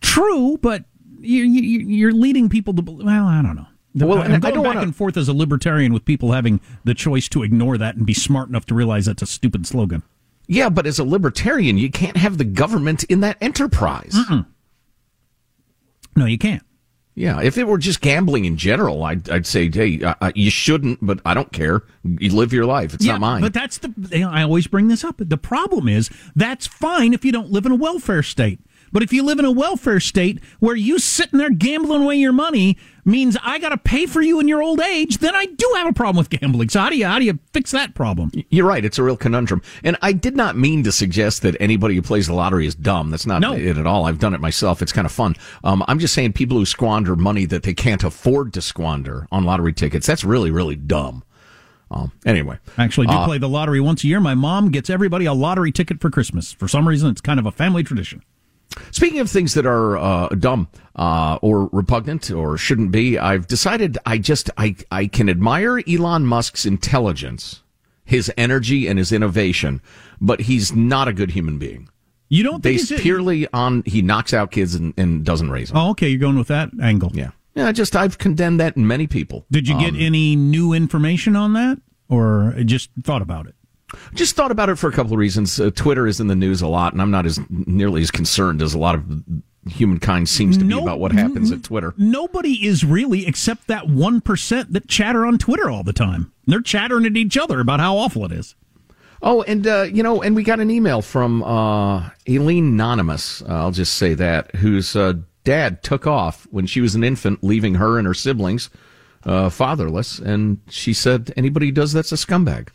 true, 0.00 0.58
but 0.58 0.84
you, 1.20 1.44
you, 1.44 1.80
you're 1.86 2.12
leading 2.12 2.48
people 2.48 2.74
to. 2.74 2.82
Well, 2.82 3.26
I 3.26 3.42
don't 3.42 3.54
know. 3.54 3.66
Well, 3.94 4.18
I'm 4.22 4.28
going 4.28 4.40
don't 4.40 4.54
back 4.62 4.74
wanna- 4.74 4.80
and 4.82 4.94
forth 4.96 5.16
as 5.16 5.28
a 5.28 5.32
libertarian 5.32 5.92
with 5.92 6.04
people 6.04 6.32
having 6.32 6.60
the 6.84 6.94
choice 6.94 7.28
to 7.30 7.42
ignore 7.42 7.76
that 7.78 7.96
and 7.96 8.06
be 8.06 8.14
smart 8.14 8.48
enough 8.48 8.66
to 8.66 8.74
realize 8.74 9.06
that's 9.06 9.22
a 9.22 9.26
stupid 9.26 9.66
slogan. 9.66 10.02
Yeah, 10.46 10.68
but 10.68 10.86
as 10.86 10.98
a 10.98 11.04
libertarian, 11.04 11.78
you 11.78 11.90
can't 11.90 12.16
have 12.16 12.38
the 12.38 12.44
government 12.44 13.04
in 13.04 13.20
that 13.20 13.36
enterprise. 13.40 14.16
No, 16.16 16.26
you 16.26 16.38
can't. 16.38 16.62
Yeah, 17.14 17.40
if 17.42 17.58
it 17.58 17.66
were 17.66 17.78
just 17.78 18.00
gambling 18.00 18.44
in 18.46 18.56
general, 18.56 19.02
I'd, 19.04 19.28
I'd 19.28 19.46
say, 19.46 19.70
hey, 19.70 20.02
uh, 20.02 20.14
uh, 20.20 20.32
you 20.34 20.50
shouldn't, 20.50 20.98
but 21.02 21.20
I 21.26 21.34
don't 21.34 21.52
care. 21.52 21.82
You 22.04 22.32
live 22.34 22.52
your 22.52 22.64
life. 22.66 22.94
It's 22.94 23.04
yeah, 23.04 23.12
not 23.12 23.20
mine. 23.20 23.42
But 23.42 23.52
that's 23.52 23.78
the. 23.78 24.24
I 24.24 24.42
always 24.42 24.66
bring 24.66 24.88
this 24.88 25.04
up. 25.04 25.16
The 25.18 25.36
problem 25.36 25.88
is 25.88 26.08
that's 26.34 26.66
fine 26.66 27.12
if 27.12 27.24
you 27.24 27.32
don't 27.32 27.50
live 27.50 27.66
in 27.66 27.72
a 27.72 27.76
welfare 27.76 28.22
state. 28.22 28.60
But 28.92 29.02
if 29.02 29.12
you 29.12 29.22
live 29.22 29.38
in 29.38 29.44
a 29.44 29.50
welfare 29.52 30.00
state 30.00 30.40
where 30.58 30.74
you 30.76 30.98
sitting 30.98 31.38
there 31.38 31.50
gambling 31.50 32.02
away 32.02 32.16
your 32.16 32.32
money 32.32 32.76
means 33.04 33.36
I 33.42 33.58
got 33.58 33.70
to 33.70 33.78
pay 33.78 34.06
for 34.06 34.20
you 34.20 34.40
in 34.40 34.48
your 34.48 34.62
old 34.62 34.80
age, 34.80 35.18
then 35.18 35.34
I 35.34 35.46
do 35.46 35.72
have 35.76 35.86
a 35.86 35.92
problem 35.92 36.16
with 36.16 36.28
gambling. 36.30 36.68
So 36.68 36.80
how 36.80 36.90
do 36.90 36.96
you 36.96 37.06
how 37.06 37.18
do 37.18 37.24
you 37.24 37.38
fix 37.52 37.70
that 37.70 37.94
problem? 37.94 38.30
You're 38.50 38.66
right. 38.66 38.84
It's 38.84 38.98
a 38.98 39.02
real 39.02 39.16
conundrum. 39.16 39.62
And 39.84 39.96
I 40.02 40.12
did 40.12 40.36
not 40.36 40.56
mean 40.56 40.82
to 40.84 40.92
suggest 40.92 41.42
that 41.42 41.56
anybody 41.60 41.94
who 41.94 42.02
plays 42.02 42.26
the 42.26 42.34
lottery 42.34 42.66
is 42.66 42.74
dumb. 42.74 43.10
That's 43.10 43.26
not 43.26 43.40
No. 43.40 43.52
it 43.54 43.78
at 43.78 43.86
all. 43.86 44.06
I've 44.06 44.18
done 44.18 44.34
it 44.34 44.40
myself. 44.40 44.82
It's 44.82 44.92
kind 44.92 45.06
of 45.06 45.12
fun. 45.12 45.36
Um, 45.64 45.84
I'm 45.88 45.98
just 45.98 46.12
saying 46.14 46.32
people 46.34 46.58
who 46.58 46.66
squander 46.66 47.16
money 47.16 47.44
that 47.46 47.62
they 47.62 47.74
can't 47.74 48.02
afford 48.04 48.52
to 48.54 48.60
squander 48.60 49.26
on 49.32 49.44
lottery 49.44 49.72
tickets, 49.72 50.06
that's 50.06 50.24
really, 50.24 50.50
really 50.50 50.76
dumb. 50.76 51.22
Um, 51.92 52.12
anyway. 52.24 52.58
Actually, 52.78 53.08
do 53.08 53.14
Uh, 53.14 53.24
play 53.26 53.38
the 53.38 53.48
lottery 53.48 53.80
once 53.80 54.04
a 54.04 54.06
year. 54.08 54.20
My 54.20 54.34
mom 54.34 54.70
gets 54.70 54.88
everybody 54.90 55.24
a 55.24 55.32
lottery 55.32 55.72
ticket 55.72 56.00
for 56.00 56.08
Christmas. 56.10 56.52
For 56.52 56.68
some 56.68 56.86
reason, 56.86 57.10
it's 57.10 57.20
kind 57.20 57.40
of 57.40 57.46
a 57.46 57.50
family 57.50 57.82
tradition. 57.82 58.22
Speaking 58.92 59.18
of 59.20 59.30
things 59.30 59.54
that 59.54 59.66
are 59.66 59.96
uh, 59.96 60.28
dumb 60.30 60.68
uh, 60.96 61.38
or 61.42 61.68
repugnant 61.72 62.30
or 62.30 62.56
shouldn't 62.56 62.92
be, 62.92 63.18
I've 63.18 63.46
decided 63.46 63.98
I 64.06 64.18
just 64.18 64.50
I 64.56 64.76
I 64.90 65.06
can 65.06 65.28
admire 65.28 65.80
Elon 65.88 66.24
Musk's 66.26 66.64
intelligence, 66.66 67.62
his 68.04 68.32
energy, 68.36 68.86
and 68.86 68.98
his 68.98 69.12
innovation, 69.12 69.80
but 70.20 70.42
he's 70.42 70.72
not 70.74 71.08
a 71.08 71.12
good 71.12 71.32
human 71.32 71.58
being. 71.58 71.88
You 72.28 72.44
don't 72.44 72.62
think 72.62 72.88
Based 72.88 73.02
purely 73.02 73.48
on 73.52 73.82
he 73.86 74.02
knocks 74.02 74.32
out 74.32 74.52
kids 74.52 74.76
and, 74.76 74.94
and 74.96 75.24
doesn't 75.24 75.50
raise 75.50 75.68
them. 75.70 75.78
Oh, 75.78 75.90
okay. 75.90 76.08
You're 76.08 76.20
going 76.20 76.38
with 76.38 76.48
that 76.48 76.70
angle. 76.80 77.10
Yeah. 77.12 77.30
Yeah, 77.56 77.72
just 77.72 77.96
I've 77.96 78.18
condemned 78.18 78.60
that 78.60 78.76
in 78.76 78.86
many 78.86 79.08
people. 79.08 79.44
Did 79.50 79.66
you 79.66 79.76
get 79.80 79.94
Um, 79.94 80.00
any 80.00 80.36
new 80.36 80.72
information 80.72 81.34
on 81.34 81.54
that, 81.54 81.78
or 82.08 82.54
just 82.64 82.90
thought 83.02 83.22
about 83.22 83.48
it? 83.48 83.56
Just 84.14 84.36
thought 84.36 84.50
about 84.50 84.68
it 84.68 84.76
for 84.76 84.88
a 84.88 84.92
couple 84.92 85.12
of 85.12 85.18
reasons. 85.18 85.58
Uh, 85.60 85.70
Twitter 85.74 86.06
is 86.06 86.20
in 86.20 86.26
the 86.26 86.34
news 86.36 86.62
a 86.62 86.66
lot, 86.68 86.92
and 86.92 87.00
I'm 87.02 87.10
not 87.10 87.26
as 87.26 87.40
nearly 87.48 88.02
as 88.02 88.10
concerned 88.10 88.62
as 88.62 88.74
a 88.74 88.78
lot 88.78 88.94
of 88.94 89.04
humankind 89.68 90.28
seems 90.28 90.56
to 90.56 90.64
be 90.64 90.70
No- 90.74 90.82
about 90.82 91.00
what 91.00 91.12
happens 91.12 91.50
at 91.52 91.62
Twitter. 91.62 91.94
Nobody 91.98 92.66
is 92.66 92.84
really, 92.84 93.26
except 93.26 93.66
that 93.66 93.88
one 93.88 94.20
percent 94.20 94.72
that 94.72 94.88
chatter 94.88 95.26
on 95.26 95.38
Twitter 95.38 95.68
all 95.70 95.82
the 95.82 95.92
time. 95.92 96.32
They're 96.46 96.60
chattering 96.60 97.06
at 97.06 97.16
each 97.16 97.36
other 97.36 97.60
about 97.60 97.80
how 97.80 97.96
awful 97.96 98.24
it 98.24 98.32
is. 98.32 98.54
Oh, 99.22 99.42
and 99.42 99.66
uh, 99.66 99.82
you 99.82 100.02
know, 100.02 100.22
and 100.22 100.34
we 100.34 100.42
got 100.42 100.60
an 100.60 100.70
email 100.70 101.02
from 101.02 101.42
uh, 101.42 102.08
Aileen 102.28 102.66
Anonymous. 102.68 103.42
Uh, 103.42 103.46
I'll 103.48 103.70
just 103.70 103.94
say 103.94 104.14
that 104.14 104.54
whose 104.56 104.96
uh, 104.96 105.14
dad 105.44 105.82
took 105.82 106.06
off 106.06 106.46
when 106.50 106.66
she 106.66 106.80
was 106.80 106.94
an 106.94 107.04
infant, 107.04 107.44
leaving 107.44 107.74
her 107.74 107.98
and 107.98 108.06
her 108.06 108.14
siblings 108.14 108.70
uh, 109.24 109.50
fatherless. 109.50 110.18
And 110.18 110.58
she 110.70 110.94
said, 110.94 111.34
"Anybody 111.36 111.66
who 111.66 111.72
does 111.72 111.92
that's 111.92 112.12
a 112.12 112.16
scumbag." 112.16 112.68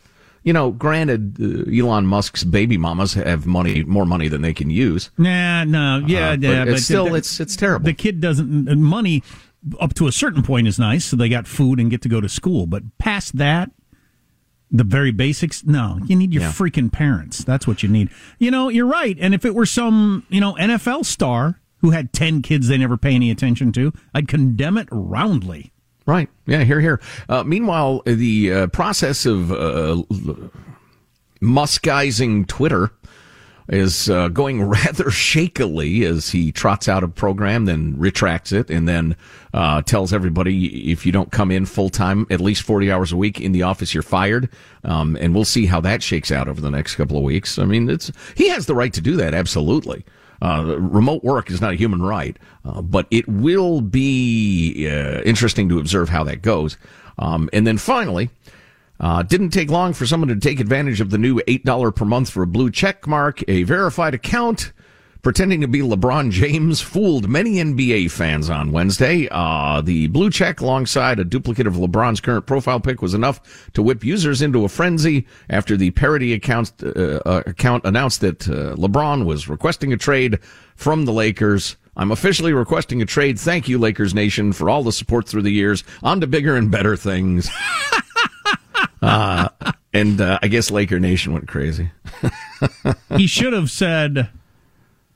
You 0.46 0.52
know, 0.52 0.70
granted, 0.70 1.36
uh, 1.40 1.70
Elon 1.70 2.06
Musk's 2.06 2.44
baby 2.44 2.78
mamas 2.78 3.14
have 3.14 3.46
money, 3.46 3.82
more 3.82 4.06
money 4.06 4.28
than 4.28 4.40
they 4.42 4.54
can 4.54 4.70
use. 4.70 5.10
Nah, 5.18 5.64
no, 5.64 6.02
yeah, 6.06 6.28
Uh, 6.30 6.36
but 6.36 6.42
yeah, 6.42 6.64
it's 6.64 6.84
still- 6.84 7.06
it's- 7.08 7.40
it's 7.40 7.56
terrible. 7.56 7.84
The 7.84 7.92
kid 7.92 8.20
doesn't 8.20 8.80
money. 8.80 9.22
up 9.80 9.92
to 9.94 10.06
a 10.06 10.12
certain 10.12 10.42
point 10.44 10.68
is 10.68 10.78
nice, 10.78 11.04
so 11.04 11.16
they 11.16 11.28
got 11.28 11.48
food 11.48 11.80
and 11.80 11.90
get 11.90 12.00
to 12.00 12.08
go 12.08 12.20
to 12.20 12.28
school. 12.28 12.68
But 12.68 12.84
past 12.98 13.36
that, 13.38 13.72
the 14.70 14.84
very 14.84 15.10
basics, 15.10 15.64
no, 15.66 15.98
you 16.06 16.14
need 16.14 16.32
your 16.32 16.44
Yeah. 16.44 16.52
freaking 16.52 16.92
parents. 16.92 17.42
That's 17.42 17.66
what 17.66 17.82
you 17.82 17.88
need. 17.88 18.08
You 18.38 18.52
know, 18.52 18.68
you're 18.68 18.86
right. 18.86 19.16
And 19.20 19.34
if 19.34 19.44
it 19.44 19.56
were 19.56 19.66
some, 19.66 20.22
you 20.28 20.40
know, 20.40 20.54
NFL 20.60 21.02
star 21.02 21.58
who 21.78 21.90
had 21.90 22.12
10 22.12 22.42
kids 22.42 22.68
they 22.68 22.78
never 22.78 22.96
pay 22.96 23.16
any 23.16 23.28
attention 23.28 23.72
to, 23.72 23.92
I'd 24.14 24.28
condemn 24.28 24.78
it 24.78 24.86
roundly. 24.92 25.72
Right. 26.06 26.28
Yeah, 26.46 26.62
here, 26.62 26.80
here. 26.80 27.00
Uh, 27.28 27.42
meanwhile, 27.42 28.02
the 28.06 28.52
uh, 28.52 28.66
process 28.68 29.26
of 29.26 29.50
uh, 29.50 30.02
Muskizing 31.42 32.46
Twitter 32.46 32.92
is 33.68 34.08
uh, 34.08 34.28
going 34.28 34.62
rather 34.68 35.10
shakily 35.10 36.04
as 36.04 36.30
he 36.30 36.52
trots 36.52 36.88
out 36.88 37.02
a 37.02 37.08
program, 37.08 37.64
then 37.64 37.94
retracts 37.98 38.52
it, 38.52 38.70
and 38.70 38.88
then 38.88 39.16
uh, 39.52 39.82
tells 39.82 40.12
everybody 40.12 40.90
if 40.90 41.04
you 41.04 41.10
don't 41.10 41.32
come 41.32 41.50
in 41.50 41.66
full 41.66 41.88
time, 41.88 42.24
at 42.30 42.40
least 42.40 42.62
40 42.62 42.92
hours 42.92 43.12
a 43.12 43.16
week 43.16 43.40
in 43.40 43.50
the 43.50 43.62
office, 43.62 43.92
you're 43.92 44.02
fired. 44.04 44.48
Um, 44.84 45.16
and 45.20 45.34
we'll 45.34 45.44
see 45.44 45.66
how 45.66 45.80
that 45.80 46.04
shakes 46.04 46.30
out 46.30 46.46
over 46.46 46.60
the 46.60 46.70
next 46.70 46.94
couple 46.94 47.16
of 47.16 47.24
weeks. 47.24 47.58
I 47.58 47.64
mean, 47.64 47.90
it's 47.90 48.12
he 48.36 48.48
has 48.50 48.66
the 48.66 48.74
right 48.74 48.92
to 48.92 49.00
do 49.00 49.16
that, 49.16 49.34
absolutely. 49.34 50.04
Uh, 50.42 50.76
remote 50.78 51.24
work 51.24 51.50
is 51.50 51.60
not 51.60 51.72
a 51.72 51.76
human 51.76 52.02
right, 52.02 52.38
uh, 52.64 52.82
but 52.82 53.06
it 53.10 53.26
will 53.28 53.80
be 53.80 54.88
uh, 54.88 55.20
interesting 55.22 55.68
to 55.68 55.78
observe 55.78 56.08
how 56.08 56.24
that 56.24 56.42
goes. 56.42 56.76
Um, 57.18 57.48
and 57.52 57.66
then 57.66 57.78
finally, 57.78 58.30
uh, 59.00 59.22
didn't 59.22 59.50
take 59.50 59.70
long 59.70 59.92
for 59.92 60.06
someone 60.06 60.28
to 60.28 60.36
take 60.36 60.60
advantage 60.60 61.00
of 61.00 61.10
the 61.10 61.18
new 61.18 61.40
$8 61.40 61.94
per 61.94 62.04
month 62.04 62.30
for 62.30 62.42
a 62.42 62.46
blue 62.46 62.70
check 62.70 63.06
mark, 63.06 63.42
a 63.48 63.62
verified 63.62 64.14
account 64.14 64.72
pretending 65.26 65.60
to 65.60 65.66
be 65.66 65.80
LeBron 65.80 66.30
James 66.30 66.80
fooled 66.80 67.28
many 67.28 67.54
NBA 67.54 68.12
fans 68.12 68.48
on 68.48 68.70
Wednesday. 68.70 69.26
Uh, 69.28 69.80
the 69.80 70.06
blue 70.06 70.30
check 70.30 70.60
alongside 70.60 71.18
a 71.18 71.24
duplicate 71.24 71.66
of 71.66 71.74
LeBron's 71.74 72.20
current 72.20 72.46
profile 72.46 72.78
pic 72.78 73.02
was 73.02 73.12
enough 73.12 73.68
to 73.72 73.82
whip 73.82 74.04
users 74.04 74.40
into 74.40 74.64
a 74.64 74.68
frenzy 74.68 75.26
after 75.50 75.76
the 75.76 75.90
parody 75.90 76.32
account, 76.32 76.72
uh, 76.80 77.18
uh, 77.26 77.42
account 77.44 77.84
announced 77.84 78.20
that 78.20 78.48
uh, 78.48 78.76
LeBron 78.76 79.24
was 79.24 79.48
requesting 79.48 79.92
a 79.92 79.96
trade 79.96 80.38
from 80.76 81.06
the 81.06 81.12
Lakers. 81.12 81.76
I'm 81.96 82.12
officially 82.12 82.52
requesting 82.52 83.02
a 83.02 83.04
trade. 83.04 83.36
Thank 83.36 83.68
you, 83.68 83.80
Lakers 83.80 84.14
Nation, 84.14 84.52
for 84.52 84.70
all 84.70 84.84
the 84.84 84.92
support 84.92 85.26
through 85.28 85.42
the 85.42 85.50
years. 85.50 85.82
On 86.04 86.20
to 86.20 86.28
bigger 86.28 86.54
and 86.54 86.70
better 86.70 86.94
things. 86.94 87.50
uh, 89.02 89.48
and 89.92 90.20
uh, 90.20 90.38
I 90.40 90.46
guess 90.46 90.70
Laker 90.70 91.00
Nation 91.00 91.32
went 91.32 91.48
crazy. 91.48 91.90
he 93.16 93.26
should 93.26 93.54
have 93.54 93.72
said, 93.72 94.30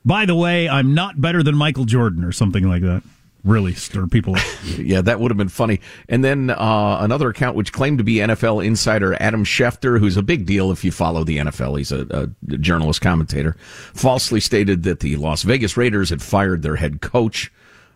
by 0.05 0.25
the 0.25 0.35
way, 0.35 0.67
I'm 0.67 0.93
not 0.93 1.19
better 1.19 1.43
than 1.43 1.55
Michael 1.55 1.85
Jordan 1.85 2.23
or 2.23 2.31
something 2.31 2.67
like 2.67 2.81
that. 2.81 3.03
Really 3.43 3.73
stir 3.73 4.05
people 4.05 4.35
up. 4.35 4.43
yeah, 4.77 5.01
that 5.01 5.19
would 5.19 5.31
have 5.31 5.37
been 5.37 5.49
funny. 5.49 5.81
And 6.07 6.23
then 6.23 6.51
uh, 6.51 6.97
another 7.01 7.29
account 7.29 7.55
which 7.55 7.73
claimed 7.73 7.97
to 7.97 8.03
be 8.03 8.15
NFL 8.15 8.63
insider 8.63 9.15
Adam 9.19 9.43
Schefter, 9.43 9.99
who's 9.99 10.15
a 10.15 10.21
big 10.21 10.45
deal 10.45 10.71
if 10.71 10.83
you 10.83 10.91
follow 10.91 11.23
the 11.23 11.37
NFL. 11.37 11.77
He's 11.77 11.91
a, 11.91 12.05
a 12.11 12.57
journalist 12.57 13.01
commentator. 13.01 13.55
Falsely 13.93 14.39
stated 14.39 14.83
that 14.83 14.99
the 14.99 15.15
Las 15.15 15.41
Vegas 15.41 15.75
Raiders 15.75 16.11
had 16.11 16.21
fired 16.21 16.61
their 16.61 16.75
head 16.75 17.01
coach. 17.01 17.51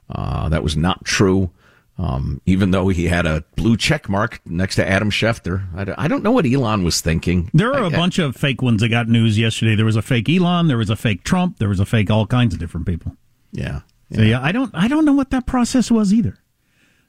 Uh, 0.10 0.50
that 0.50 0.64
was 0.64 0.76
not 0.76 1.06
true. 1.06 1.52
Um, 1.98 2.42
even 2.46 2.72
though 2.72 2.90
he 2.90 3.06
had 3.06 3.26
a 3.26 3.46
blue 3.56 3.78
check 3.78 4.10
mark 4.10 4.42
next 4.46 4.76
to 4.76 4.86
Adam 4.88 5.10
Schefter, 5.10 5.66
I, 5.74 5.86
don't- 5.86 5.98
I 6.00 6.08
don't 6.10 6.24
know 6.24 6.32
what 6.32 6.46
Elon 6.46 6.84
was 6.84 7.00
thinking. 7.00 7.50
There 7.54 7.72
are 7.74 7.84
a 7.84 7.86
I- 7.86 7.88
I- 7.88 7.90
bunch 7.96 8.20
of 8.20 8.36
fake 8.36 8.62
ones 8.62 8.82
that 8.82 8.90
got 8.90 9.08
news 9.08 9.40
yesterday. 9.40 9.76
There 9.76 9.86
was 9.86 9.96
a 9.96 10.02
fake 10.02 10.28
Elon, 10.30 10.68
there 10.68 10.78
was 10.78 10.90
a 10.90 10.98
fake 10.98 11.24
Trump, 11.24 11.58
there 11.60 11.70
was 11.70 11.80
a 11.80 11.86
fake 11.86 12.12
all 12.12 12.28
kinds 12.28 12.54
of 12.54 12.60
different 12.60 12.86
people. 12.86 13.16
Yeah. 13.54 13.82
So 14.14 14.22
yeah, 14.22 14.42
I 14.42 14.52
don't 14.52 14.70
I 14.76 14.88
don't 14.88 15.04
know 15.06 15.14
what 15.14 15.32
that 15.32 15.46
process 15.48 15.90
was 15.90 16.14
either. 16.14 16.38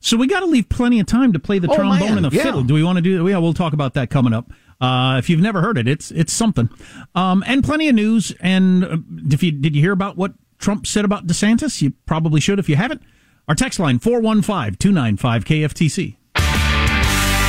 So 0.01 0.17
we 0.17 0.27
got 0.29 0.41
to 0.41 0.47
leave 0.47 0.69
plenty 0.69 1.01
of 1.01 1.07
time 1.07 1.33
to 1.33 1.39
play 1.39 1.59
the 1.59 1.69
Oh, 1.71 1.75
trombone 1.75 1.99
man, 2.01 2.17
and 2.19 2.25
the 2.25 2.35
yeah. 2.37 2.43
fiddle. 2.45 2.63
Do 2.63 2.75
we 2.75 2.85
want 2.85 2.97
to 2.97 3.03
do? 3.03 3.27
Yeah, 3.29 3.39
we'll 3.39 3.55
talk 3.55 3.73
about 3.73 3.95
that 3.95 4.09
coming 4.09 4.33
up. 4.33 4.51
Uh, 4.81 5.17
if 5.19 5.29
you've 5.29 5.41
never 5.41 5.61
heard 5.63 5.79
it, 5.79 5.89
it's 5.89 6.11
it's 6.13 6.33
something, 6.33 6.69
um, 7.15 7.43
and 7.47 7.65
plenty 7.65 7.89
of 7.89 7.95
news. 7.97 8.33
And 8.41 8.85
uh, 8.85 8.97
if 9.31 9.43
you 9.43 9.51
did 9.53 9.75
you 9.75 9.83
hear 9.83 9.93
about 9.93 10.17
what 10.17 10.35
Trump 10.59 10.87
said 10.87 11.05
about 11.05 11.27
DeSantis? 11.27 11.83
You 11.83 11.93
probably 12.07 12.41
should 12.41 12.59
if 12.59 12.69
you 12.69 12.77
haven't. 12.77 13.03
Our 13.49 13.55
text 13.55 13.79
line 13.79 13.99
415-295 14.01 15.45
KFTC. 15.45 16.17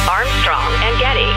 Armstrong 0.09 0.73
and 0.83 0.99
Getty. 0.99 1.36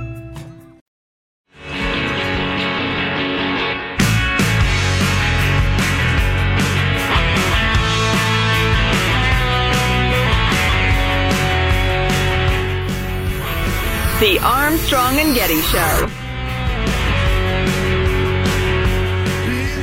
The 14.21 14.37
Armstrong 14.43 15.17
and 15.17 15.33
Getty 15.33 15.59
Show. 15.61 16.07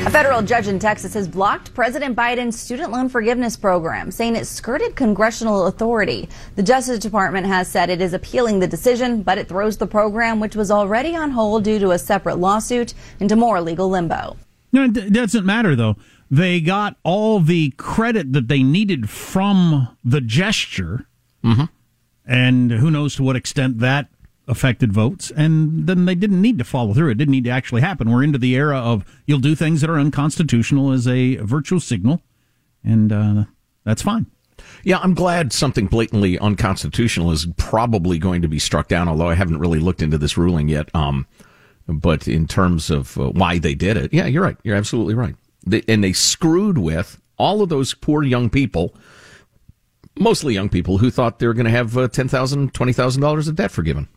A 0.07 0.11
federal 0.11 0.43
judge 0.43 0.69
in 0.69 0.79
Texas 0.79 1.13
has 1.15 1.27
blocked 1.27 1.75
President 1.75 2.15
Biden's 2.15 2.57
student 2.57 2.93
loan 2.93 3.09
forgiveness 3.09 3.57
program, 3.57 4.13
saying 4.13 4.37
it 4.37 4.45
skirted 4.45 4.95
congressional 4.95 5.67
authority. 5.67 6.29
The 6.55 6.63
Justice 6.63 7.01
Department 7.01 7.49
has 7.49 7.67
said 7.67 7.91
it 7.91 8.01
is 8.01 8.13
appealing 8.13 8.61
the 8.61 8.69
decision, 8.69 9.25
but 9.25 9.39
it 9.39 9.49
throws 9.49 9.77
the 9.77 9.89
program, 9.89 10.39
which 10.39 10.55
was 10.55 10.71
already 10.71 11.17
on 11.17 11.33
hold 11.33 11.65
due 11.65 11.81
to 11.81 11.91
a 11.91 11.99
separate 11.99 12.39
lawsuit, 12.39 12.95
into 13.19 13.35
more 13.35 13.61
legal 13.61 13.91
limbo. 13.91 14.37
No, 14.73 14.85
it 14.85 15.13
doesn't 15.13 15.47
matter 15.47 15.75
though. 15.75 15.97
they 16.31 16.61
got 16.61 16.95
all 17.03 17.41
the 17.41 17.71
credit 17.71 18.33
that 18.35 18.47
they 18.47 18.63
needed 18.63 19.11
from 19.11 19.97
the 20.05 20.21
gesture. 20.21 21.09
Mm-hmm. 21.43 21.65
And 22.25 22.71
who 22.71 22.93
knows 22.93 23.17
to 23.17 23.25
what 23.25 23.35
extent 23.35 23.79
that 23.81 24.11
affected 24.49 24.93
votes. 24.93 25.31
And 25.37 25.87
then 25.87 26.07
they 26.07 26.15
didn't 26.15 26.43
need 26.43 26.59
to 26.59 26.65
follow 26.65 26.95
through. 26.95 27.11
It 27.11 27.19
didn't 27.19 27.33
need 27.33 27.45
to 27.45 27.51
actually 27.51 27.83
happen. 27.83 28.11
We're 28.11 28.25
into 28.25 28.39
the 28.39 28.55
era 28.55 28.79
of 28.79 29.05
you'll 29.27 29.39
do 29.39 29.55
things 29.55 29.81
that 29.83 29.91
are 29.91 29.99
unconstitutional 29.99 30.91
as 30.93 31.07
a 31.07 31.37
virtual 31.37 31.81
signal. 31.81 32.23
And 32.83 33.13
uh, 33.13 33.45
that's 33.85 34.03
fine. 34.03 34.27
Yeah, 34.83 34.99
I'm 34.99 35.15
glad 35.15 35.53
something 35.53 35.87
blatantly 35.87 36.39
unconstitutional 36.39 37.31
is 37.31 37.47
probably 37.57 38.19
going 38.19 38.43
to 38.43 38.49
be 38.49 38.59
struck 38.59 38.89
down, 38.89 39.09
although 39.09 39.29
I 39.29 39.35
haven't 39.35 39.59
really 39.59 39.79
looked 39.79 40.03
into 40.03 40.19
this 40.19 40.37
ruling 40.37 40.69
yet. 40.69 40.89
Um, 40.95 41.27
but 41.87 42.27
in 42.29 42.47
terms 42.47 42.91
of 42.91 43.17
uh, 43.19 43.31
why 43.31 43.59
they 43.59 43.75
did 43.75 43.97
it, 43.97 44.13
yeah, 44.13 44.27
you're 44.27 44.43
right. 44.43 44.57
You're 44.63 44.77
absolutely 44.77 45.15
right. 45.15 45.35
They, 45.67 45.83
and 45.89 46.03
they 46.03 46.13
screwed 46.13 46.79
with 46.79 47.21
all 47.39 47.63
of 47.63 47.69
those 47.69 47.95
poor 47.95 48.23
young 48.23 48.51
people, 48.51 48.95
mostly 50.19 50.55
young 50.55 50.69
people, 50.69 50.99
who 50.99 51.11
thought 51.11 51.39
they 51.39 51.47
were 51.47 51.55
going 51.55 51.67
to 51.67 51.71
have 51.71 51.97
uh, 51.97 52.09
$10,000, 52.09 52.73
$20,000 52.73 53.49
of 53.49 53.57
debt 53.57 53.71
forgiven. 53.71 54.09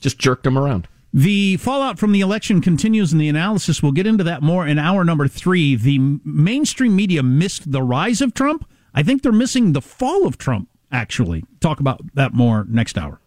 Just 0.00 0.18
jerked 0.18 0.44
them 0.44 0.58
around. 0.58 0.88
The 1.12 1.56
fallout 1.56 1.98
from 1.98 2.12
the 2.12 2.20
election 2.20 2.60
continues 2.60 3.12
and 3.12 3.20
the 3.20 3.28
analysis. 3.28 3.82
We'll 3.82 3.92
get 3.92 4.06
into 4.06 4.24
that 4.24 4.42
more 4.42 4.66
in 4.66 4.78
hour 4.78 5.04
number 5.04 5.26
three. 5.26 5.74
The 5.74 5.98
mainstream 6.24 6.94
media 6.94 7.22
missed 7.22 7.72
the 7.72 7.82
rise 7.82 8.20
of 8.20 8.34
Trump. 8.34 8.68
I 8.94 9.02
think 9.02 9.22
they're 9.22 9.32
missing 9.32 9.72
the 9.72 9.80
fall 9.80 10.26
of 10.26 10.36
Trump, 10.36 10.68
actually. 10.92 11.44
Talk 11.60 11.80
about 11.80 12.00
that 12.14 12.34
more 12.34 12.66
next 12.68 12.98
hour. 12.98 13.20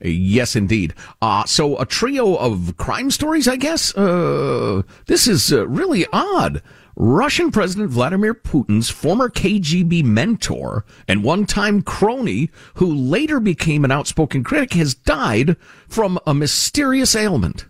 Yes, 0.00 0.56
indeed. 0.56 0.94
Uh, 1.22 1.44
so 1.44 1.78
a 1.78 1.86
trio 1.86 2.36
of 2.36 2.76
crime 2.76 3.10
stories, 3.10 3.48
I 3.48 3.56
guess. 3.56 3.94
Uh, 3.96 4.82
this 5.06 5.26
is 5.26 5.52
uh, 5.52 5.66
really 5.68 6.06
odd. 6.12 6.62
Russian 6.96 7.50
President 7.50 7.90
Vladimir 7.90 8.32
Putin's 8.34 8.88
former 8.88 9.28
KGB 9.28 10.02
mentor 10.02 10.86
and 11.06 11.22
one-time 11.22 11.82
crony, 11.82 12.50
who 12.74 12.92
later 12.92 13.38
became 13.38 13.84
an 13.84 13.92
outspoken 13.92 14.42
critic, 14.42 14.72
has 14.72 14.94
died 14.94 15.56
from 15.86 16.18
a 16.26 16.32
mysterious 16.32 17.14
ailment. 17.14 17.66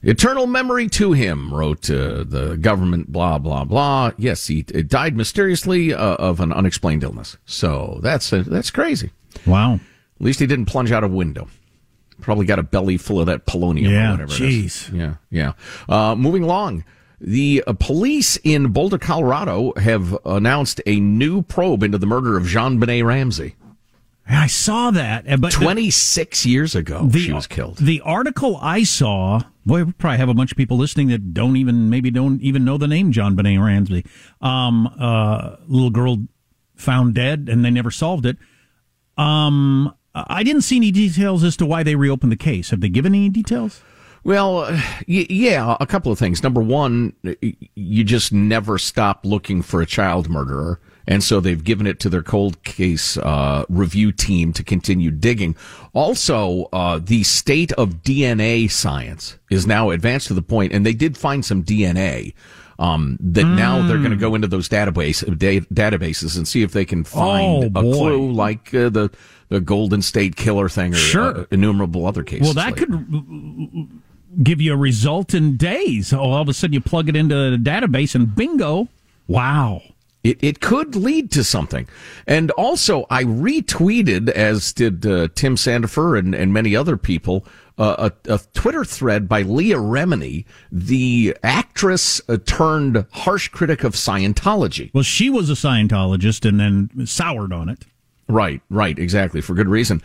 Eternal 0.00 0.46
memory 0.46 0.88
to 0.88 1.12
him, 1.12 1.52
wrote 1.52 1.90
uh, 1.90 2.22
the 2.22 2.56
government, 2.60 3.10
blah, 3.10 3.36
blah, 3.36 3.64
blah. 3.64 4.12
Yes, 4.16 4.46
he 4.46 4.62
died 4.62 5.16
mysteriously 5.16 5.92
uh, 5.92 6.14
of 6.14 6.38
an 6.38 6.52
unexplained 6.52 7.02
illness. 7.02 7.36
So 7.44 7.98
that's, 8.00 8.32
uh, 8.32 8.44
that's 8.46 8.70
crazy. 8.70 9.10
Wow. 9.44 9.74
At 9.74 9.80
least 10.20 10.38
he 10.38 10.46
didn't 10.46 10.66
plunge 10.66 10.92
out 10.92 11.02
a 11.02 11.08
window. 11.08 11.48
Probably 12.20 12.46
got 12.46 12.58
a 12.58 12.62
belly 12.62 12.96
full 12.96 13.20
of 13.20 13.26
that 13.26 13.46
polonium 13.46 13.90
yeah, 13.90 14.08
or 14.08 14.10
whatever. 14.12 14.32
Jeez. 14.32 14.92
Yeah, 14.92 15.14
yeah. 15.30 15.52
Uh, 15.88 16.14
moving 16.14 16.42
along. 16.42 16.84
The 17.20 17.64
uh, 17.66 17.72
police 17.72 18.38
in 18.44 18.72
Boulder, 18.72 18.98
Colorado 18.98 19.72
have 19.76 20.16
announced 20.24 20.80
a 20.86 21.00
new 21.00 21.42
probe 21.42 21.82
into 21.82 21.98
the 21.98 22.06
murder 22.06 22.36
of 22.36 22.44
JonBenét 22.44 23.04
Ramsey. 23.04 23.56
I 24.28 24.46
saw 24.46 24.90
that. 24.90 25.40
But 25.40 25.52
26 25.52 26.44
years 26.44 26.74
ago, 26.74 27.06
the, 27.06 27.18
she 27.18 27.32
was 27.32 27.46
killed. 27.46 27.78
The 27.78 28.02
article 28.02 28.58
I 28.60 28.82
saw, 28.82 29.40
boy, 29.64 29.84
we 29.84 29.92
probably 29.92 30.18
have 30.18 30.28
a 30.28 30.34
bunch 30.34 30.52
of 30.52 30.56
people 30.56 30.76
listening 30.76 31.08
that 31.08 31.32
don't 31.32 31.56
even, 31.56 31.88
maybe 31.88 32.10
don't 32.10 32.40
even 32.42 32.64
know 32.64 32.76
the 32.76 32.88
name 32.88 33.12
JonBenét 33.12 33.64
Ramsey. 33.64 34.04
Um, 34.40 34.86
uh, 34.98 35.56
little 35.66 35.90
girl 35.90 36.18
found 36.76 37.14
dead 37.14 37.48
and 37.50 37.64
they 37.64 37.70
never 37.70 37.90
solved 37.90 38.26
it. 38.26 38.36
Um, 39.16 39.94
I 40.14 40.42
didn't 40.42 40.62
see 40.62 40.76
any 40.76 40.90
details 40.90 41.44
as 41.44 41.56
to 41.58 41.66
why 41.66 41.82
they 41.82 41.94
reopened 41.94 42.32
the 42.32 42.36
case. 42.36 42.70
Have 42.70 42.80
they 42.80 42.88
given 42.88 43.14
any 43.14 43.28
details? 43.28 43.82
Well, 44.24 44.58
uh, 44.58 44.80
yeah, 45.06 45.76
a 45.80 45.86
couple 45.86 46.12
of 46.12 46.18
things. 46.18 46.42
Number 46.42 46.60
one, 46.60 47.14
you 47.74 48.04
just 48.04 48.32
never 48.32 48.78
stop 48.78 49.24
looking 49.24 49.62
for 49.62 49.80
a 49.80 49.86
child 49.86 50.28
murderer. 50.28 50.80
And 51.06 51.24
so 51.24 51.40
they've 51.40 51.64
given 51.64 51.86
it 51.86 52.00
to 52.00 52.10
their 52.10 52.22
cold 52.22 52.62
case 52.64 53.16
uh, 53.16 53.64
review 53.70 54.12
team 54.12 54.52
to 54.52 54.62
continue 54.62 55.10
digging. 55.10 55.56
Also, 55.94 56.68
uh, 56.74 57.00
the 57.02 57.22
state 57.22 57.72
of 57.72 58.02
DNA 58.02 58.70
science 58.70 59.38
is 59.50 59.66
now 59.66 59.88
advanced 59.88 60.26
to 60.28 60.34
the 60.34 60.42
point, 60.42 60.74
and 60.74 60.84
they 60.84 60.92
did 60.92 61.16
find 61.16 61.44
some 61.44 61.64
DNA. 61.64 62.34
Um, 62.80 63.18
that 63.20 63.44
mm. 63.44 63.56
now 63.56 63.84
they're 63.88 63.98
going 63.98 64.12
to 64.12 64.16
go 64.16 64.36
into 64.36 64.46
those 64.46 64.68
database 64.68 65.24
da- 65.36 65.60
databases 65.62 66.36
and 66.36 66.46
see 66.46 66.62
if 66.62 66.70
they 66.70 66.84
can 66.84 67.02
find 67.02 67.76
oh, 67.76 67.80
a 67.80 67.82
clue 67.82 68.30
like 68.30 68.72
uh, 68.72 68.88
the 68.88 69.10
the 69.48 69.60
Golden 69.60 70.02
State 70.02 70.36
Killer 70.36 70.68
thing 70.68 70.94
or 70.94 70.98
sure. 70.98 71.46
innumerable 71.50 72.06
other 72.06 72.22
cases. 72.22 72.44
Well, 72.44 72.54
that 72.54 72.66
like. 72.66 72.76
could 72.76 74.02
give 74.42 74.60
you 74.60 74.74
a 74.74 74.76
result 74.76 75.34
in 75.34 75.56
days. 75.56 76.12
Oh, 76.12 76.20
all 76.20 76.42
of 76.42 76.48
a 76.48 76.54
sudden 76.54 76.74
you 76.74 76.80
plug 76.80 77.08
it 77.08 77.16
into 77.16 77.34
the 77.34 77.56
database 77.56 78.14
and 78.14 78.34
bingo! 78.34 78.88
Wow. 79.26 79.82
It, 80.24 80.42
it 80.42 80.60
could 80.60 80.96
lead 80.96 81.30
to 81.32 81.44
something. 81.44 81.88
And 82.26 82.50
also, 82.52 83.06
I 83.08 83.24
retweeted, 83.24 84.28
as 84.28 84.72
did 84.72 85.06
uh, 85.06 85.28
Tim 85.34 85.56
Sandefur 85.56 86.18
and, 86.18 86.34
and 86.34 86.52
many 86.52 86.74
other 86.74 86.96
people, 86.96 87.46
uh, 87.78 88.10
a, 88.26 88.34
a, 88.34 88.40
Twitter 88.54 88.84
thread 88.84 89.28
by 89.28 89.42
Leah 89.42 89.76
Remini, 89.76 90.44
the 90.72 91.36
actress 91.44 92.20
uh, 92.28 92.36
turned 92.44 93.06
harsh 93.12 93.48
critic 93.48 93.84
of 93.84 93.94
Scientology. 93.94 94.92
Well, 94.92 95.04
she 95.04 95.30
was 95.30 95.48
a 95.48 95.54
Scientologist 95.54 96.46
and 96.46 96.58
then 96.58 97.06
soured 97.06 97.52
on 97.52 97.68
it. 97.68 97.84
Right, 98.28 98.60
right, 98.68 98.98
exactly, 98.98 99.40
for 99.40 99.54
good 99.54 99.68
reason. 99.68 100.02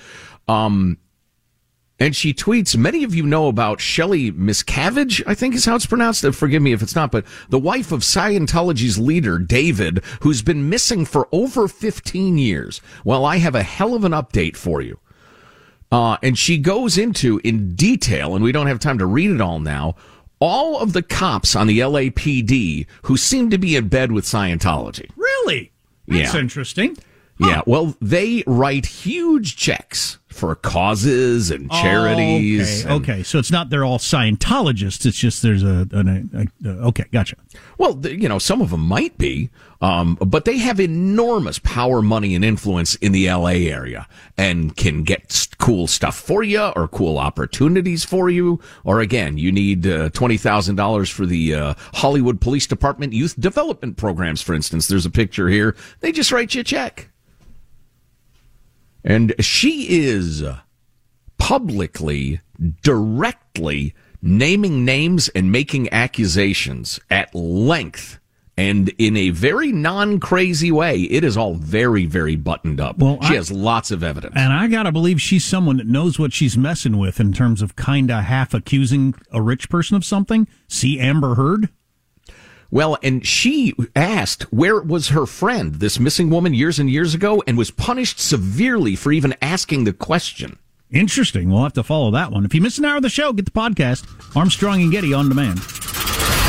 Um, 0.47 0.97
and 1.99 2.15
she 2.15 2.34
tweets, 2.34 2.76
many 2.76 3.03
of 3.03 3.13
you 3.13 3.24
know 3.24 3.47
about 3.47 3.80
Shelley 3.80 4.32
Miscavige, 4.32 5.21
I 5.28 5.36
think 5.36 5.55
is 5.55 5.65
how 5.65 5.76
it's 5.76 5.86
pronounced. 5.86 6.26
Forgive 6.34 6.61
me 6.61 6.74
if 6.74 6.82
it's 6.82 6.95
not, 6.95 7.11
but 7.11 7.26
the 7.49 7.59
wife 7.59 7.91
of 7.91 8.01
Scientology's 8.01 8.97
leader, 8.97 9.38
David, 9.39 10.03
who's 10.21 10.41
been 10.41 10.69
missing 10.69 11.05
for 11.05 11.28
over 11.32 11.67
15 11.67 12.38
years. 12.38 12.82
Well, 13.05 13.26
I 13.26 13.38
have 13.38 13.55
a 13.55 13.63
hell 13.63 13.93
of 13.93 14.03
an 14.03 14.11
update 14.11 14.55
for 14.57 14.82
you. 14.82 14.99
Uh, 15.91 16.17
and 16.24 16.38
she 16.38 16.57
goes 16.57 16.97
into 16.97 17.39
in 17.43 17.76
detail, 17.76 18.36
and 18.36 18.43
we 18.43 18.51
don't 18.51 18.67
have 18.67 18.80
time 18.80 18.97
to 18.97 19.05
read 19.05 19.30
it 19.30 19.39
all 19.39 19.59
now, 19.59 19.95
all 20.39 20.80
of 20.80 20.91
the 20.93 21.03
cops 21.03 21.55
on 21.55 21.67
the 21.67 21.80
LAPD 21.80 22.88
who 23.03 23.15
seem 23.15 23.49
to 23.51 23.57
be 23.57 23.76
in 23.76 23.88
bed 23.88 24.11
with 24.11 24.26
Scientology. 24.26 25.09
Really? 25.15 25.71
That's 26.07 26.34
Yeah. 26.34 26.39
interesting. 26.39 26.97
Yeah, 27.39 27.61
well, 27.65 27.95
they 27.99 28.43
write 28.45 28.86
huge 28.86 29.57
checks 29.57 30.19
for 30.34 30.55
causes 30.55 31.51
and 31.51 31.71
charities. 31.71 32.86
Oh, 32.86 32.89
okay, 32.89 32.93
and- 32.95 33.03
okay. 33.03 33.23
So 33.23 33.39
it's 33.39 33.51
not 33.51 33.69
they're 33.69 33.86
all 33.86 33.99
Scientologists. 33.99 35.05
It's 35.05 35.17
just 35.17 35.41
there's 35.41 35.63
a, 35.63 35.88
an, 35.91 36.49
a, 36.63 36.69
a 36.69 36.88
okay, 36.88 37.05
gotcha. 37.11 37.36
Well, 37.77 38.05
you 38.05 38.27
know, 38.29 38.39
some 38.39 38.61
of 38.61 38.69
them 38.71 38.81
might 38.81 39.17
be, 39.17 39.49
um, 39.81 40.15
but 40.15 40.45
they 40.45 40.57
have 40.57 40.79
enormous 40.79 41.59
power, 41.59 42.01
money, 42.01 42.36
and 42.36 42.45
influence 42.45 42.95
in 42.95 43.11
the 43.11 43.29
LA 43.29 43.67
area 43.69 44.07
and 44.38 44.75
can 44.75 45.03
get 45.03 45.47
cool 45.59 45.88
stuff 45.88 46.15
for 46.17 46.43
you 46.43 46.61
or 46.75 46.88
cool 46.88 47.17
opportunities 47.17 48.05
for 48.05 48.29
you. 48.29 48.59
Or 48.84 49.01
again, 49.01 49.38
you 49.38 49.51
need 49.51 49.86
uh, 49.86 50.09
$20,000 50.09 51.11
for 51.11 51.25
the 51.25 51.55
uh, 51.55 51.73
Hollywood 51.95 52.39
Police 52.41 52.67
Department 52.67 53.13
youth 53.13 53.39
development 53.39 53.97
programs, 53.97 54.41
for 54.41 54.53
instance. 54.53 54.88
There's 54.88 55.05
a 55.05 55.11
picture 55.11 55.49
here. 55.49 55.75
They 55.99 56.11
just 56.11 56.31
write 56.31 56.53
you 56.55 56.61
a 56.61 56.63
check. 56.63 57.09
And 59.03 59.33
she 59.39 59.99
is 60.05 60.43
publicly, 61.37 62.39
directly 62.81 63.93
naming 64.21 64.85
names 64.85 65.27
and 65.29 65.51
making 65.51 65.91
accusations 65.91 66.99
at 67.09 67.33
length 67.35 68.19
and 68.55 68.89
in 68.99 69.17
a 69.17 69.31
very 69.31 69.71
non-crazy 69.71 70.71
way. 70.71 71.01
It 71.01 71.23
is 71.23 71.35
all 71.35 71.55
very, 71.55 72.05
very 72.05 72.35
buttoned 72.35 72.79
up. 72.79 72.99
Well, 72.99 73.17
she 73.23 73.33
I- 73.33 73.37
has 73.37 73.51
lots 73.51 73.89
of 73.91 74.03
evidence. 74.03 74.35
And 74.37 74.53
I 74.53 74.67
gotta 74.67 74.91
believe 74.91 75.19
she's 75.19 75.43
someone 75.43 75.77
that 75.77 75.87
knows 75.87 76.19
what 76.19 76.31
she's 76.33 76.55
messing 76.57 76.97
with 76.97 77.19
in 77.19 77.33
terms 77.33 77.61
of 77.63 77.75
kinda 77.75 78.21
half 78.21 78.53
accusing 78.53 79.15
a 79.31 79.41
rich 79.41 79.69
person 79.69 79.97
of 79.97 80.05
something. 80.05 80.47
See 80.67 80.99
Amber 80.99 81.33
Heard? 81.35 81.69
Well, 82.74 82.97
and 83.03 83.24
she 83.24 83.76
asked 83.95 84.51
where 84.51 84.82
was 84.82 85.09
her 85.09 85.28
friend, 85.28 85.76
this 85.76 85.99
missing 85.99 86.32
woman, 86.32 86.55
years 86.55 86.80
and 86.80 86.89
years 86.89 87.13
ago, 87.13 87.43
and 87.45 87.55
was 87.55 87.69
punished 87.69 88.19
severely 88.19 88.95
for 88.95 89.11
even 89.11 89.36
asking 89.43 89.84
the 89.84 89.93
question. 89.93 90.57
Interesting. 90.89 91.51
We'll 91.51 91.61
have 91.61 91.74
to 91.74 91.84
follow 91.84 92.09
that 92.09 92.32
one. 92.32 92.45
If 92.45 92.55
you 92.55 92.61
miss 92.61 92.80
an 92.80 92.86
hour 92.86 92.95
of 92.95 93.03
the 93.03 93.09
show, 93.09 93.32
get 93.32 93.45
the 93.45 93.51
podcast. 93.51 94.07
Armstrong 94.36 94.82
and 94.82 94.91
Getty 94.91 95.13
on 95.13 95.30
demand. 95.30 95.59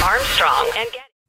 Armstrong 0.02 0.70
and 0.78 0.88
Getty. 0.92 1.03